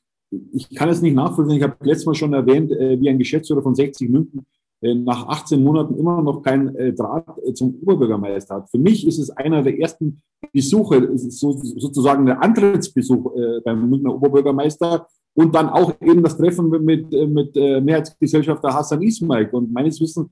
ich 0.52 0.70
kann 0.76 0.90
es 0.90 1.02
nicht 1.02 1.16
nachvollziehen. 1.16 1.58
Ich 1.58 1.64
habe 1.64 1.76
letztes 1.82 2.06
Mal 2.06 2.16
schon 2.16 2.34
erwähnt, 2.34 2.72
äh, 2.72 3.00
wie 3.00 3.10
ein 3.10 3.20
Geschäftsführer 3.20 3.62
von 3.62 3.76
60 3.76 4.10
München 4.10 4.40
äh, 4.40 4.57
nach 4.82 5.28
18 5.28 5.64
Monaten 5.64 5.96
immer 5.96 6.22
noch 6.22 6.42
kein 6.42 6.76
äh, 6.76 6.94
Draht 6.94 7.26
äh, 7.46 7.54
zum 7.54 7.76
Oberbürgermeister 7.82 8.56
hat. 8.56 8.70
Für 8.70 8.78
mich 8.78 9.08
ist 9.08 9.18
es 9.18 9.30
einer 9.32 9.64
der 9.64 9.80
ersten 9.80 10.22
Besuche, 10.54 11.18
so, 11.18 11.54
sozusagen 11.54 12.26
der 12.26 12.44
Antrittsbesuch 12.44 13.36
äh, 13.36 13.62
beim 13.64 13.90
Münchner 13.90 14.14
Oberbürgermeister, 14.14 15.08
und 15.38 15.54
dann 15.54 15.70
auch 15.70 15.94
eben 16.02 16.24
das 16.24 16.36
Treffen 16.36 16.70
mit, 16.70 17.12
mit 17.12 17.56
äh, 17.56 17.80
Mehrheitsgesellschafter 17.80 18.74
Hassan 18.74 19.04
Ismail. 19.04 19.48
Und 19.52 19.72
meines 19.72 20.02
Wissens, 20.02 20.30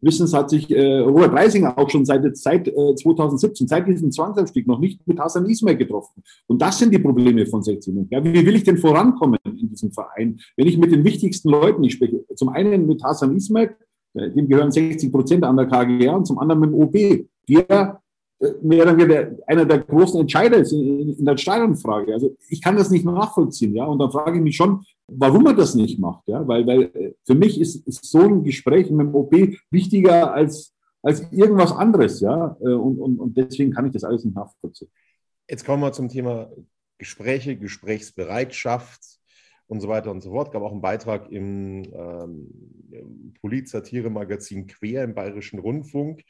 Wissens 0.00 0.34
hat 0.34 0.50
sich 0.50 0.68
äh, 0.70 0.98
Robert 0.98 1.32
Reisinger 1.32 1.78
auch 1.78 1.88
schon 1.88 2.04
seit, 2.04 2.36
seit 2.36 2.66
äh, 2.66 2.94
2017, 2.94 3.68
seit 3.68 3.86
diesem 3.86 4.10
Zwangsaufstieg, 4.10 4.66
noch 4.66 4.80
nicht 4.80 5.06
mit 5.06 5.18
Hassan 5.20 5.46
Ismail 5.46 5.76
getroffen. 5.76 6.22
Und 6.48 6.60
das 6.60 6.78
sind 6.78 6.92
die 6.92 6.98
Probleme 6.98 7.46
von 7.46 7.62
16. 7.62 8.08
Ja, 8.10 8.22
wie 8.22 8.46
will 8.46 8.56
ich 8.56 8.64
denn 8.64 8.78
vorankommen 8.78 9.38
in 9.44 9.68
diesem 9.68 9.92
Verein, 9.92 10.40
wenn 10.56 10.66
ich 10.66 10.76
mit 10.76 10.90
den 10.90 11.04
wichtigsten 11.04 11.50
Leuten 11.50 11.80
nicht 11.80 11.94
spreche? 11.94 12.24
Zum 12.34 12.48
einen 12.48 12.86
mit 12.86 13.02
Hassan 13.04 13.36
Ismail, 13.36 13.66
äh, 13.66 13.87
dem 14.18 14.48
gehören 14.48 14.72
60 14.72 15.12
Prozent 15.12 15.44
an 15.44 15.56
der 15.56 15.66
KGR, 15.66 16.16
und 16.16 16.26
zum 16.26 16.38
anderen 16.38 16.60
mit 16.60 16.70
dem 16.70 16.74
OB, 16.74 17.26
der 17.48 18.00
mehr 18.62 18.82
oder 18.84 18.96
weniger 18.96 19.36
einer 19.46 19.64
der 19.64 19.78
großen 19.80 20.20
Entscheider 20.20 20.58
ist 20.58 20.72
in, 20.72 21.16
in 21.18 21.24
der 21.24 21.36
Stadionfrage. 21.36 22.12
Also 22.14 22.36
ich 22.48 22.62
kann 22.62 22.76
das 22.76 22.90
nicht 22.90 23.04
nachvollziehen, 23.04 23.74
ja. 23.74 23.84
Und 23.84 23.98
dann 23.98 24.12
frage 24.12 24.38
ich 24.38 24.42
mich 24.42 24.56
schon, 24.56 24.84
warum 25.08 25.46
er 25.46 25.54
das 25.54 25.74
nicht 25.74 25.98
macht, 25.98 26.26
ja. 26.28 26.46
Weil, 26.46 26.66
weil 26.66 26.82
äh, 26.94 27.14
für 27.24 27.34
mich 27.34 27.60
ist, 27.60 27.86
ist 27.86 28.04
so 28.04 28.20
ein 28.20 28.44
Gespräch 28.44 28.90
mit 28.90 29.06
dem 29.06 29.14
OP 29.14 29.34
wichtiger 29.70 30.32
als, 30.32 30.74
als 31.02 31.32
irgendwas 31.32 31.72
anderes, 31.72 32.20
ja. 32.20 32.56
Äh, 32.60 32.68
und, 32.68 32.98
und, 32.98 33.18
und 33.18 33.36
deswegen 33.36 33.72
kann 33.72 33.86
ich 33.86 33.92
das 33.92 34.04
alles 34.04 34.24
nicht 34.24 34.36
nachvollziehen. 34.36 34.88
Jetzt 35.48 35.64
kommen 35.64 35.82
wir 35.82 35.92
zum 35.92 36.08
Thema 36.08 36.50
Gespräche, 36.98 37.56
Gesprächsbereitschaft 37.56 39.17
und 39.68 39.80
so 39.80 39.88
weiter 39.88 40.10
und 40.10 40.22
so 40.22 40.32
fort. 40.32 40.50
Gab 40.50 40.62
auch 40.62 40.72
einen 40.72 40.80
Beitrag 40.80 41.30
im 41.30 41.84
ähm, 41.92 43.34
Polit-Satire-Magazin 43.40 44.66
Quer 44.66 45.04
im 45.04 45.14
Bayerischen 45.14 45.60
Rundfunk 45.60 46.24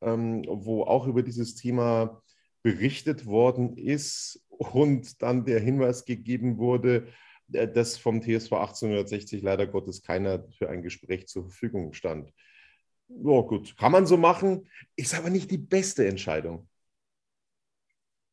ähm, 0.00 0.44
wo 0.48 0.82
auch 0.84 1.06
über 1.06 1.22
dieses 1.22 1.54
Thema 1.54 2.22
berichtet 2.62 3.26
worden 3.26 3.76
ist 3.76 4.44
und 4.48 5.22
dann 5.22 5.44
der 5.44 5.60
Hinweis 5.60 6.04
gegeben 6.04 6.58
wurde, 6.58 7.08
äh, 7.52 7.68
dass 7.68 7.96
vom 7.96 8.20
TSV 8.22 8.52
1860 8.52 9.42
leider 9.42 9.66
Gottes 9.66 10.02
keiner 10.02 10.46
für 10.58 10.68
ein 10.68 10.82
Gespräch 10.82 11.26
zur 11.26 11.44
Verfügung 11.44 11.92
stand. 11.92 12.32
Ja, 13.08 13.40
gut, 13.40 13.76
kann 13.76 13.92
man 13.92 14.06
so 14.06 14.16
machen, 14.16 14.68
ist 14.94 15.14
aber 15.14 15.30
nicht 15.30 15.50
die 15.50 15.58
beste 15.58 16.06
Entscheidung. 16.06 16.68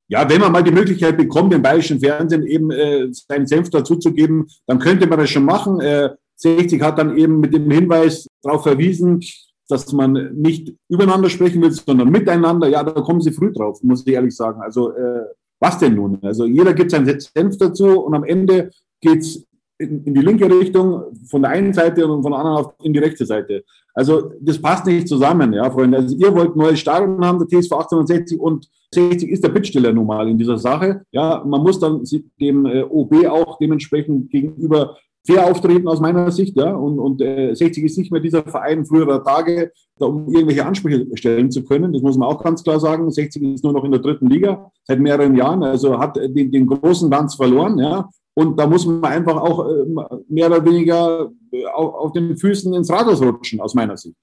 Ja, 0.10 0.30
wenn 0.30 0.39
man 0.39 0.52
mal 0.52 0.63
die 0.63 0.72
Möglichkeit 0.72 1.17
bekommt, 1.17 1.54
im 1.54 1.62
bayerischen 1.62 2.00
Fernsehen 2.00 2.46
eben 2.46 2.72
äh, 2.72 3.08
seinen 3.12 3.46
Senf 3.46 3.70
dazuzugeben, 3.70 4.48
dann 4.65 4.80
könnte 4.80 5.06
man 5.06 5.20
das 5.20 5.30
schon 5.30 5.43
machen. 5.43 5.82
Äh, 5.82 6.10
60 6.38 6.82
hat 6.82 7.00
dann 7.00 7.17
eben 7.17 7.39
mit 7.39 7.54
dem 7.54 7.70
Hinweis 7.70 8.28
darauf 8.41 8.63
verwiesen, 8.63 9.22
dass 9.67 9.91
man 9.91 10.34
nicht 10.34 10.74
übereinander 10.88 11.30
sprechen 11.30 11.62
will, 11.62 11.72
sondern 11.72 12.10
miteinander. 12.10 12.70
Ja, 12.70 12.84
da 12.84 13.02
kommen 13.02 13.22
sie 13.22 13.32
früh 13.32 13.52
drauf, 13.52 13.84
muss 13.84 14.06
ich 14.06 14.13
ehrlich 14.13 14.36
sagen. 14.36 14.62
Also 14.62 14.91
äh, 14.91 15.26
was 15.60 15.80
denn 15.80 15.96
nun? 15.96 16.20
Also 16.22 16.46
jeder 16.46 16.74
gibt 16.74 16.91
seinen 16.91 17.20
Senf 17.20 17.58
dazu 17.58 18.00
und 18.02 18.13
am 18.13 18.24
Ende 18.24 18.70
geht's 19.02 19.43
in, 19.79 20.03
in 20.03 20.13
die 20.13 20.21
linke 20.21 20.49
Richtung 20.49 21.03
von 21.29 21.41
der 21.41 21.51
einen 21.51 21.73
Seite 21.73 22.07
und 22.07 22.23
von 22.23 22.31
der 22.31 22.39
anderen 22.39 22.65
auf, 22.65 22.73
in 22.83 22.93
die 22.93 22.99
rechte 22.99 23.25
Seite. 23.25 23.63
Also 23.93 24.31
das 24.39 24.61
passt 24.61 24.85
nicht 24.85 25.07
zusammen, 25.07 25.53
ja, 25.53 25.69
Freunde. 25.71 25.97
Also 25.97 26.15
ihr 26.15 26.33
wollt 26.33 26.55
neue 26.55 26.77
Stadion 26.77 27.23
haben, 27.25 27.39
der 27.39 27.47
TSV 27.47 27.71
1860 27.73 28.39
und 28.39 28.69
60 28.93 29.29
ist 29.29 29.43
der 29.43 29.49
Bittsteller 29.49 29.91
nun 29.91 30.07
mal 30.07 30.27
in 30.29 30.37
dieser 30.37 30.57
Sache. 30.57 31.01
Ja, 31.11 31.43
man 31.45 31.61
muss 31.61 31.79
dann 31.79 32.03
dem 32.39 32.65
äh, 32.65 32.83
OB 32.83 33.25
auch 33.27 33.57
dementsprechend 33.57 34.29
gegenüber 34.29 34.97
fair 35.25 35.45
auftreten 35.45 35.87
aus 35.87 35.99
meiner 35.99 36.31
Sicht, 36.31 36.55
ja. 36.55 36.73
Und, 36.73 36.99
und 36.99 37.21
äh, 37.21 37.53
60 37.53 37.83
ist 37.83 37.97
nicht 37.97 38.11
mehr 38.11 38.21
dieser 38.21 38.43
Verein 38.43 38.85
früherer 38.85 39.23
Tage, 39.23 39.71
da, 39.99 40.05
um 40.05 40.33
irgendwelche 40.33 40.65
Ansprüche 40.65 41.05
stellen 41.15 41.51
zu 41.51 41.63
können. 41.65 41.91
Das 41.91 42.01
muss 42.01 42.17
man 42.17 42.29
auch 42.29 42.41
ganz 42.41 42.63
klar 42.63 42.79
sagen. 42.79 43.11
60 43.11 43.43
ist 43.43 43.63
nur 43.63 43.73
noch 43.73 43.83
in 43.83 43.91
der 43.91 43.99
dritten 43.99 44.29
Liga 44.29 44.71
seit 44.85 44.99
mehreren 44.99 45.35
Jahren, 45.35 45.63
also 45.63 45.99
hat 45.99 46.15
den, 46.15 46.51
den 46.51 46.67
großen 46.67 47.11
Tanz 47.11 47.35
verloren, 47.35 47.77
ja. 47.77 48.09
Und 48.38 48.56
da 48.56 48.67
muss 48.67 48.86
man 48.86 49.04
einfach 49.04 49.36
auch 49.36 49.67
äh, 49.67 50.23
mehr 50.30 50.45
oder 50.45 50.63
weniger 50.63 51.32
äh, 51.52 51.65
auf, 51.65 52.12
den 52.12 52.38
Füßen 52.38 52.71
ins 52.76 52.91
Rathaus 52.91 53.19
rutschen, 53.19 53.60
aus 53.60 53.73
meiner 53.73 53.97
Sicht. 53.97 54.15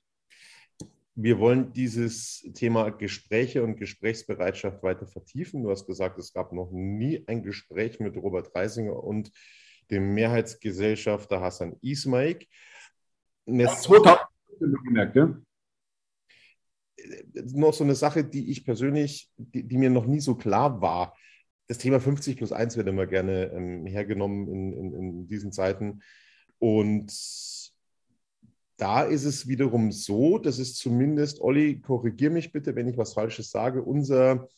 Wir 1.17 1.41
wollen 1.41 1.73
dieses 1.73 2.49
Thema 2.55 2.91
Gespräche 2.91 3.65
und 3.65 3.77
Gesprächsbereitschaft 3.77 4.85
weiter 4.85 5.09
vertiefen. 5.09 5.65
Du 5.65 5.71
hast 5.73 5.85
gesagt, 5.89 6.17
es 6.21 6.33
gab 6.33 6.53
noch 6.53 6.71
nie 6.71 7.25
ein 7.27 7.43
Gespräch 7.43 7.99
mit 7.99 8.17
Robert 8.17 8.55
Reisinger 8.55 9.03
und 9.03 9.33
dem 9.91 10.15
Mehrheitsgesellschafter 10.15 11.41
Hassan 11.41 11.75
Ismail. 11.83 12.39
Das 13.47 13.83
2000 13.83 14.21
gemerkt, 14.85 15.17
ja? 15.17 15.37
noch 17.53 17.75
so 17.75 17.83
eine 17.83 17.97
Sache, 17.97 18.23
die 18.23 18.53
ich 18.53 18.65
persönlich, 18.65 19.29
die, 19.37 19.65
die, 19.65 19.77
mir 19.77 19.91
noch 19.91 20.07
nie 20.07 20.21
so 20.21 20.37
klar 20.37 20.81
war. 20.81 21.17
Das 21.67 21.79
Thema 21.79 22.01
50 22.01 22.37
plus 22.37 22.53
1 22.53 22.77
wird 22.77 22.89
immer 22.89 23.07
gerne 23.07 23.53
ähm, 23.55 23.87
hergenommen 23.87 24.49
in, 24.49 24.73
in, 24.73 24.95
in 24.95 25.29
diesen 25.29 25.53
Zeiten. 25.53 26.03
Und 26.59 27.13
da 28.77 29.03
ist 29.03 29.25
es 29.25 29.49
wiederum 29.49 29.93
so, 29.93 30.39
dass 30.39 30.59
es 30.59 30.77
zumindest, 30.77 31.41
Olli, 31.41 31.81
korrigier 31.81 32.31
mich 32.31 32.53
bitte, 32.53 32.75
wenn 32.75 32.89
ich 32.89 32.99
was 32.99 33.15
Falsches 33.15 33.51
sage, 33.51 33.83
unser 33.83 34.49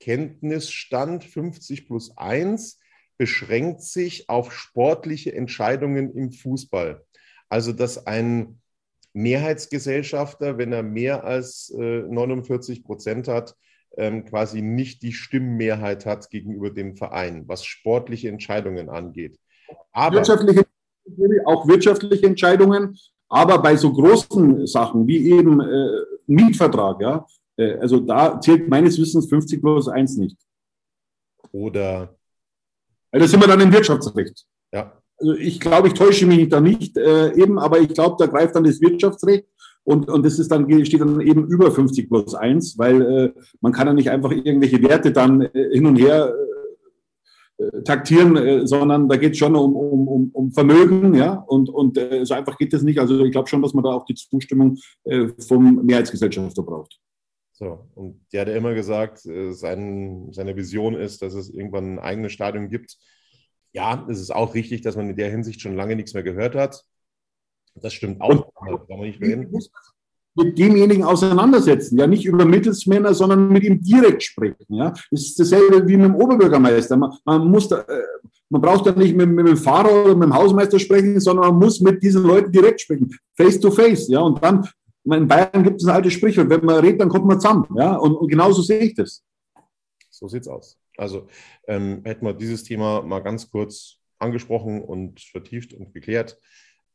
Kenntnisstand 0.00 1.24
50 1.24 1.86
plus 1.86 2.16
1 2.16 2.78
beschränkt 3.16 3.82
sich 3.82 4.28
auf 4.28 4.52
sportliche 4.52 5.34
Entscheidungen 5.34 6.14
im 6.14 6.30
Fußball. 6.30 7.04
Also, 7.48 7.72
dass 7.72 8.06
ein 8.06 8.60
Mehrheitsgesellschafter, 9.12 10.58
wenn 10.58 10.72
er 10.72 10.82
mehr 10.82 11.24
als 11.24 11.70
äh, 11.70 12.02
49 12.02 12.84
Prozent 12.84 13.26
hat, 13.26 13.56
ähm, 13.96 14.24
quasi 14.24 14.62
nicht 14.62 15.02
die 15.02 15.12
Stimmmehrheit 15.12 16.06
hat 16.06 16.30
gegenüber 16.30 16.70
dem 16.70 16.96
Verein, 16.96 17.44
was 17.46 17.64
sportliche 17.64 18.28
Entscheidungen 18.28 18.88
angeht. 18.88 19.38
Aber 19.92 20.16
wirtschaftliche, 20.16 20.66
auch 21.44 21.66
wirtschaftliche 21.66 22.26
Entscheidungen, 22.26 22.96
aber 23.28 23.60
bei 23.60 23.76
so 23.76 23.92
großen 23.92 24.66
Sachen 24.66 25.06
wie 25.06 25.32
eben 25.32 25.60
äh, 25.60 26.00
Mietvertrag, 26.26 27.00
ja, 27.00 27.26
äh, 27.56 27.74
also 27.78 28.00
da 28.00 28.40
zählt 28.40 28.68
meines 28.68 28.98
Wissens 28.98 29.28
50 29.28 29.60
plus 29.60 29.88
1 29.88 30.16
nicht. 30.16 30.36
Oder? 31.52 32.14
Also 33.10 33.24
das 33.24 33.30
sind 33.30 33.40
wir 33.40 33.48
dann 33.48 33.60
im 33.60 33.72
Wirtschaftsrecht. 33.72 34.46
Ja. 34.72 34.92
Also 35.18 35.34
ich 35.34 35.58
glaube, 35.58 35.88
ich 35.88 35.94
täusche 35.94 36.26
mich 36.26 36.48
da 36.48 36.60
nicht 36.60 36.96
äh, 36.96 37.32
eben, 37.34 37.58
aber 37.58 37.80
ich 37.80 37.88
glaube, 37.88 38.16
da 38.18 38.26
greift 38.26 38.54
dann 38.54 38.64
das 38.64 38.80
Wirtschaftsrecht 38.80 39.46
und, 39.88 40.10
und 40.10 40.26
das 40.26 40.38
ist 40.38 40.50
dann, 40.50 40.68
steht 40.84 41.00
dann 41.00 41.22
eben 41.22 41.46
über 41.46 41.70
50 41.70 42.10
plus 42.10 42.34
1, 42.34 42.76
weil 42.76 43.00
äh, 43.00 43.32
man 43.62 43.72
kann 43.72 43.86
ja 43.86 43.94
nicht 43.94 44.10
einfach 44.10 44.30
irgendwelche 44.30 44.82
Werte 44.82 45.12
dann 45.12 45.40
äh, 45.40 45.70
hin 45.72 45.86
und 45.86 45.96
her 45.96 46.34
äh, 47.56 47.82
taktieren, 47.84 48.36
äh, 48.36 48.66
sondern 48.66 49.08
da 49.08 49.16
geht 49.16 49.32
es 49.32 49.38
schon 49.38 49.56
um, 49.56 49.74
um, 49.74 50.30
um, 50.30 50.52
Vermögen, 50.52 51.14
ja, 51.14 51.32
und, 51.32 51.70
und 51.70 51.96
äh, 51.96 52.22
so 52.26 52.34
einfach 52.34 52.58
geht 52.58 52.74
das 52.74 52.82
nicht. 52.82 52.98
Also 52.98 53.24
ich 53.24 53.32
glaube 53.32 53.48
schon, 53.48 53.62
dass 53.62 53.72
man 53.72 53.82
da 53.82 53.92
auch 53.94 54.04
die 54.04 54.14
Zustimmung 54.14 54.76
äh, 55.04 55.28
vom 55.48 55.86
Mehrheitsgesellschafter 55.86 56.62
braucht. 56.62 57.00
So, 57.52 57.86
und 57.94 58.20
der 58.34 58.42
hat 58.42 58.48
ja 58.48 58.56
immer 58.56 58.74
gesagt, 58.74 59.24
äh, 59.24 59.52
sein, 59.52 60.28
seine 60.32 60.54
Vision 60.54 60.96
ist, 60.96 61.22
dass 61.22 61.32
es 61.32 61.48
irgendwann 61.48 61.94
ein 61.94 61.98
eigenes 61.98 62.32
Stadion 62.32 62.68
gibt. 62.68 62.98
Ja, 63.72 64.06
es 64.10 64.20
ist 64.20 64.34
auch 64.34 64.54
richtig, 64.54 64.82
dass 64.82 64.96
man 64.96 65.08
in 65.08 65.16
der 65.16 65.30
Hinsicht 65.30 65.62
schon 65.62 65.76
lange 65.76 65.96
nichts 65.96 66.12
mehr 66.12 66.22
gehört 66.22 66.54
hat. 66.56 66.84
Das 67.82 67.92
stimmt 67.92 68.20
auch. 68.20 68.50
Und, 68.56 69.70
mit 70.38 70.58
demjenigen 70.58 71.04
auseinandersetzen, 71.04 71.98
ja 71.98 72.06
nicht 72.06 72.24
über 72.24 72.44
Mittelsmänner, 72.44 73.12
sondern 73.12 73.48
mit 73.48 73.64
ihm 73.64 73.80
direkt 73.82 74.22
sprechen. 74.22 74.66
Ja, 74.68 74.90
das 75.10 75.22
ist 75.22 75.40
dasselbe 75.40 75.86
wie 75.88 75.96
mit 75.96 76.06
dem 76.06 76.14
Oberbürgermeister. 76.14 76.96
Man, 76.96 77.12
man 77.24 77.48
muss 77.48 77.68
da, 77.68 77.80
äh, 77.80 78.02
man 78.48 78.60
braucht 78.60 78.86
da 78.86 78.92
nicht 78.92 79.16
mit, 79.16 79.28
mit, 79.28 79.46
dem 79.46 79.56
Fahrer 79.56 80.04
oder 80.04 80.14
mit 80.14 80.24
dem 80.24 80.34
Hausmeister 80.34 80.78
sprechen, 80.78 81.20
sondern 81.20 81.48
man 81.48 81.58
muss 81.58 81.80
mit 81.80 82.02
diesen 82.02 82.22
Leuten 82.22 82.52
direkt 82.52 82.80
sprechen, 82.80 83.10
face 83.36 83.60
to 83.60 83.70
face. 83.70 84.08
Ja, 84.08 84.20
und 84.20 84.42
dann 84.42 84.66
in 85.04 85.26
Bayern 85.26 85.64
gibt 85.64 85.80
es 85.80 85.88
ein 85.88 85.94
altes 85.94 86.12
Sprichwort, 86.12 86.50
wenn 86.50 86.64
man 86.64 86.78
redet, 86.78 87.00
dann 87.00 87.08
kommt 87.08 87.26
man 87.26 87.40
zusammen. 87.40 87.66
Ja, 87.74 87.96
und, 87.96 88.14
und 88.14 88.28
genauso 88.28 88.62
sehe 88.62 88.80
ich 88.80 88.94
das. 88.94 89.24
So 90.10 90.28
sieht's 90.28 90.48
aus. 90.48 90.78
Also 90.96 91.28
ähm, 91.66 92.02
hätten 92.04 92.26
wir 92.26 92.34
dieses 92.34 92.64
Thema 92.64 93.02
mal 93.02 93.20
ganz 93.20 93.50
kurz 93.50 93.98
angesprochen 94.18 94.82
und 94.82 95.20
vertieft 95.20 95.72
und 95.72 95.94
geklärt 95.94 96.38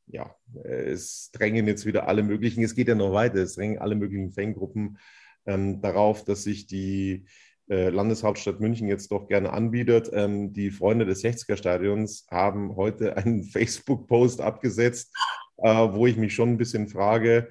ja, 0.07 0.35
es 0.63 1.31
drängen 1.31 1.67
jetzt 1.67 1.85
wieder 1.85 2.07
alle 2.07 2.23
möglichen, 2.23 2.63
es 2.63 2.75
geht 2.75 2.87
ja 2.87 2.95
noch 2.95 3.13
weiter, 3.13 3.37
es 3.37 3.55
drängen 3.55 3.79
alle 3.79 3.95
möglichen 3.95 4.31
Fangruppen 4.31 4.97
ähm, 5.45 5.81
darauf, 5.81 6.23
dass 6.23 6.43
sich 6.43 6.67
die 6.67 7.25
äh, 7.69 7.89
Landeshauptstadt 7.89 8.59
München 8.59 8.87
jetzt 8.87 9.11
doch 9.11 9.27
gerne 9.27 9.53
anbietet. 9.53 10.09
Ähm, 10.13 10.53
die 10.53 10.71
Freunde 10.71 11.05
des 11.05 11.23
60er-Stadions 11.23 12.27
haben 12.29 12.75
heute 12.75 13.17
einen 13.17 13.43
Facebook-Post 13.43 14.41
abgesetzt, 14.41 15.15
äh, 15.57 15.69
wo 15.69 16.07
ich 16.07 16.17
mich 16.17 16.33
schon 16.33 16.49
ein 16.49 16.57
bisschen 16.57 16.87
frage, 16.87 17.49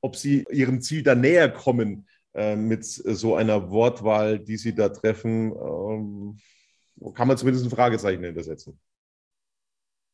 ob 0.00 0.16
sie 0.16 0.44
ihrem 0.50 0.80
Ziel 0.80 1.02
da 1.02 1.14
näher 1.14 1.50
kommen 1.50 2.08
äh, 2.34 2.56
mit 2.56 2.84
so 2.84 3.36
einer 3.36 3.70
Wortwahl, 3.70 4.38
die 4.38 4.56
sie 4.56 4.74
da 4.74 4.88
treffen. 4.88 5.52
Ähm, 5.52 6.38
kann 7.14 7.28
man 7.28 7.36
zumindest 7.36 7.66
ein 7.66 7.70
Fragezeichen 7.70 8.24
hintersetzen. 8.24 8.78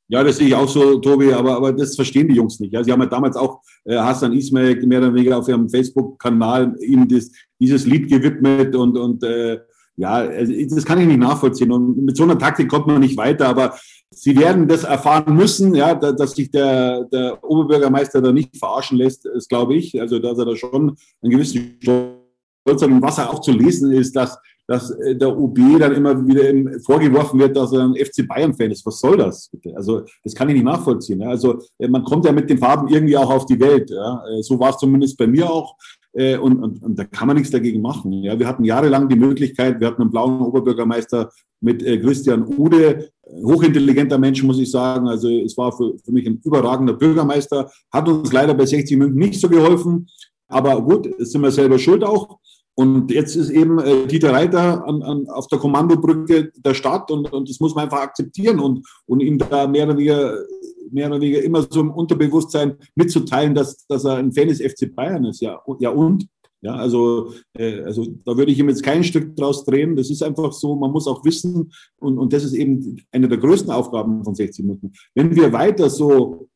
Ja, 0.08 0.22
das 0.22 0.36
sehe 0.36 0.48
ich 0.48 0.54
auch 0.54 0.68
so, 0.68 0.98
Tobi, 0.98 1.32
aber, 1.32 1.56
aber 1.56 1.72
das 1.72 1.96
verstehen 1.96 2.28
die 2.28 2.36
Jungs 2.36 2.60
nicht. 2.60 2.72
Ja, 2.72 2.84
sie 2.84 2.92
haben 2.92 3.00
ja 3.00 3.06
damals 3.06 3.36
auch 3.36 3.60
äh, 3.84 3.96
Hassan 3.96 4.32
Ismail 4.32 4.76
mehr 4.86 5.00
oder 5.00 5.12
weniger 5.12 5.38
auf 5.38 5.48
ihrem 5.48 5.68
Facebook-Kanal 5.68 6.76
ihm 6.80 7.08
das, 7.08 7.30
dieses 7.58 7.86
Lied 7.86 8.08
gewidmet 8.08 8.76
und, 8.76 8.96
und 8.96 9.24
äh, 9.24 9.58
ja, 9.96 10.12
also 10.12 10.52
das 10.52 10.84
kann 10.84 11.00
ich 11.00 11.06
nicht 11.06 11.18
nachvollziehen. 11.18 11.72
Und 11.72 12.04
mit 12.04 12.16
so 12.16 12.22
einer 12.22 12.38
Taktik 12.38 12.68
kommt 12.68 12.86
man 12.86 13.00
nicht 13.00 13.16
weiter, 13.16 13.48
aber 13.48 13.76
sie 14.10 14.36
werden 14.38 14.68
das 14.68 14.84
erfahren 14.84 15.34
müssen, 15.34 15.74
ja, 15.74 15.94
dass 15.94 16.32
sich 16.32 16.50
der, 16.50 17.04
der 17.04 17.42
Oberbürgermeister 17.42 18.20
da 18.20 18.30
nicht 18.30 18.56
verarschen 18.56 18.98
lässt, 18.98 19.24
das 19.24 19.48
glaube 19.48 19.74
ich. 19.74 20.00
Also, 20.00 20.18
dass 20.18 20.38
er 20.38 20.44
da 20.44 20.54
schon 20.54 20.96
einen 21.22 21.32
gewissen 21.32 21.78
Stolz 21.80 22.82
hat 22.82 22.90
und 22.90 23.02
was 23.02 23.18
er 23.18 23.30
auch 23.30 23.40
zu 23.40 23.52
lesen 23.52 23.92
ist, 23.92 24.14
dass 24.14 24.38
dass 24.66 24.90
äh, 24.90 25.16
der 25.16 25.36
OB 25.36 25.58
dann 25.78 25.94
immer 25.94 26.26
wieder 26.26 26.80
vorgeworfen 26.80 27.38
wird, 27.38 27.56
dass 27.56 27.72
er 27.72 27.84
ein 27.84 27.94
FC 27.94 28.26
Bayern-Fan 28.26 28.70
ist. 28.70 28.84
Was 28.84 28.98
soll 28.98 29.16
das? 29.16 29.48
Bitte? 29.48 29.76
Also 29.76 30.02
das 30.24 30.34
kann 30.34 30.48
ich 30.48 30.54
nicht 30.54 30.64
nachvollziehen. 30.64 31.22
Also 31.22 31.60
äh, 31.78 31.88
man 31.88 32.04
kommt 32.04 32.24
ja 32.24 32.32
mit 32.32 32.50
den 32.50 32.58
Farben 32.58 32.88
irgendwie 32.88 33.16
auch 33.16 33.30
auf 33.30 33.46
die 33.46 33.60
Welt. 33.60 33.90
Ja? 33.90 34.22
Äh, 34.26 34.42
so 34.42 34.58
war 34.58 34.70
es 34.70 34.78
zumindest 34.78 35.16
bei 35.16 35.26
mir 35.26 35.50
auch. 35.50 35.76
Und, 36.18 36.62
und, 36.62 36.82
und 36.82 36.98
da 36.98 37.04
kann 37.04 37.26
man 37.26 37.36
nichts 37.36 37.50
dagegen 37.50 37.82
machen. 37.82 38.10
Ja, 38.22 38.38
wir 38.38 38.48
hatten 38.48 38.64
jahrelang 38.64 39.06
die 39.06 39.16
Möglichkeit, 39.16 39.80
wir 39.80 39.88
hatten 39.88 40.00
einen 40.00 40.10
blauen 40.10 40.40
Oberbürgermeister 40.40 41.28
mit 41.60 41.84
Christian 41.84 42.42
Ude, 42.56 43.10
hochintelligenter 43.44 44.16
Mensch, 44.16 44.42
muss 44.42 44.58
ich 44.58 44.70
sagen. 44.70 45.08
Also 45.08 45.28
es 45.28 45.58
war 45.58 45.72
für, 45.72 45.92
für 46.02 46.12
mich 46.12 46.26
ein 46.26 46.40
überragender 46.42 46.94
Bürgermeister, 46.94 47.70
hat 47.92 48.08
uns 48.08 48.32
leider 48.32 48.54
bei 48.54 48.64
60 48.64 48.96
München 48.96 49.18
nicht 49.18 49.38
so 49.38 49.50
geholfen. 49.50 50.08
Aber 50.48 50.80
gut, 50.80 51.06
sind 51.18 51.42
wir 51.42 51.50
selber 51.50 51.78
schuld 51.78 52.02
auch. 52.02 52.38
Und 52.78 53.10
jetzt 53.10 53.34
ist 53.36 53.48
eben 53.48 53.78
äh, 53.78 54.06
Dieter 54.06 54.32
Reiter 54.32 54.86
an, 54.86 55.02
an, 55.02 55.28
auf 55.30 55.46
der 55.46 55.58
Kommandobrücke 55.58 56.52
der 56.56 56.74
Stadt 56.74 57.10
und, 57.10 57.32
und 57.32 57.48
das 57.48 57.58
muss 57.58 57.74
man 57.74 57.84
einfach 57.84 58.00
akzeptieren 58.00 58.60
und, 58.60 58.86
und 59.06 59.20
ihm 59.20 59.38
da 59.38 59.66
mehr 59.66 59.86
oder, 59.86 59.96
weniger, 59.96 60.44
mehr 60.90 61.06
oder 61.08 61.18
weniger 61.18 61.42
immer 61.42 61.66
so 61.68 61.80
im 61.80 61.90
Unterbewusstsein 61.90 62.76
mitzuteilen, 62.94 63.54
dass, 63.54 63.86
dass 63.86 64.04
er 64.04 64.16
ein 64.16 64.30
Fan 64.30 64.48
des 64.48 64.60
FC 64.60 64.94
Bayern 64.94 65.24
ist. 65.24 65.40
Ja, 65.40 65.58
ja 65.80 65.88
und? 65.88 66.28
Ja, 66.60 66.74
also, 66.74 67.32
äh, 67.56 67.80
also 67.82 68.06
da 68.24 68.36
würde 68.36 68.52
ich 68.52 68.58
ihm 68.58 68.68
jetzt 68.68 68.82
kein 68.82 69.04
Stück 69.04 69.36
draus 69.36 69.64
drehen. 69.64 69.96
Das 69.96 70.10
ist 70.10 70.22
einfach 70.22 70.52
so, 70.52 70.76
man 70.76 70.90
muss 70.90 71.06
auch 71.06 71.24
wissen, 71.24 71.72
und, 71.98 72.18
und 72.18 72.32
das 72.32 72.44
ist 72.44 72.54
eben 72.54 73.00
eine 73.10 73.28
der 73.28 73.38
größten 73.38 73.70
Aufgaben 73.70 74.22
von 74.22 74.34
60 74.34 74.64
Minuten. 74.64 74.92
Wenn 75.14 75.34
wir 75.34 75.52
weiter 75.52 75.88
so 75.88 76.48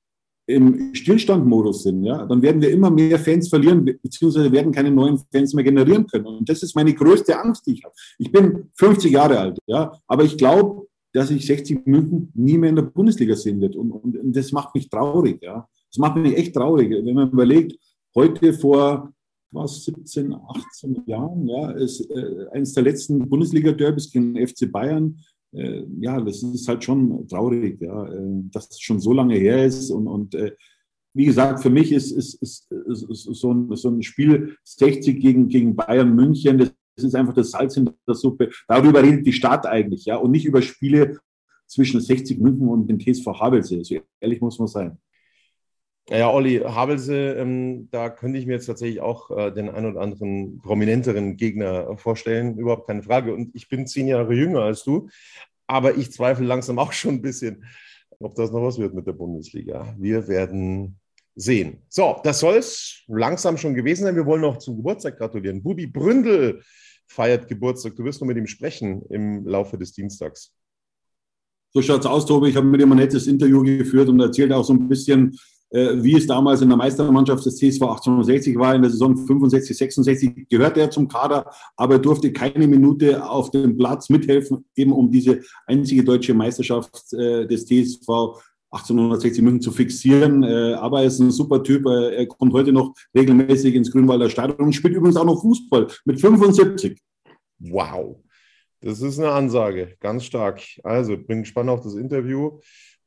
im 0.50 0.94
Stillstandmodus 0.94 1.84
sind, 1.84 2.04
ja, 2.04 2.26
dann 2.26 2.42
werden 2.42 2.60
wir 2.60 2.70
immer 2.70 2.90
mehr 2.90 3.18
Fans 3.18 3.48
verlieren, 3.48 3.84
beziehungsweise 3.84 4.52
werden 4.52 4.72
keine 4.72 4.90
neuen 4.90 5.18
Fans 5.32 5.54
mehr 5.54 5.64
generieren 5.64 6.06
können. 6.06 6.26
Und 6.26 6.48
das 6.48 6.62
ist 6.62 6.74
meine 6.74 6.92
größte 6.92 7.38
Angst, 7.38 7.66
die 7.66 7.74
ich 7.74 7.84
habe. 7.84 7.94
Ich 8.18 8.30
bin 8.32 8.70
50 8.74 9.12
Jahre 9.12 9.38
alt, 9.38 9.58
ja, 9.66 9.92
aber 10.06 10.24
ich 10.24 10.36
glaube, 10.36 10.86
dass 11.12 11.30
ich 11.30 11.46
60 11.46 11.86
München 11.86 12.30
nie 12.34 12.58
mehr 12.58 12.70
in 12.70 12.76
der 12.76 12.82
Bundesliga 12.82 13.34
sehen 13.34 13.60
wird. 13.60 13.76
Und, 13.76 13.90
und, 13.90 14.16
und, 14.16 14.36
das 14.36 14.52
macht 14.52 14.74
mich 14.74 14.88
traurig, 14.88 15.42
ja. 15.42 15.66
Das 15.90 15.98
macht 15.98 16.16
mich 16.16 16.36
echt 16.36 16.54
traurig, 16.54 16.90
wenn 16.90 17.14
man 17.14 17.30
überlegt, 17.30 17.76
heute 18.14 18.52
vor 18.52 19.12
was, 19.52 19.84
17, 19.84 20.32
18 20.32 21.02
Jahren, 21.06 21.48
ja, 21.48 21.70
ist 21.72 22.08
äh, 22.10 22.46
eines 22.52 22.72
der 22.74 22.84
letzten 22.84 23.28
Bundesliga-Derbys 23.28 24.12
gegen 24.12 24.34
den 24.34 24.46
FC 24.46 24.70
Bayern 24.70 25.18
äh, 25.52 25.82
ja, 25.98 26.20
das 26.20 26.42
ist 26.42 26.68
halt 26.68 26.84
schon 26.84 27.26
traurig, 27.28 27.80
ja, 27.80 28.06
äh, 28.06 28.42
dass 28.52 28.70
es 28.70 28.80
schon 28.80 29.00
so 29.00 29.12
lange 29.12 29.36
her 29.36 29.64
ist. 29.64 29.90
Und, 29.90 30.06
und 30.06 30.34
äh, 30.34 30.52
wie 31.14 31.26
gesagt, 31.26 31.60
für 31.60 31.70
mich 31.70 31.92
ist, 31.92 32.12
ist, 32.12 32.40
ist, 32.40 32.70
ist, 32.70 33.24
so, 33.24 33.52
ein, 33.52 33.74
so 33.74 33.88
ein 33.88 34.02
Spiel 34.02 34.56
60 34.64 35.20
gegen, 35.20 35.48
gegen 35.48 35.74
Bayern 35.74 36.14
München, 36.14 36.58
das 36.58 37.04
ist 37.04 37.14
einfach 37.14 37.34
das 37.34 37.50
Salz 37.50 37.76
in 37.76 37.90
der 38.06 38.14
Suppe. 38.14 38.50
Darüber 38.68 39.02
redet 39.02 39.26
die 39.26 39.32
Stadt 39.32 39.66
eigentlich, 39.66 40.04
ja, 40.04 40.16
und 40.16 40.30
nicht 40.30 40.44
über 40.44 40.62
Spiele 40.62 41.18
zwischen 41.66 42.00
60 42.00 42.38
München 42.38 42.68
und 42.68 42.88
dem 42.88 42.98
TSV 42.98 43.26
Havelse. 43.26 43.82
So 43.84 43.96
ehrlich 44.20 44.40
muss 44.40 44.58
man 44.58 44.68
sein. 44.68 44.98
Ja, 46.08 46.30
Olli 46.30 46.58
Havelse, 46.58 47.34
ähm, 47.34 47.88
da 47.90 48.10
könnte 48.10 48.38
ich 48.38 48.46
mir 48.46 48.54
jetzt 48.54 48.66
tatsächlich 48.66 49.00
auch 49.00 49.30
äh, 49.30 49.52
den 49.52 49.68
ein 49.68 49.86
oder 49.86 50.00
anderen 50.00 50.58
prominenteren 50.58 51.36
Gegner 51.36 51.96
vorstellen, 51.98 52.58
überhaupt 52.58 52.88
keine 52.88 53.02
Frage. 53.02 53.32
Und 53.32 53.54
ich 53.54 53.68
bin 53.68 53.86
zehn 53.86 54.08
Jahre 54.08 54.34
jünger 54.34 54.62
als 54.62 54.82
du, 54.82 55.08
aber 55.68 55.96
ich 55.96 56.10
zweifle 56.12 56.46
langsam 56.46 56.80
auch 56.80 56.92
schon 56.92 57.16
ein 57.16 57.22
bisschen, 57.22 57.64
ob 58.18 58.34
das 58.34 58.50
noch 58.50 58.62
was 58.62 58.78
wird 58.78 58.92
mit 58.92 59.06
der 59.06 59.12
Bundesliga. 59.12 59.94
Wir 59.98 60.26
werden 60.26 60.98
sehen. 61.36 61.82
So, 61.88 62.20
das 62.24 62.40
soll 62.40 62.56
es 62.56 63.02
langsam 63.06 63.56
schon 63.56 63.74
gewesen 63.74 64.02
sein. 64.04 64.16
Wir 64.16 64.26
wollen 64.26 64.42
noch 64.42 64.58
zum 64.58 64.76
Geburtstag 64.76 65.16
gratulieren. 65.16 65.62
Bubi 65.62 65.86
Bründel 65.86 66.62
feiert 67.06 67.48
Geburtstag. 67.48 67.96
Du 67.96 68.04
wirst 68.04 68.20
noch 68.20 68.28
mit 68.28 68.36
ihm 68.36 68.46
sprechen 68.46 69.02
im 69.10 69.46
Laufe 69.46 69.78
des 69.78 69.92
Dienstags. 69.92 70.52
So 71.72 71.82
schaut 71.82 72.00
es 72.00 72.06
aus, 72.06 72.26
Tobi. 72.26 72.48
Ich 72.48 72.56
habe 72.56 72.66
mit 72.66 72.80
ihm 72.80 72.90
ein 72.90 72.98
nettes 72.98 73.26
Interview 73.26 73.62
geführt 73.62 74.08
und 74.08 74.18
erzählt 74.20 74.52
auch 74.52 74.64
so 74.64 74.72
ein 74.72 74.88
bisschen, 74.88 75.38
wie 75.70 76.16
es 76.16 76.26
damals 76.26 76.62
in 76.62 76.68
der 76.68 76.76
Meistermannschaft 76.76 77.46
des 77.46 77.56
CSV 77.56 77.82
1860 77.82 78.58
war, 78.58 78.74
in 78.74 78.82
der 78.82 78.90
Saison 78.90 79.16
65, 79.16 79.76
66, 79.76 80.48
gehörte 80.48 80.80
er 80.80 80.90
zum 80.90 81.06
Kader, 81.06 81.50
aber 81.76 81.94
er 81.94 82.00
durfte 82.00 82.32
keine 82.32 82.66
Minute 82.66 83.28
auf 83.28 83.50
dem 83.50 83.76
Platz 83.76 84.10
mithelfen, 84.10 84.64
eben 84.74 84.92
um 84.92 85.10
diese 85.10 85.40
einzige 85.66 86.02
deutsche 86.02 86.34
Meisterschaft 86.34 87.12
äh, 87.12 87.46
des 87.46 87.66
TSV 87.66 88.40
1860 88.72 89.42
München 89.42 89.60
zu 89.60 89.72
fixieren. 89.72 90.42
Äh, 90.42 90.74
aber 90.74 91.00
er 91.00 91.06
ist 91.06 91.18
ein 91.18 91.30
super 91.30 91.62
Typ. 91.62 91.86
Er 91.86 92.26
kommt 92.26 92.52
heute 92.52 92.72
noch 92.72 92.94
regelmäßig 93.16 93.74
ins 93.74 93.90
Grünwalder 93.90 94.30
Stadion 94.30 94.58
und 94.58 94.72
spielt 94.72 94.94
übrigens 94.94 95.16
auch 95.16 95.24
noch 95.24 95.40
Fußball 95.40 95.88
mit 96.04 96.20
75. 96.20 96.98
Wow. 97.58 98.16
Das 98.82 99.02
ist 99.02 99.18
eine 99.18 99.30
Ansage, 99.32 99.96
ganz 100.00 100.24
stark. 100.24 100.62
Also, 100.82 101.16
bin 101.16 101.40
gespannt 101.42 101.68
auf 101.68 101.82
das 101.82 101.96
Interview 101.96 102.60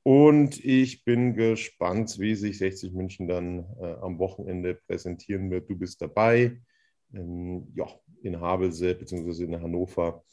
und 0.03 0.63
ich 0.63 1.05
bin 1.05 1.33
gespannt, 1.33 2.19
wie 2.19 2.35
sich 2.35 2.57
60 2.57 2.93
München 2.93 3.27
dann 3.27 3.65
äh, 3.79 3.93
am 4.01 4.19
Wochenende 4.19 4.75
präsentieren 4.75 5.49
wird. 5.49 5.69
Du 5.69 5.77
bist 5.77 6.01
dabei, 6.01 6.59
ähm, 7.13 7.71
ja, 7.75 7.87
in 8.21 8.39
Havelse 8.39 8.95
bzw. 8.95 9.45
in 9.45 9.61
Hannover. 9.61 10.23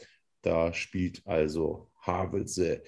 Da 0.42 0.72
spielt 0.72 1.24
also 1.24 1.88
Havelse 2.00 2.82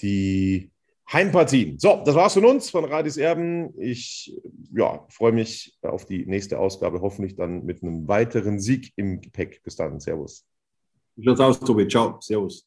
die 0.00 0.70
Heimpartien. 1.12 1.78
So, 1.78 2.02
das 2.04 2.14
war's 2.14 2.34
von 2.34 2.46
uns, 2.46 2.70
von 2.70 2.84
Radis 2.84 3.16
Erben. 3.16 3.78
Ich 3.78 4.34
ja, 4.72 5.04
freue 5.10 5.32
mich 5.32 5.76
auf 5.82 6.06
die 6.06 6.24
nächste 6.26 6.58
Ausgabe, 6.58 7.00
hoffentlich 7.00 7.36
dann 7.36 7.64
mit 7.64 7.82
einem 7.82 8.08
weiteren 8.08 8.58
Sieg 8.60 8.92
im 8.96 9.20
Gepäck. 9.20 9.62
Bis 9.62 9.76
dann, 9.76 10.00
Servus. 10.00 10.46
Schaut's 11.22 11.40
aus, 11.40 11.60
Tobi? 11.60 11.86
Ciao, 11.86 12.18
Servus. 12.20 12.66